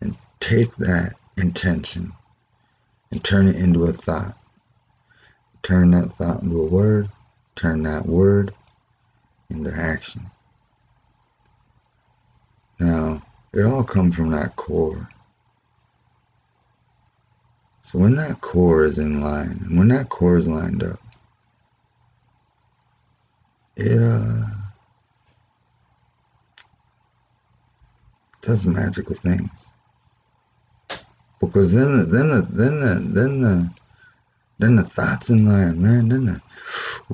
And 0.00 0.16
take 0.40 0.74
that 0.76 1.12
intention 1.36 2.14
and 3.10 3.22
turn 3.22 3.46
it 3.46 3.56
into 3.56 3.84
a 3.84 3.92
thought. 3.92 4.34
Turn 5.62 5.90
that 5.90 6.06
thought 6.06 6.42
into 6.42 6.58
a 6.58 6.64
word, 6.64 7.10
turn 7.54 7.82
that 7.82 8.06
word 8.06 8.54
into 9.50 9.70
action. 9.78 10.22
Now, 12.78 13.22
it 13.52 13.66
all 13.66 13.84
comes 13.84 14.14
from 14.14 14.30
that 14.30 14.56
core. 14.56 15.06
So 17.82 17.98
when 17.98 18.14
that 18.14 18.40
core 18.40 18.84
is 18.84 18.98
in 18.98 19.20
line, 19.20 19.66
when 19.76 19.88
that 19.88 20.08
core 20.08 20.38
is 20.38 20.48
lined 20.48 20.82
up, 20.82 20.98
it 23.76 24.00
uh 24.02 24.59
does 28.42 28.66
magical 28.66 29.14
things. 29.14 29.72
Because 31.40 31.72
then 31.72 31.98
the, 31.98 32.04
then 32.04 32.28
the 32.28 32.40
then 32.50 32.80
the 32.80 32.94
then 33.12 33.40
the 33.40 33.70
then 34.58 34.76
the 34.76 34.84
thoughts 34.84 35.30
in 35.30 35.46
line, 35.46 35.80
man, 35.82 36.08
then 36.08 36.26
the 36.26 36.40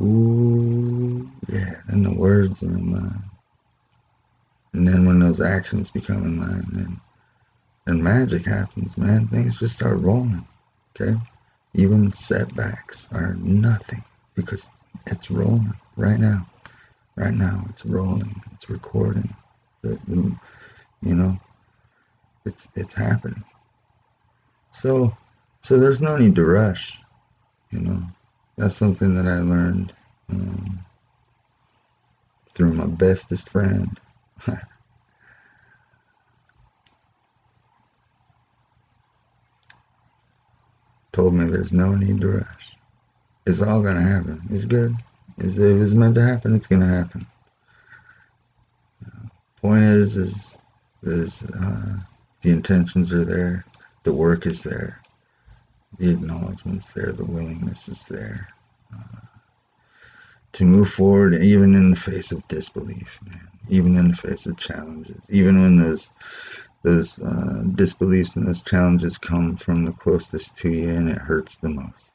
Ooh, 0.00 1.30
yeah. 1.48 1.80
Then 1.88 2.02
the 2.02 2.12
words 2.12 2.62
are 2.62 2.66
in 2.66 2.92
line. 2.92 3.24
And 4.72 4.86
then 4.86 5.06
when 5.06 5.20
those 5.20 5.40
actions 5.40 5.90
become 5.90 6.24
in 6.24 6.40
line, 6.40 6.66
then, 6.72 7.00
then 7.86 8.02
magic 8.02 8.44
happens, 8.44 8.98
man. 8.98 9.26
Things 9.28 9.58
just 9.58 9.76
start 9.76 9.98
rolling. 9.98 10.46
Okay? 10.94 11.18
Even 11.74 12.10
setbacks 12.10 13.10
are 13.12 13.34
nothing 13.36 14.04
because 14.34 14.70
it's 15.06 15.30
rolling 15.30 15.72
right 15.96 16.18
now. 16.18 16.46
Right 17.16 17.34
now, 17.34 17.64
it's 17.70 17.86
rolling. 17.86 18.42
It's 18.52 18.68
recording. 18.68 19.34
The, 19.80 19.98
the, 20.08 20.34
you 21.06 21.14
know, 21.14 21.38
it's 22.44 22.68
it's 22.74 22.94
happening. 22.94 23.44
So, 24.70 25.16
so 25.60 25.78
there's 25.78 26.02
no 26.02 26.16
need 26.16 26.34
to 26.34 26.44
rush. 26.44 26.98
You 27.70 27.80
know, 27.80 28.02
that's 28.56 28.74
something 28.74 29.14
that 29.14 29.26
I 29.26 29.38
learned 29.40 29.92
um, 30.30 30.80
through 32.52 32.72
my 32.72 32.86
bestest 32.86 33.48
friend. 33.50 33.98
Told 41.12 41.34
me 41.34 41.46
there's 41.46 41.72
no 41.72 41.94
need 41.94 42.20
to 42.20 42.28
rush. 42.28 42.76
It's 43.46 43.62
all 43.62 43.80
gonna 43.80 44.02
happen. 44.02 44.42
It's 44.50 44.64
good. 44.66 44.94
It's, 45.38 45.56
if 45.56 45.80
it's 45.80 45.94
meant 45.94 46.16
to 46.16 46.22
happen, 46.22 46.54
it's 46.54 46.66
gonna 46.66 46.86
happen. 46.86 47.26
Point 49.62 49.84
is, 49.84 50.16
is, 50.16 50.58
uh, 51.04 51.96
the 52.42 52.50
intentions 52.50 53.12
are 53.12 53.24
there, 53.24 53.64
the 54.02 54.12
work 54.12 54.46
is 54.46 54.62
there, 54.62 55.00
the 55.98 56.10
acknowledgments 56.10 56.92
there, 56.92 57.12
the 57.12 57.24
willingness 57.24 57.88
is 57.88 58.06
there. 58.06 58.48
Uh, 58.94 59.26
to 60.52 60.64
move 60.64 60.90
forward, 60.90 61.34
even 61.34 61.74
in 61.74 61.90
the 61.90 61.96
face 61.96 62.32
of 62.32 62.46
disbelief, 62.48 63.20
man. 63.26 63.48
Even 63.68 63.96
in 63.96 64.08
the 64.08 64.16
face 64.16 64.46
of 64.46 64.56
challenges, 64.56 65.26
even 65.28 65.60
when 65.60 65.76
those 65.76 66.12
those 66.82 67.20
uh, 67.20 67.62
disbeliefs 67.74 68.36
and 68.36 68.46
those 68.46 68.62
challenges 68.62 69.18
come 69.18 69.56
from 69.56 69.84
the 69.84 69.92
closest 69.92 70.56
to 70.58 70.70
you, 70.70 70.88
and 70.88 71.10
it 71.10 71.18
hurts 71.18 71.58
the 71.58 71.68
most. 71.68 72.14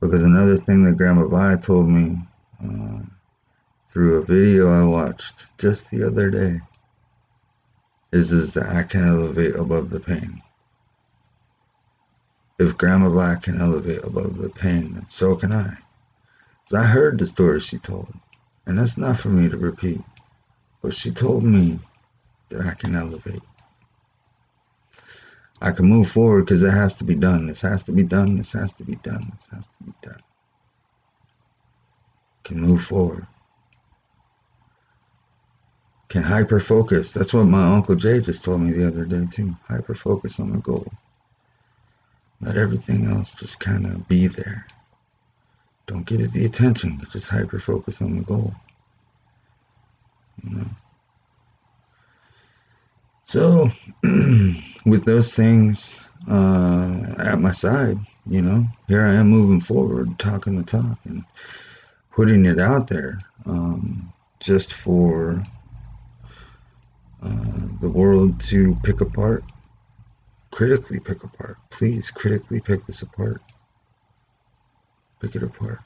Because 0.00 0.22
another 0.22 0.56
thing 0.56 0.82
that 0.84 0.96
Grandma 0.96 1.26
Vi 1.26 1.56
told 1.56 1.88
me 1.88 2.18
uh, 2.64 3.00
through 3.86 4.16
a 4.16 4.24
video 4.24 4.70
I 4.72 4.84
watched 4.84 5.46
just 5.58 5.90
the 5.90 6.04
other 6.04 6.30
day 6.30 6.60
is 8.12 8.32
is 8.32 8.52
that 8.54 8.68
I 8.68 8.82
can 8.82 9.06
elevate 9.06 9.54
above 9.54 9.90
the 9.90 10.00
pain 10.00 10.42
if 12.60 12.76
Grandma 12.76 13.08
Black 13.08 13.44
can 13.44 13.58
elevate 13.58 14.04
above 14.04 14.36
the 14.36 14.50
pain, 14.50 14.92
then 14.92 15.08
so 15.08 15.34
can 15.34 15.50
I. 15.50 15.78
As 16.66 16.74
I 16.74 16.84
heard 16.84 17.18
the 17.18 17.24
story 17.24 17.58
she 17.58 17.78
told, 17.78 18.12
and 18.66 18.78
that's 18.78 18.98
not 18.98 19.18
for 19.18 19.30
me 19.30 19.48
to 19.48 19.56
repeat, 19.56 20.02
but 20.82 20.92
she 20.92 21.10
told 21.10 21.42
me 21.42 21.78
that 22.50 22.60
I 22.60 22.74
can 22.74 22.94
elevate. 22.94 23.42
I 25.62 25.72
can 25.72 25.86
move 25.86 26.10
forward 26.10 26.44
because 26.44 26.62
it 26.62 26.70
has 26.70 26.94
to 26.96 27.04
be 27.04 27.14
done. 27.14 27.46
This 27.46 27.62
has 27.62 27.82
to 27.84 27.92
be 27.92 28.02
done. 28.02 28.36
This 28.36 28.52
has 28.52 28.74
to 28.74 28.84
be 28.84 28.96
done. 28.96 29.28
This 29.32 29.48
has 29.52 29.68
to 29.68 29.84
be 29.84 29.92
done. 30.02 30.20
Can 32.44 32.60
move 32.60 32.84
forward. 32.84 33.26
Can 36.10 36.24
hyper 36.24 36.58
focus. 36.58 37.12
That's 37.12 37.32
what 37.32 37.44
my 37.44 37.72
Uncle 37.72 37.94
Jay 37.94 38.18
just 38.18 38.44
told 38.44 38.62
me 38.62 38.72
the 38.72 38.88
other 38.88 39.04
day, 39.04 39.26
too. 39.30 39.54
Hyper 39.68 39.94
focus 39.94 40.40
on 40.40 40.50
the 40.50 40.58
goal. 40.58 40.92
Let 42.40 42.56
everything 42.56 43.06
else 43.06 43.32
just 43.32 43.60
kind 43.60 43.86
of 43.86 44.08
be 44.08 44.26
there. 44.26 44.66
Don't 45.86 46.04
give 46.04 46.20
it 46.20 46.32
the 46.32 46.46
attention. 46.46 47.00
Just 47.12 47.28
hyper 47.28 47.60
focus 47.60 48.02
on 48.02 48.16
the 48.16 48.22
goal. 48.24 48.52
You 50.42 50.56
know. 50.56 50.66
So, 53.22 53.70
with 54.84 55.04
those 55.04 55.32
things 55.34 56.04
uh, 56.28 57.14
at 57.18 57.40
my 57.40 57.52
side, 57.52 57.98
you 58.26 58.42
know, 58.42 58.64
here 58.88 59.02
I 59.02 59.14
am 59.14 59.28
moving 59.28 59.60
forward, 59.60 60.18
talking 60.18 60.56
the 60.56 60.64
talk 60.64 60.98
and 61.04 61.24
putting 62.10 62.46
it 62.46 62.58
out 62.58 62.88
there 62.88 63.20
um, 63.46 64.12
just 64.40 64.72
for 64.72 65.40
uh, 67.22 67.68
the 67.80 67.88
world 67.88 68.40
to 68.40 68.76
pick 68.82 69.00
apart 69.00 69.44
critically 70.50 71.00
pick 71.00 71.22
apart. 71.24 71.56
Please 71.70 72.10
critically 72.10 72.60
pick 72.60 72.84
this 72.86 73.02
apart. 73.02 73.40
Pick 75.20 75.36
it 75.36 75.42
apart. 75.42 75.80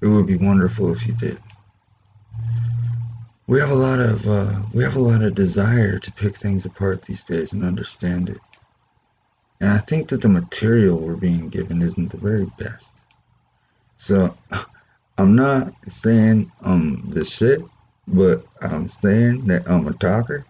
It 0.00 0.06
would 0.06 0.26
be 0.26 0.36
wonderful 0.36 0.92
if 0.92 1.06
you 1.06 1.14
did. 1.14 1.38
We 3.46 3.60
have 3.60 3.70
a 3.70 3.74
lot 3.74 4.00
of 4.00 4.26
uh, 4.26 4.62
we 4.72 4.82
have 4.82 4.96
a 4.96 5.00
lot 5.00 5.22
of 5.22 5.34
desire 5.34 5.98
to 5.98 6.12
pick 6.12 6.36
things 6.36 6.64
apart 6.64 7.02
these 7.02 7.24
days 7.24 7.52
and 7.52 7.64
understand 7.64 8.30
it. 8.30 8.40
And 9.60 9.70
I 9.70 9.78
think 9.78 10.08
that 10.08 10.22
the 10.22 10.28
material 10.28 10.98
we're 10.98 11.16
being 11.16 11.48
given 11.48 11.82
isn't 11.82 12.10
the 12.10 12.16
very 12.16 12.50
best. 12.58 13.02
So 13.96 14.36
I'm 15.16 15.36
not 15.36 15.72
saying 15.86 16.50
I'm 16.62 17.08
the 17.10 17.24
shit, 17.24 17.62
but 18.08 18.44
I'm 18.62 18.88
saying 18.88 19.46
that 19.46 19.70
I'm 19.70 19.86
a 19.86 19.92
talker 19.92 20.44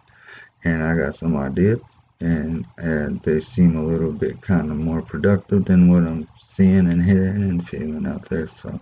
and 0.64 0.82
I 0.82 0.96
got 0.96 1.14
some 1.14 1.36
ideas 1.36 1.82
and 2.20 2.64
and 2.78 3.20
they 3.20 3.40
seem 3.40 3.76
a 3.76 3.84
little 3.84 4.12
bit 4.12 4.40
kind 4.40 4.70
of 4.70 4.78
more 4.78 5.02
productive 5.02 5.66
than 5.66 5.90
what 5.90 6.04
I'm 6.04 6.26
seeing 6.40 6.90
and 6.90 7.04
hearing 7.04 7.42
and 7.42 7.68
feeling 7.68 8.06
out 8.06 8.28
there. 8.30 8.46
So 8.46 8.80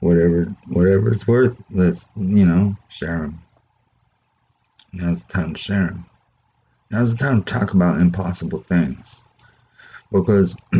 whatever 0.00 0.54
whatever 0.68 1.10
it's 1.12 1.26
worth, 1.26 1.62
let's 1.70 2.12
you 2.16 2.44
know 2.44 2.76
share 2.88 3.20
them. 3.20 3.40
Now's 4.92 5.24
the 5.24 5.32
time 5.32 5.54
to 5.54 5.60
share 5.60 5.86
them. 5.86 6.04
Now's 6.90 7.16
the 7.16 7.24
time 7.24 7.42
to 7.42 7.52
talk 7.52 7.72
about 7.72 8.02
impossible 8.02 8.58
things 8.68 9.22
because 10.12 10.56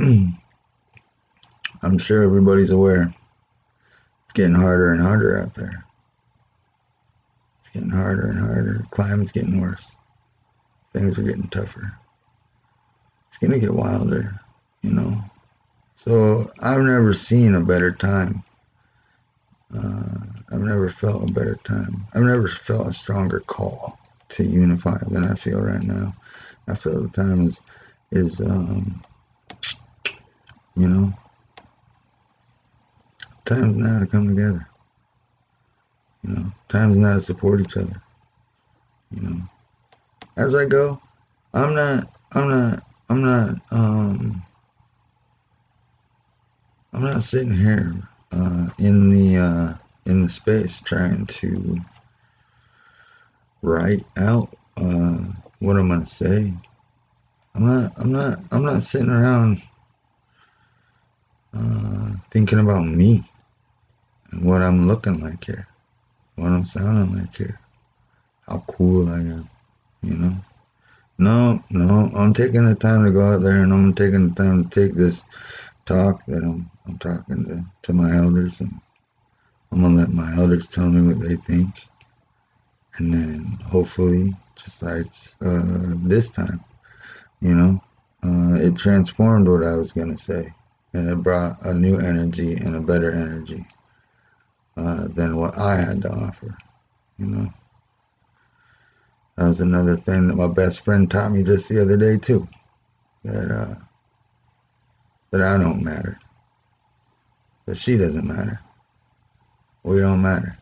I'm 1.83 1.99
sure 1.99 2.23
everybody's 2.23 2.71
aware 2.71 3.11
getting 4.37 4.55
harder 4.55 4.93
and 4.93 5.03
harder 5.03 5.43
out 5.43 5.55
there. 5.55 5.83
It's 7.59 7.69
getting 7.71 7.91
harder 7.91 8.29
and 8.29 8.39
harder. 8.39 8.87
Climate's 8.91 9.33
getting 9.33 9.61
worse 9.61 9.97
things 10.97 11.19
are 11.19 11.23
getting 11.23 11.49
tougher. 11.49 11.93
It's 13.29 13.39
gonna 13.39 13.59
get 13.59 13.75
wilder, 13.75 14.33
you 14.83 14.93
know. 14.93 15.19
So 15.95 16.51
I've 16.61 16.81
never 16.81 17.13
seen 17.13 17.55
a 17.55 17.61
better 17.61 17.93
time. 17.93 18.43
Uh, 19.77 20.05
I've 20.53 20.61
never 20.61 20.89
felt 20.89 21.29
a 21.29 21.33
better 21.33 21.57
time. 21.65 22.07
I've 22.15 22.23
never 22.23 22.49
felt 22.49 22.89
a 22.89 22.93
stronger 22.93 23.41
call 23.41 23.99
to 24.29 24.45
unify 24.45 24.99
than 25.11 25.25
I 25.25 25.35
feel 25.35 25.61
right 25.61 25.83
now. 25.83 26.15
I 26.69 26.75
feel 26.75 27.03
the 27.03 27.09
time 27.09 27.45
is 27.45 27.61
is 28.11 28.41
um, 28.41 29.03
you 30.77 30.89
know 30.89 31.13
time's 33.47 33.77
now 33.77 33.99
to 33.99 34.07
come 34.07 34.29
together. 34.29 34.69
You 36.23 36.35
know, 36.35 36.53
time's 36.69 36.97
now 36.97 37.15
to 37.15 37.21
support 37.21 37.61
each 37.61 37.77
other. 37.77 38.03
You 39.13 39.23
know. 39.23 39.41
As 40.37 40.55
I 40.55 40.67
go, 40.67 41.01
I'm 41.55 41.75
not 41.75 42.13
I'm 42.33 42.49
not 42.51 42.83
I'm 43.09 43.23
not 43.23 43.57
um 43.71 44.43
I'm 46.93 47.03
not 47.03 47.23
sitting 47.23 47.57
here 47.57 47.95
uh, 48.33 48.69
in 48.79 49.11
the 49.11 49.37
uh, 49.37 49.75
in 50.07 50.23
the 50.23 50.29
space 50.29 50.81
trying 50.81 51.27
to 51.27 51.79
write 53.63 54.05
out 54.17 54.55
uh, 54.77 55.19
what 55.61 55.77
I'm 55.77 55.89
gonna 55.89 56.07
say. 56.07 56.53
I'm 57.55 57.67
not 57.67 57.93
I'm 57.97 58.13
not 58.13 58.41
I'm 58.51 58.65
not 58.65 58.83
sitting 58.83 59.11
around 59.11 59.63
uh, 61.55 62.13
thinking 62.31 62.59
about 62.59 62.87
me 62.87 63.25
what 64.43 64.63
I'm 64.63 64.87
looking 64.87 65.21
like 65.21 65.45
here, 65.45 65.67
what 66.37 66.49
I'm 66.49 66.65
sounding 66.65 67.19
like 67.19 67.37
here, 67.37 67.59
how 68.49 68.65
cool 68.69 69.09
I 69.09 69.19
am, 69.19 69.49
you 70.03 70.15
know. 70.15 70.35
No, 71.19 71.63
no, 71.71 72.11
I'm 72.15 72.35
taking 72.35 72.67
the 72.67 72.75
time 72.75 73.05
to 73.05 73.11
go 73.11 73.23
out 73.23 73.43
there 73.43 73.63
and 73.63 73.73
I'm 73.73 73.95
taking 73.95 74.29
the 74.29 74.35
time 74.35 74.65
to 74.65 74.71
take 74.71 74.95
this 74.95 75.25
talk 75.87 76.25
that 76.27 76.43
I'm 76.43 76.71
I'm 76.87 76.99
talking 76.99 77.45
to, 77.47 77.65
to 77.83 77.93
my 77.93 78.15
elders 78.15 78.61
and 78.61 78.73
I'm 79.73 79.81
gonna 79.81 79.95
let 79.95 80.11
my 80.11 80.37
elders 80.37 80.69
tell 80.69 80.89
me 80.89 81.13
what 81.13 81.27
they 81.27 81.37
think. 81.37 81.71
And 82.99 83.13
then 83.13 83.45
hopefully, 83.65 84.35
just 84.57 84.83
like 84.83 85.07
uh, 85.45 85.63
this 86.03 86.31
time, 86.31 86.63
you 87.41 87.55
know, 87.55 87.83
uh, 88.23 88.55
it 88.55 88.77
transformed 88.77 89.49
what 89.49 89.65
I 89.65 89.75
was 89.75 89.93
gonna 89.93 90.17
say. 90.17 90.53
And 90.93 91.09
it 91.09 91.17
brought 91.17 91.61
a 91.65 91.75
new 91.75 91.99
energy 91.99 92.55
and 92.55 92.77
a 92.77 92.81
better 92.81 93.11
energy 93.11 93.67
uh, 94.77 95.09
than 95.09 95.37
what 95.37 95.57
I 95.57 95.77
had 95.77 96.03
to 96.03 96.13
offer, 96.13 96.57
you 97.19 97.27
know. 97.27 97.53
That 99.37 99.49
was 99.49 99.61
another 99.61 99.97
thing 99.97 100.29
that 100.29 100.37
my 100.37 100.49
best 100.49 100.81
friend 100.81 101.11
taught 101.11 101.33
me 101.33 101.43
just 101.43 101.69
the 101.69 101.83
other 101.83 101.97
day 101.97 102.19
too. 102.19 102.49
That 103.23 103.51
uh, 103.51 103.75
that 105.31 105.43
I 105.43 105.59
don't 105.59 105.83
matter. 105.83 106.19
That 107.67 107.77
she 107.77 107.97
doesn't 107.97 108.27
matter. 108.27 108.59
We 109.83 109.99
don't 110.01 110.23
matter. 110.23 110.55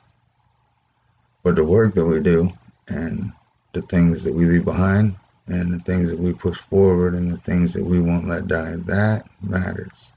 But 1.43 1.57
the 1.57 1.65
work 1.65 1.95
that 1.95 2.05
we 2.05 2.21
do 2.21 2.51
and 2.89 3.33
the 3.73 3.83
things 3.83 4.25
that 4.25 4.35
we 4.35 4.47
leave 4.47 4.65
behind 4.65 5.17
and 5.47 5.73
the 5.73 5.79
things 5.81 6.11
that 6.11 6.19
we 6.19 6.33
push 6.33 6.59
forward 6.59 7.15
and 7.15 7.31
the 7.31 7.37
things 7.37 7.75
that 7.75 7.85
we 7.85 8.01
won't 8.01 8.27
let 8.27 8.47
die, 8.47 8.77
that 8.87 9.27
matters. 9.43 10.15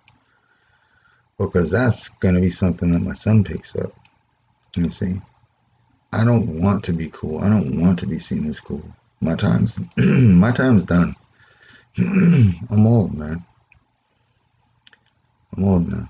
Because 1.37 1.69
that's 1.69 2.09
going 2.09 2.35
to 2.35 2.41
be 2.41 2.49
something 2.49 2.91
that 2.91 2.99
my 2.99 3.13
son 3.13 3.43
picks 3.43 3.75
up. 3.75 3.91
You 4.75 4.89
see? 4.89 5.21
I 6.13 6.23
don't 6.23 6.61
want 6.61 6.83
to 6.85 6.93
be 6.93 7.09
cool. 7.09 7.39
I 7.39 7.49
don't 7.49 7.81
want 7.81 7.99
to 7.99 8.07
be 8.07 8.19
seen 8.19 8.47
as 8.47 8.59
cool. 8.59 8.83
My 9.21 9.35
time's 9.35 9.79
my 9.97 10.51
time's 10.51 10.85
done. 10.85 11.13
I'm 11.97 12.87
old, 12.87 13.13
man. 13.13 13.45
I'm 15.55 15.63
old 15.63 15.91
now. 15.91 16.09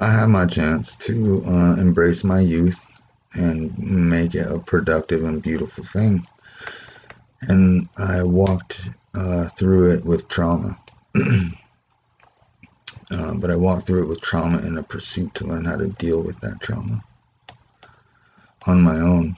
I 0.00 0.10
had 0.12 0.26
my 0.26 0.46
chance 0.46 0.96
to 0.96 1.44
uh, 1.46 1.74
embrace 1.74 2.24
my 2.24 2.40
youth 2.40 2.92
and 3.34 3.76
make 3.78 4.34
it 4.34 4.50
a 4.50 4.58
productive 4.58 5.24
and 5.24 5.42
beautiful 5.42 5.84
thing. 5.84 6.26
And 7.42 7.88
I 7.98 8.22
walked 8.22 8.88
uh, 9.14 9.46
through 9.48 9.92
it 9.92 10.04
with 10.04 10.28
trauma. 10.28 10.78
uh, 13.12 13.34
but 13.34 13.50
I 13.50 13.56
walked 13.56 13.86
through 13.86 14.04
it 14.04 14.08
with 14.08 14.20
trauma 14.20 14.58
in 14.58 14.76
a 14.78 14.82
pursuit 14.82 15.34
to 15.34 15.46
learn 15.46 15.64
how 15.64 15.76
to 15.76 15.88
deal 15.88 16.22
with 16.22 16.40
that 16.40 16.60
trauma 16.60 17.04
on 18.66 18.82
my 18.82 18.98
own 18.98 19.36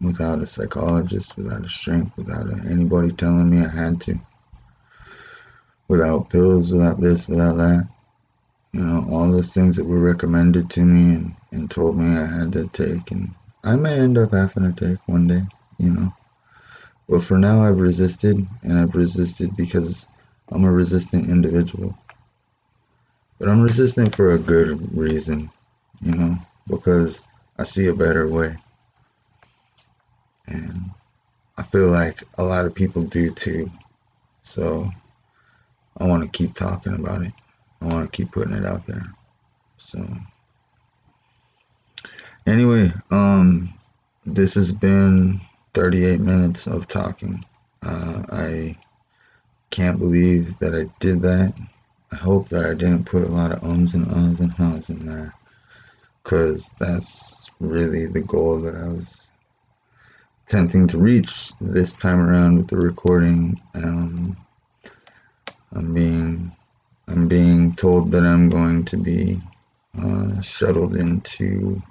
without 0.00 0.40
a 0.40 0.46
psychologist, 0.46 1.36
without 1.36 1.64
a 1.64 1.68
strength, 1.68 2.16
without 2.16 2.50
anybody 2.66 3.10
telling 3.10 3.50
me 3.50 3.64
I 3.64 3.68
had 3.68 4.00
to, 4.02 4.18
without 5.88 6.30
pills, 6.30 6.72
without 6.72 7.00
this, 7.00 7.28
without 7.28 7.58
that 7.58 7.88
you 8.72 8.84
know, 8.84 9.06
all 9.10 9.30
those 9.30 9.52
things 9.52 9.76
that 9.76 9.84
were 9.86 9.98
recommended 9.98 10.70
to 10.70 10.84
me 10.84 11.14
and, 11.14 11.34
and 11.50 11.70
told 11.70 11.96
me 11.96 12.16
I 12.16 12.26
had 12.26 12.52
to 12.52 12.68
take. 12.68 13.10
And 13.10 13.30
I 13.64 13.76
may 13.76 13.94
end 13.94 14.16
up 14.16 14.32
having 14.32 14.72
to 14.72 14.88
take 14.88 15.08
one 15.08 15.26
day, 15.26 15.42
you 15.78 15.90
know. 15.90 16.12
But 17.08 17.24
for 17.24 17.36
now, 17.38 17.64
I've 17.64 17.78
resisted, 17.78 18.46
and 18.62 18.78
I've 18.78 18.94
resisted 18.94 19.56
because 19.56 20.06
I'm 20.52 20.64
a 20.64 20.70
resistant 20.70 21.28
individual. 21.28 21.96
But 23.40 23.48
I'm 23.48 23.62
resisting 23.62 24.10
for 24.10 24.32
a 24.32 24.38
good 24.38 24.94
reason, 24.96 25.50
you 26.02 26.12
know, 26.14 26.36
because 26.68 27.22
I 27.58 27.64
see 27.64 27.86
a 27.86 27.94
better 27.94 28.28
way. 28.28 28.54
And 30.46 30.90
I 31.56 31.62
feel 31.62 31.88
like 31.88 32.22
a 32.36 32.44
lot 32.44 32.66
of 32.66 32.74
people 32.74 33.02
do 33.02 33.30
too. 33.30 33.70
So 34.42 34.90
I 35.96 36.06
want 36.06 36.22
to 36.22 36.28
keep 36.30 36.54
talking 36.54 36.94
about 36.94 37.22
it. 37.22 37.32
I 37.80 37.86
want 37.86 38.04
to 38.04 38.14
keep 38.14 38.30
putting 38.30 38.52
it 38.52 38.66
out 38.66 38.84
there. 38.84 39.06
So 39.78 40.06
anyway, 42.46 42.92
um, 43.10 43.72
this 44.26 44.54
has 44.54 44.70
been 44.70 45.40
38 45.72 46.20
minutes 46.20 46.66
of 46.66 46.88
talking. 46.88 47.42
Uh, 47.82 48.22
I 48.30 48.76
can't 49.70 49.98
believe 49.98 50.58
that 50.58 50.74
I 50.74 50.90
did 50.98 51.22
that. 51.22 51.54
I 52.12 52.16
hope 52.16 52.48
that 52.48 52.66
I 52.66 52.74
didn't 52.74 53.04
put 53.04 53.22
a 53.22 53.28
lot 53.28 53.52
of 53.52 53.62
ums 53.62 53.94
and 53.94 54.06
uhs 54.06 54.40
and 54.40 54.52
huhs 54.52 54.90
in 54.90 54.98
there, 54.98 55.32
cause 56.24 56.74
that's 56.78 57.50
really 57.60 58.06
the 58.06 58.22
goal 58.22 58.60
that 58.60 58.74
I 58.74 58.88
was 58.88 59.30
attempting 60.46 60.88
to 60.88 60.98
reach 60.98 61.56
this 61.60 61.94
time 61.94 62.20
around 62.20 62.56
with 62.56 62.68
the 62.68 62.76
recording. 62.76 63.60
Um, 63.74 64.36
I'm 65.72 65.94
being 65.94 66.52
I'm 67.06 67.28
being 67.28 67.74
told 67.74 68.10
that 68.12 68.24
I'm 68.24 68.48
going 68.48 68.84
to 68.86 68.96
be 68.96 69.40
uh, 70.00 70.40
shuttled 70.40 70.96
into 70.96 71.82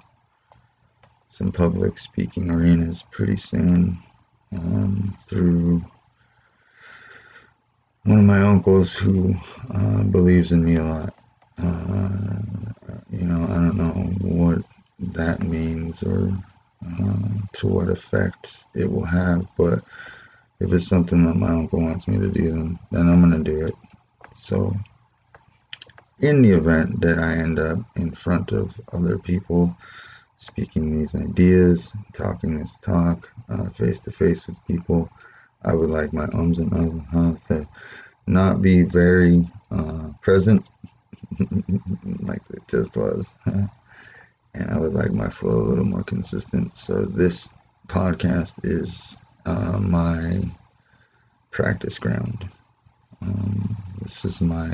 some 1.28 1.52
public 1.52 1.98
speaking 1.98 2.50
arenas 2.50 3.04
pretty 3.10 3.36
soon 3.36 3.98
um, 4.52 5.16
through 5.20 5.84
one 8.04 8.18
of 8.20 8.24
my 8.24 8.40
uncles 8.40 8.94
who 8.94 9.34
uh, 9.74 10.02
believes 10.04 10.52
in 10.52 10.64
me 10.64 10.76
a 10.76 10.84
lot. 10.84 11.14
Uh, 11.62 12.38
you 13.10 13.26
know, 13.26 13.44
I 13.44 13.54
don't 13.54 13.76
know 13.76 13.92
what 14.26 14.62
that 15.14 15.42
means 15.42 16.02
or 16.02 16.32
uh, 16.86 17.28
to 17.52 17.66
what 17.68 17.88
effect 17.90 18.64
it 18.74 18.90
will 18.90 19.04
have, 19.04 19.46
but 19.56 19.84
if 20.60 20.72
it's 20.72 20.88
something 20.88 21.24
that 21.24 21.36
my 21.36 21.50
uncle 21.50 21.80
wants 21.80 22.08
me 22.08 22.18
to 22.18 22.28
do, 22.28 22.50
then, 22.50 22.78
then 22.90 23.08
I'm 23.08 23.20
going 23.20 23.44
to 23.44 23.50
do 23.50 23.66
it. 23.66 23.76
So 24.34 24.74
in 26.22 26.42
the 26.42 26.52
event 26.52 27.00
that 27.00 27.18
I 27.18 27.34
end 27.34 27.58
up 27.58 27.78
in 27.96 28.12
front 28.12 28.52
of 28.52 28.80
other 28.92 29.18
people 29.18 29.74
speaking 30.36 30.98
these 30.98 31.14
ideas, 31.14 31.94
talking 32.14 32.58
this 32.58 32.78
talk 32.78 33.30
face 33.74 34.00
to 34.00 34.10
face 34.10 34.46
with 34.46 34.64
people, 34.66 35.10
I 35.62 35.74
would 35.74 35.90
like 35.90 36.12
my 36.12 36.24
ums 36.34 36.58
and 36.58 36.72
ahs 37.12 37.42
to 37.44 37.68
not 38.26 38.62
be 38.62 38.82
very 38.82 39.48
uh, 39.70 40.08
present 40.22 40.68
like 42.20 42.42
it 42.50 42.66
just 42.68 42.96
was. 42.96 43.34
and 43.46 44.70
I 44.70 44.78
would 44.78 44.94
like 44.94 45.12
my 45.12 45.28
flow 45.28 45.60
a 45.60 45.68
little 45.68 45.84
more 45.84 46.02
consistent. 46.02 46.76
So 46.76 47.04
this 47.04 47.48
podcast 47.86 48.64
is 48.64 49.16
uh, 49.46 49.78
my 49.78 50.42
practice 51.50 51.98
ground. 51.98 52.48
Um, 53.22 53.76
this 54.00 54.24
is 54.24 54.40
my 54.40 54.72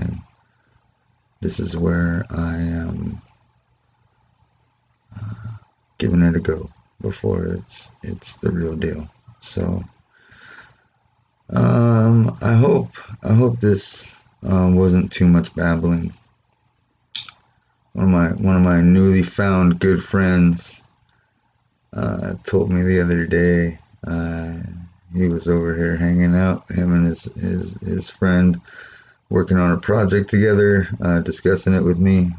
this 1.41 1.61
is 1.61 1.77
where 1.77 2.25
I 2.31 2.57
am 2.57 3.21
uh, 5.15 5.51
giving 5.99 6.23
it 6.23 6.37
a 6.37 6.41
go 6.41 6.71
before 7.01 7.45
it's 7.47 7.91
it's 8.03 8.37
the 8.37 8.51
real 8.51 8.77
deal. 8.77 9.09
So 9.41 9.85
um, 11.51 12.37
I 12.43 12.55
hope 12.55 12.91
I 13.25 13.33
hope 13.35 13.61
this 13.61 14.17
uh, 14.43 14.71
wasn't 14.73 15.13
too 15.13 15.27
much 15.29 15.55
babbling. 15.55 16.13
One 17.95 18.07
of 18.07 18.11
my 18.11 18.29
one 18.43 18.57
of 18.57 18.63
my 18.63 18.81
newly 18.81 19.23
found 19.23 19.81
good 19.81 20.03
friends 20.05 20.83
uh, 21.93 22.35
told 22.45 22.71
me 22.71 22.83
the 22.83 23.01
other 23.01 23.27
day 23.27 23.79
Uh, 24.07 24.55
he 25.15 25.29
was 25.29 25.49
over 25.49 25.75
here 25.77 25.97
hanging 25.97 26.35
out, 26.35 26.71
him 26.71 26.93
and 26.95 27.07
his 27.07 27.25
his 27.37 27.75
his 27.81 28.09
friend, 28.11 28.61
working 29.31 29.57
on 29.59 29.73
a 29.73 29.79
project 29.79 30.31
together, 30.31 30.89
uh, 31.01 31.21
discussing 31.21 31.75
it 31.75 31.83
with 31.83 31.99
me. 31.99 32.31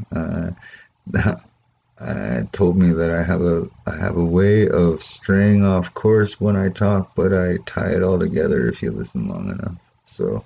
Uh, 1.99 2.43
told 2.51 2.77
me 2.77 2.93
that 2.93 3.09
I 3.09 3.23
have 3.23 3.41
a 3.41 3.67
I 3.87 3.95
have 3.97 4.17
a 4.17 4.23
way 4.23 4.69
of 4.69 5.01
straying 5.01 5.65
off 5.65 5.91
course 5.95 6.39
when 6.39 6.55
I 6.55 6.69
talk, 6.69 7.15
but 7.15 7.33
I 7.33 7.57
tie 7.65 7.89
it 7.89 8.03
all 8.03 8.19
together 8.19 8.67
if 8.67 8.83
you 8.83 8.91
listen 8.91 9.27
long 9.27 9.49
enough. 9.49 9.75
So 10.03 10.43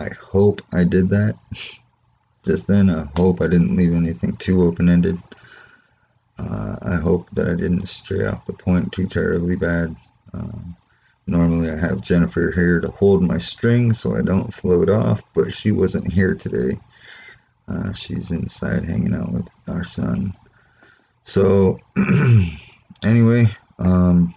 I 0.00 0.08
hope 0.08 0.60
I 0.72 0.82
did 0.82 1.08
that 1.10 1.36
just 2.44 2.66
then. 2.66 2.90
I 2.90 3.08
hope 3.16 3.40
I 3.40 3.46
didn't 3.46 3.76
leave 3.76 3.94
anything 3.94 4.36
too 4.38 4.64
open 4.64 4.88
ended. 4.88 5.18
Uh, 6.38 6.76
I 6.82 6.96
hope 6.96 7.30
that 7.30 7.48
I 7.48 7.54
didn't 7.54 7.86
stray 7.86 8.26
off 8.26 8.44
the 8.44 8.52
point 8.52 8.92
too 8.92 9.06
terribly 9.06 9.54
bad. 9.54 9.94
Um, 10.34 10.76
normally, 11.28 11.70
I 11.70 11.76
have 11.76 12.00
Jennifer 12.00 12.50
here 12.50 12.80
to 12.80 12.88
hold 12.88 13.22
my 13.22 13.38
string 13.38 13.92
so 13.92 14.16
I 14.16 14.22
don't 14.22 14.52
float 14.52 14.90
off, 14.90 15.22
but 15.32 15.52
she 15.52 15.70
wasn't 15.70 16.12
here 16.12 16.34
today. 16.34 16.78
Uh, 17.68 17.92
she's 17.92 18.32
inside 18.32 18.84
hanging 18.84 19.14
out 19.14 19.32
with 19.32 19.48
our 19.68 19.84
son. 19.84 20.34
So, 21.26 21.80
anyway, 23.04 23.48
um, 23.80 24.32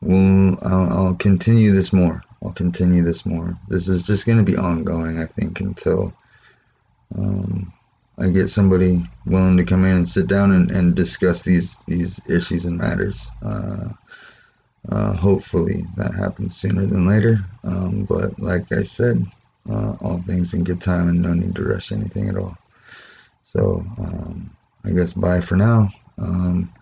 we'll, 0.00 0.56
I'll, 0.64 0.92
I'll 0.92 1.14
continue 1.16 1.72
this 1.72 1.92
more. 1.92 2.22
I'll 2.42 2.52
continue 2.52 3.02
this 3.02 3.26
more. 3.26 3.54
This 3.68 3.86
is 3.86 4.02
just 4.02 4.24
going 4.24 4.38
to 4.38 4.50
be 4.50 4.56
ongoing, 4.56 5.18
I 5.18 5.26
think, 5.26 5.60
until 5.60 6.14
um, 7.16 7.70
I 8.18 8.28
get 8.28 8.48
somebody 8.48 9.04
willing 9.26 9.58
to 9.58 9.64
come 9.64 9.84
in 9.84 9.96
and 9.96 10.08
sit 10.08 10.26
down 10.26 10.52
and, 10.52 10.70
and 10.70 10.94
discuss 10.94 11.44
these 11.44 11.76
these 11.86 12.18
issues 12.30 12.64
and 12.64 12.78
matters. 12.78 13.30
Uh, 13.44 13.90
uh, 14.88 15.12
hopefully 15.12 15.84
that 15.96 16.14
happens 16.14 16.56
sooner 16.56 16.86
than 16.86 17.06
later. 17.06 17.36
Um, 17.62 18.06
but 18.08 18.38
like 18.40 18.72
I 18.72 18.84
said, 18.84 19.24
uh, 19.70 19.96
all 20.00 20.22
things 20.22 20.54
in 20.54 20.64
good 20.64 20.80
time 20.80 21.08
and 21.10 21.20
no 21.20 21.34
need 21.34 21.54
to 21.56 21.62
rush 21.62 21.92
anything 21.92 22.30
at 22.30 22.36
all. 22.38 22.56
So 23.42 23.84
um, 23.98 24.50
I 24.84 24.90
guess 24.90 25.12
bye 25.12 25.40
for 25.40 25.56
now. 25.56 25.88
Um, 26.18 26.72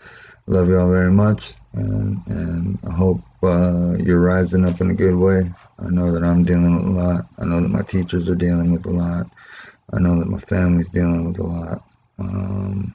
love 0.47 0.69
y'all 0.69 0.91
very 0.91 1.11
much, 1.11 1.55
and 1.75 2.19
and 2.27 2.79
I 2.87 2.93
hope 2.93 3.21
uh, 3.43 3.97
you're 3.99 4.21
rising 4.21 4.67
up 4.67 4.81
in 4.81 4.91
a 4.91 4.95
good 4.95 5.15
way. 5.15 5.51
I 5.79 5.89
know 5.89 6.13
that 6.13 6.25
I'm 6.25 6.43
dealing 6.43 6.75
with 6.75 6.85
a 6.85 6.91
lot. 6.91 7.27
I 7.39 7.45
know 7.45 7.61
that 7.61 7.69
my 7.69 7.83
teachers 7.83 8.29
are 8.29 8.35
dealing 8.35 8.73
with 8.73 8.87
a 8.87 8.91
lot. 8.91 9.27
I 9.93 9.99
know 9.99 10.19
that 10.19 10.29
my 10.29 10.39
family's 10.39 10.91
dealing 10.91 11.27
with 11.27 11.39
a 11.39 11.45
lot. 11.45 11.83
Um, 12.19 12.95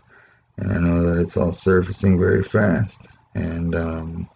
and 0.57 0.71
I 0.71 0.77
know 0.77 1.03
that 1.03 1.19
it's 1.21 1.35
all 1.35 1.51
surfacing 1.51 2.19
very 2.19 2.43
fast. 2.43 3.09
And 3.33 3.75
um, 3.75 4.29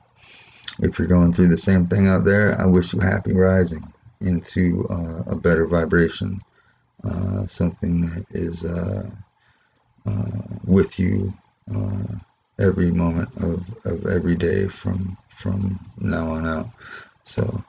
if 0.80 1.00
you're 1.00 1.08
going 1.08 1.32
through 1.32 1.48
the 1.48 1.58
same 1.58 1.88
thing 1.88 2.08
out 2.08 2.26
there, 2.26 2.60
I 2.60 2.66
wish 2.66 2.94
you 2.94 3.00
happy 3.00 3.34
rising 3.34 3.84
into 4.22 4.86
uh, 4.90 5.32
a 5.32 5.36
better 5.36 5.66
vibration, 5.66 6.40
uh, 7.04 7.46
something 7.46 8.02
that 8.02 8.26
is 8.32 8.66
uh, 8.66 9.10
with 10.66 11.00
you 11.00 11.34
uh, 11.74 12.06
every 12.60 12.92
moment 12.92 13.30
of, 13.38 13.64
of 13.86 14.06
every 14.08 14.36
day 14.36 14.68
from 14.68 15.18
from 15.30 15.80
now 16.00 16.32
on 16.32 16.46
out. 16.46 16.68
So, 17.24 17.64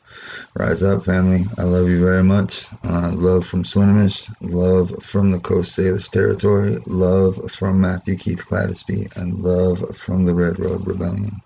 rise 0.56 0.82
up, 0.82 1.04
family. 1.04 1.44
I 1.58 1.64
love 1.64 1.88
you 1.88 2.02
very 2.02 2.22
much. 2.24 2.66
Uh, 2.84 3.12
love 3.14 3.46
from 3.46 3.62
Swinomish, 3.62 4.28
love 4.40 4.90
from 5.02 5.30
the 5.30 5.38
Coast 5.40 5.78
Salish 5.78 6.10
territory, 6.10 6.78
love 6.86 7.50
from 7.50 7.80
Matthew 7.80 8.16
Keith 8.16 8.44
Cladisby, 8.44 9.14
and 9.16 9.42
love 9.42 9.96
from 9.96 10.24
the 10.24 10.34
Red 10.34 10.58
Road 10.58 10.86
Rebellion. 10.86 11.40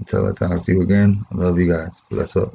Until 0.00 0.26
I 0.26 0.32
talk 0.32 0.64
to 0.64 0.72
you 0.72 0.82
again, 0.82 1.24
I 1.32 1.36
love 1.36 1.58
you 1.58 1.72
guys. 1.72 2.02
Bless 2.10 2.36
up. 2.36 2.54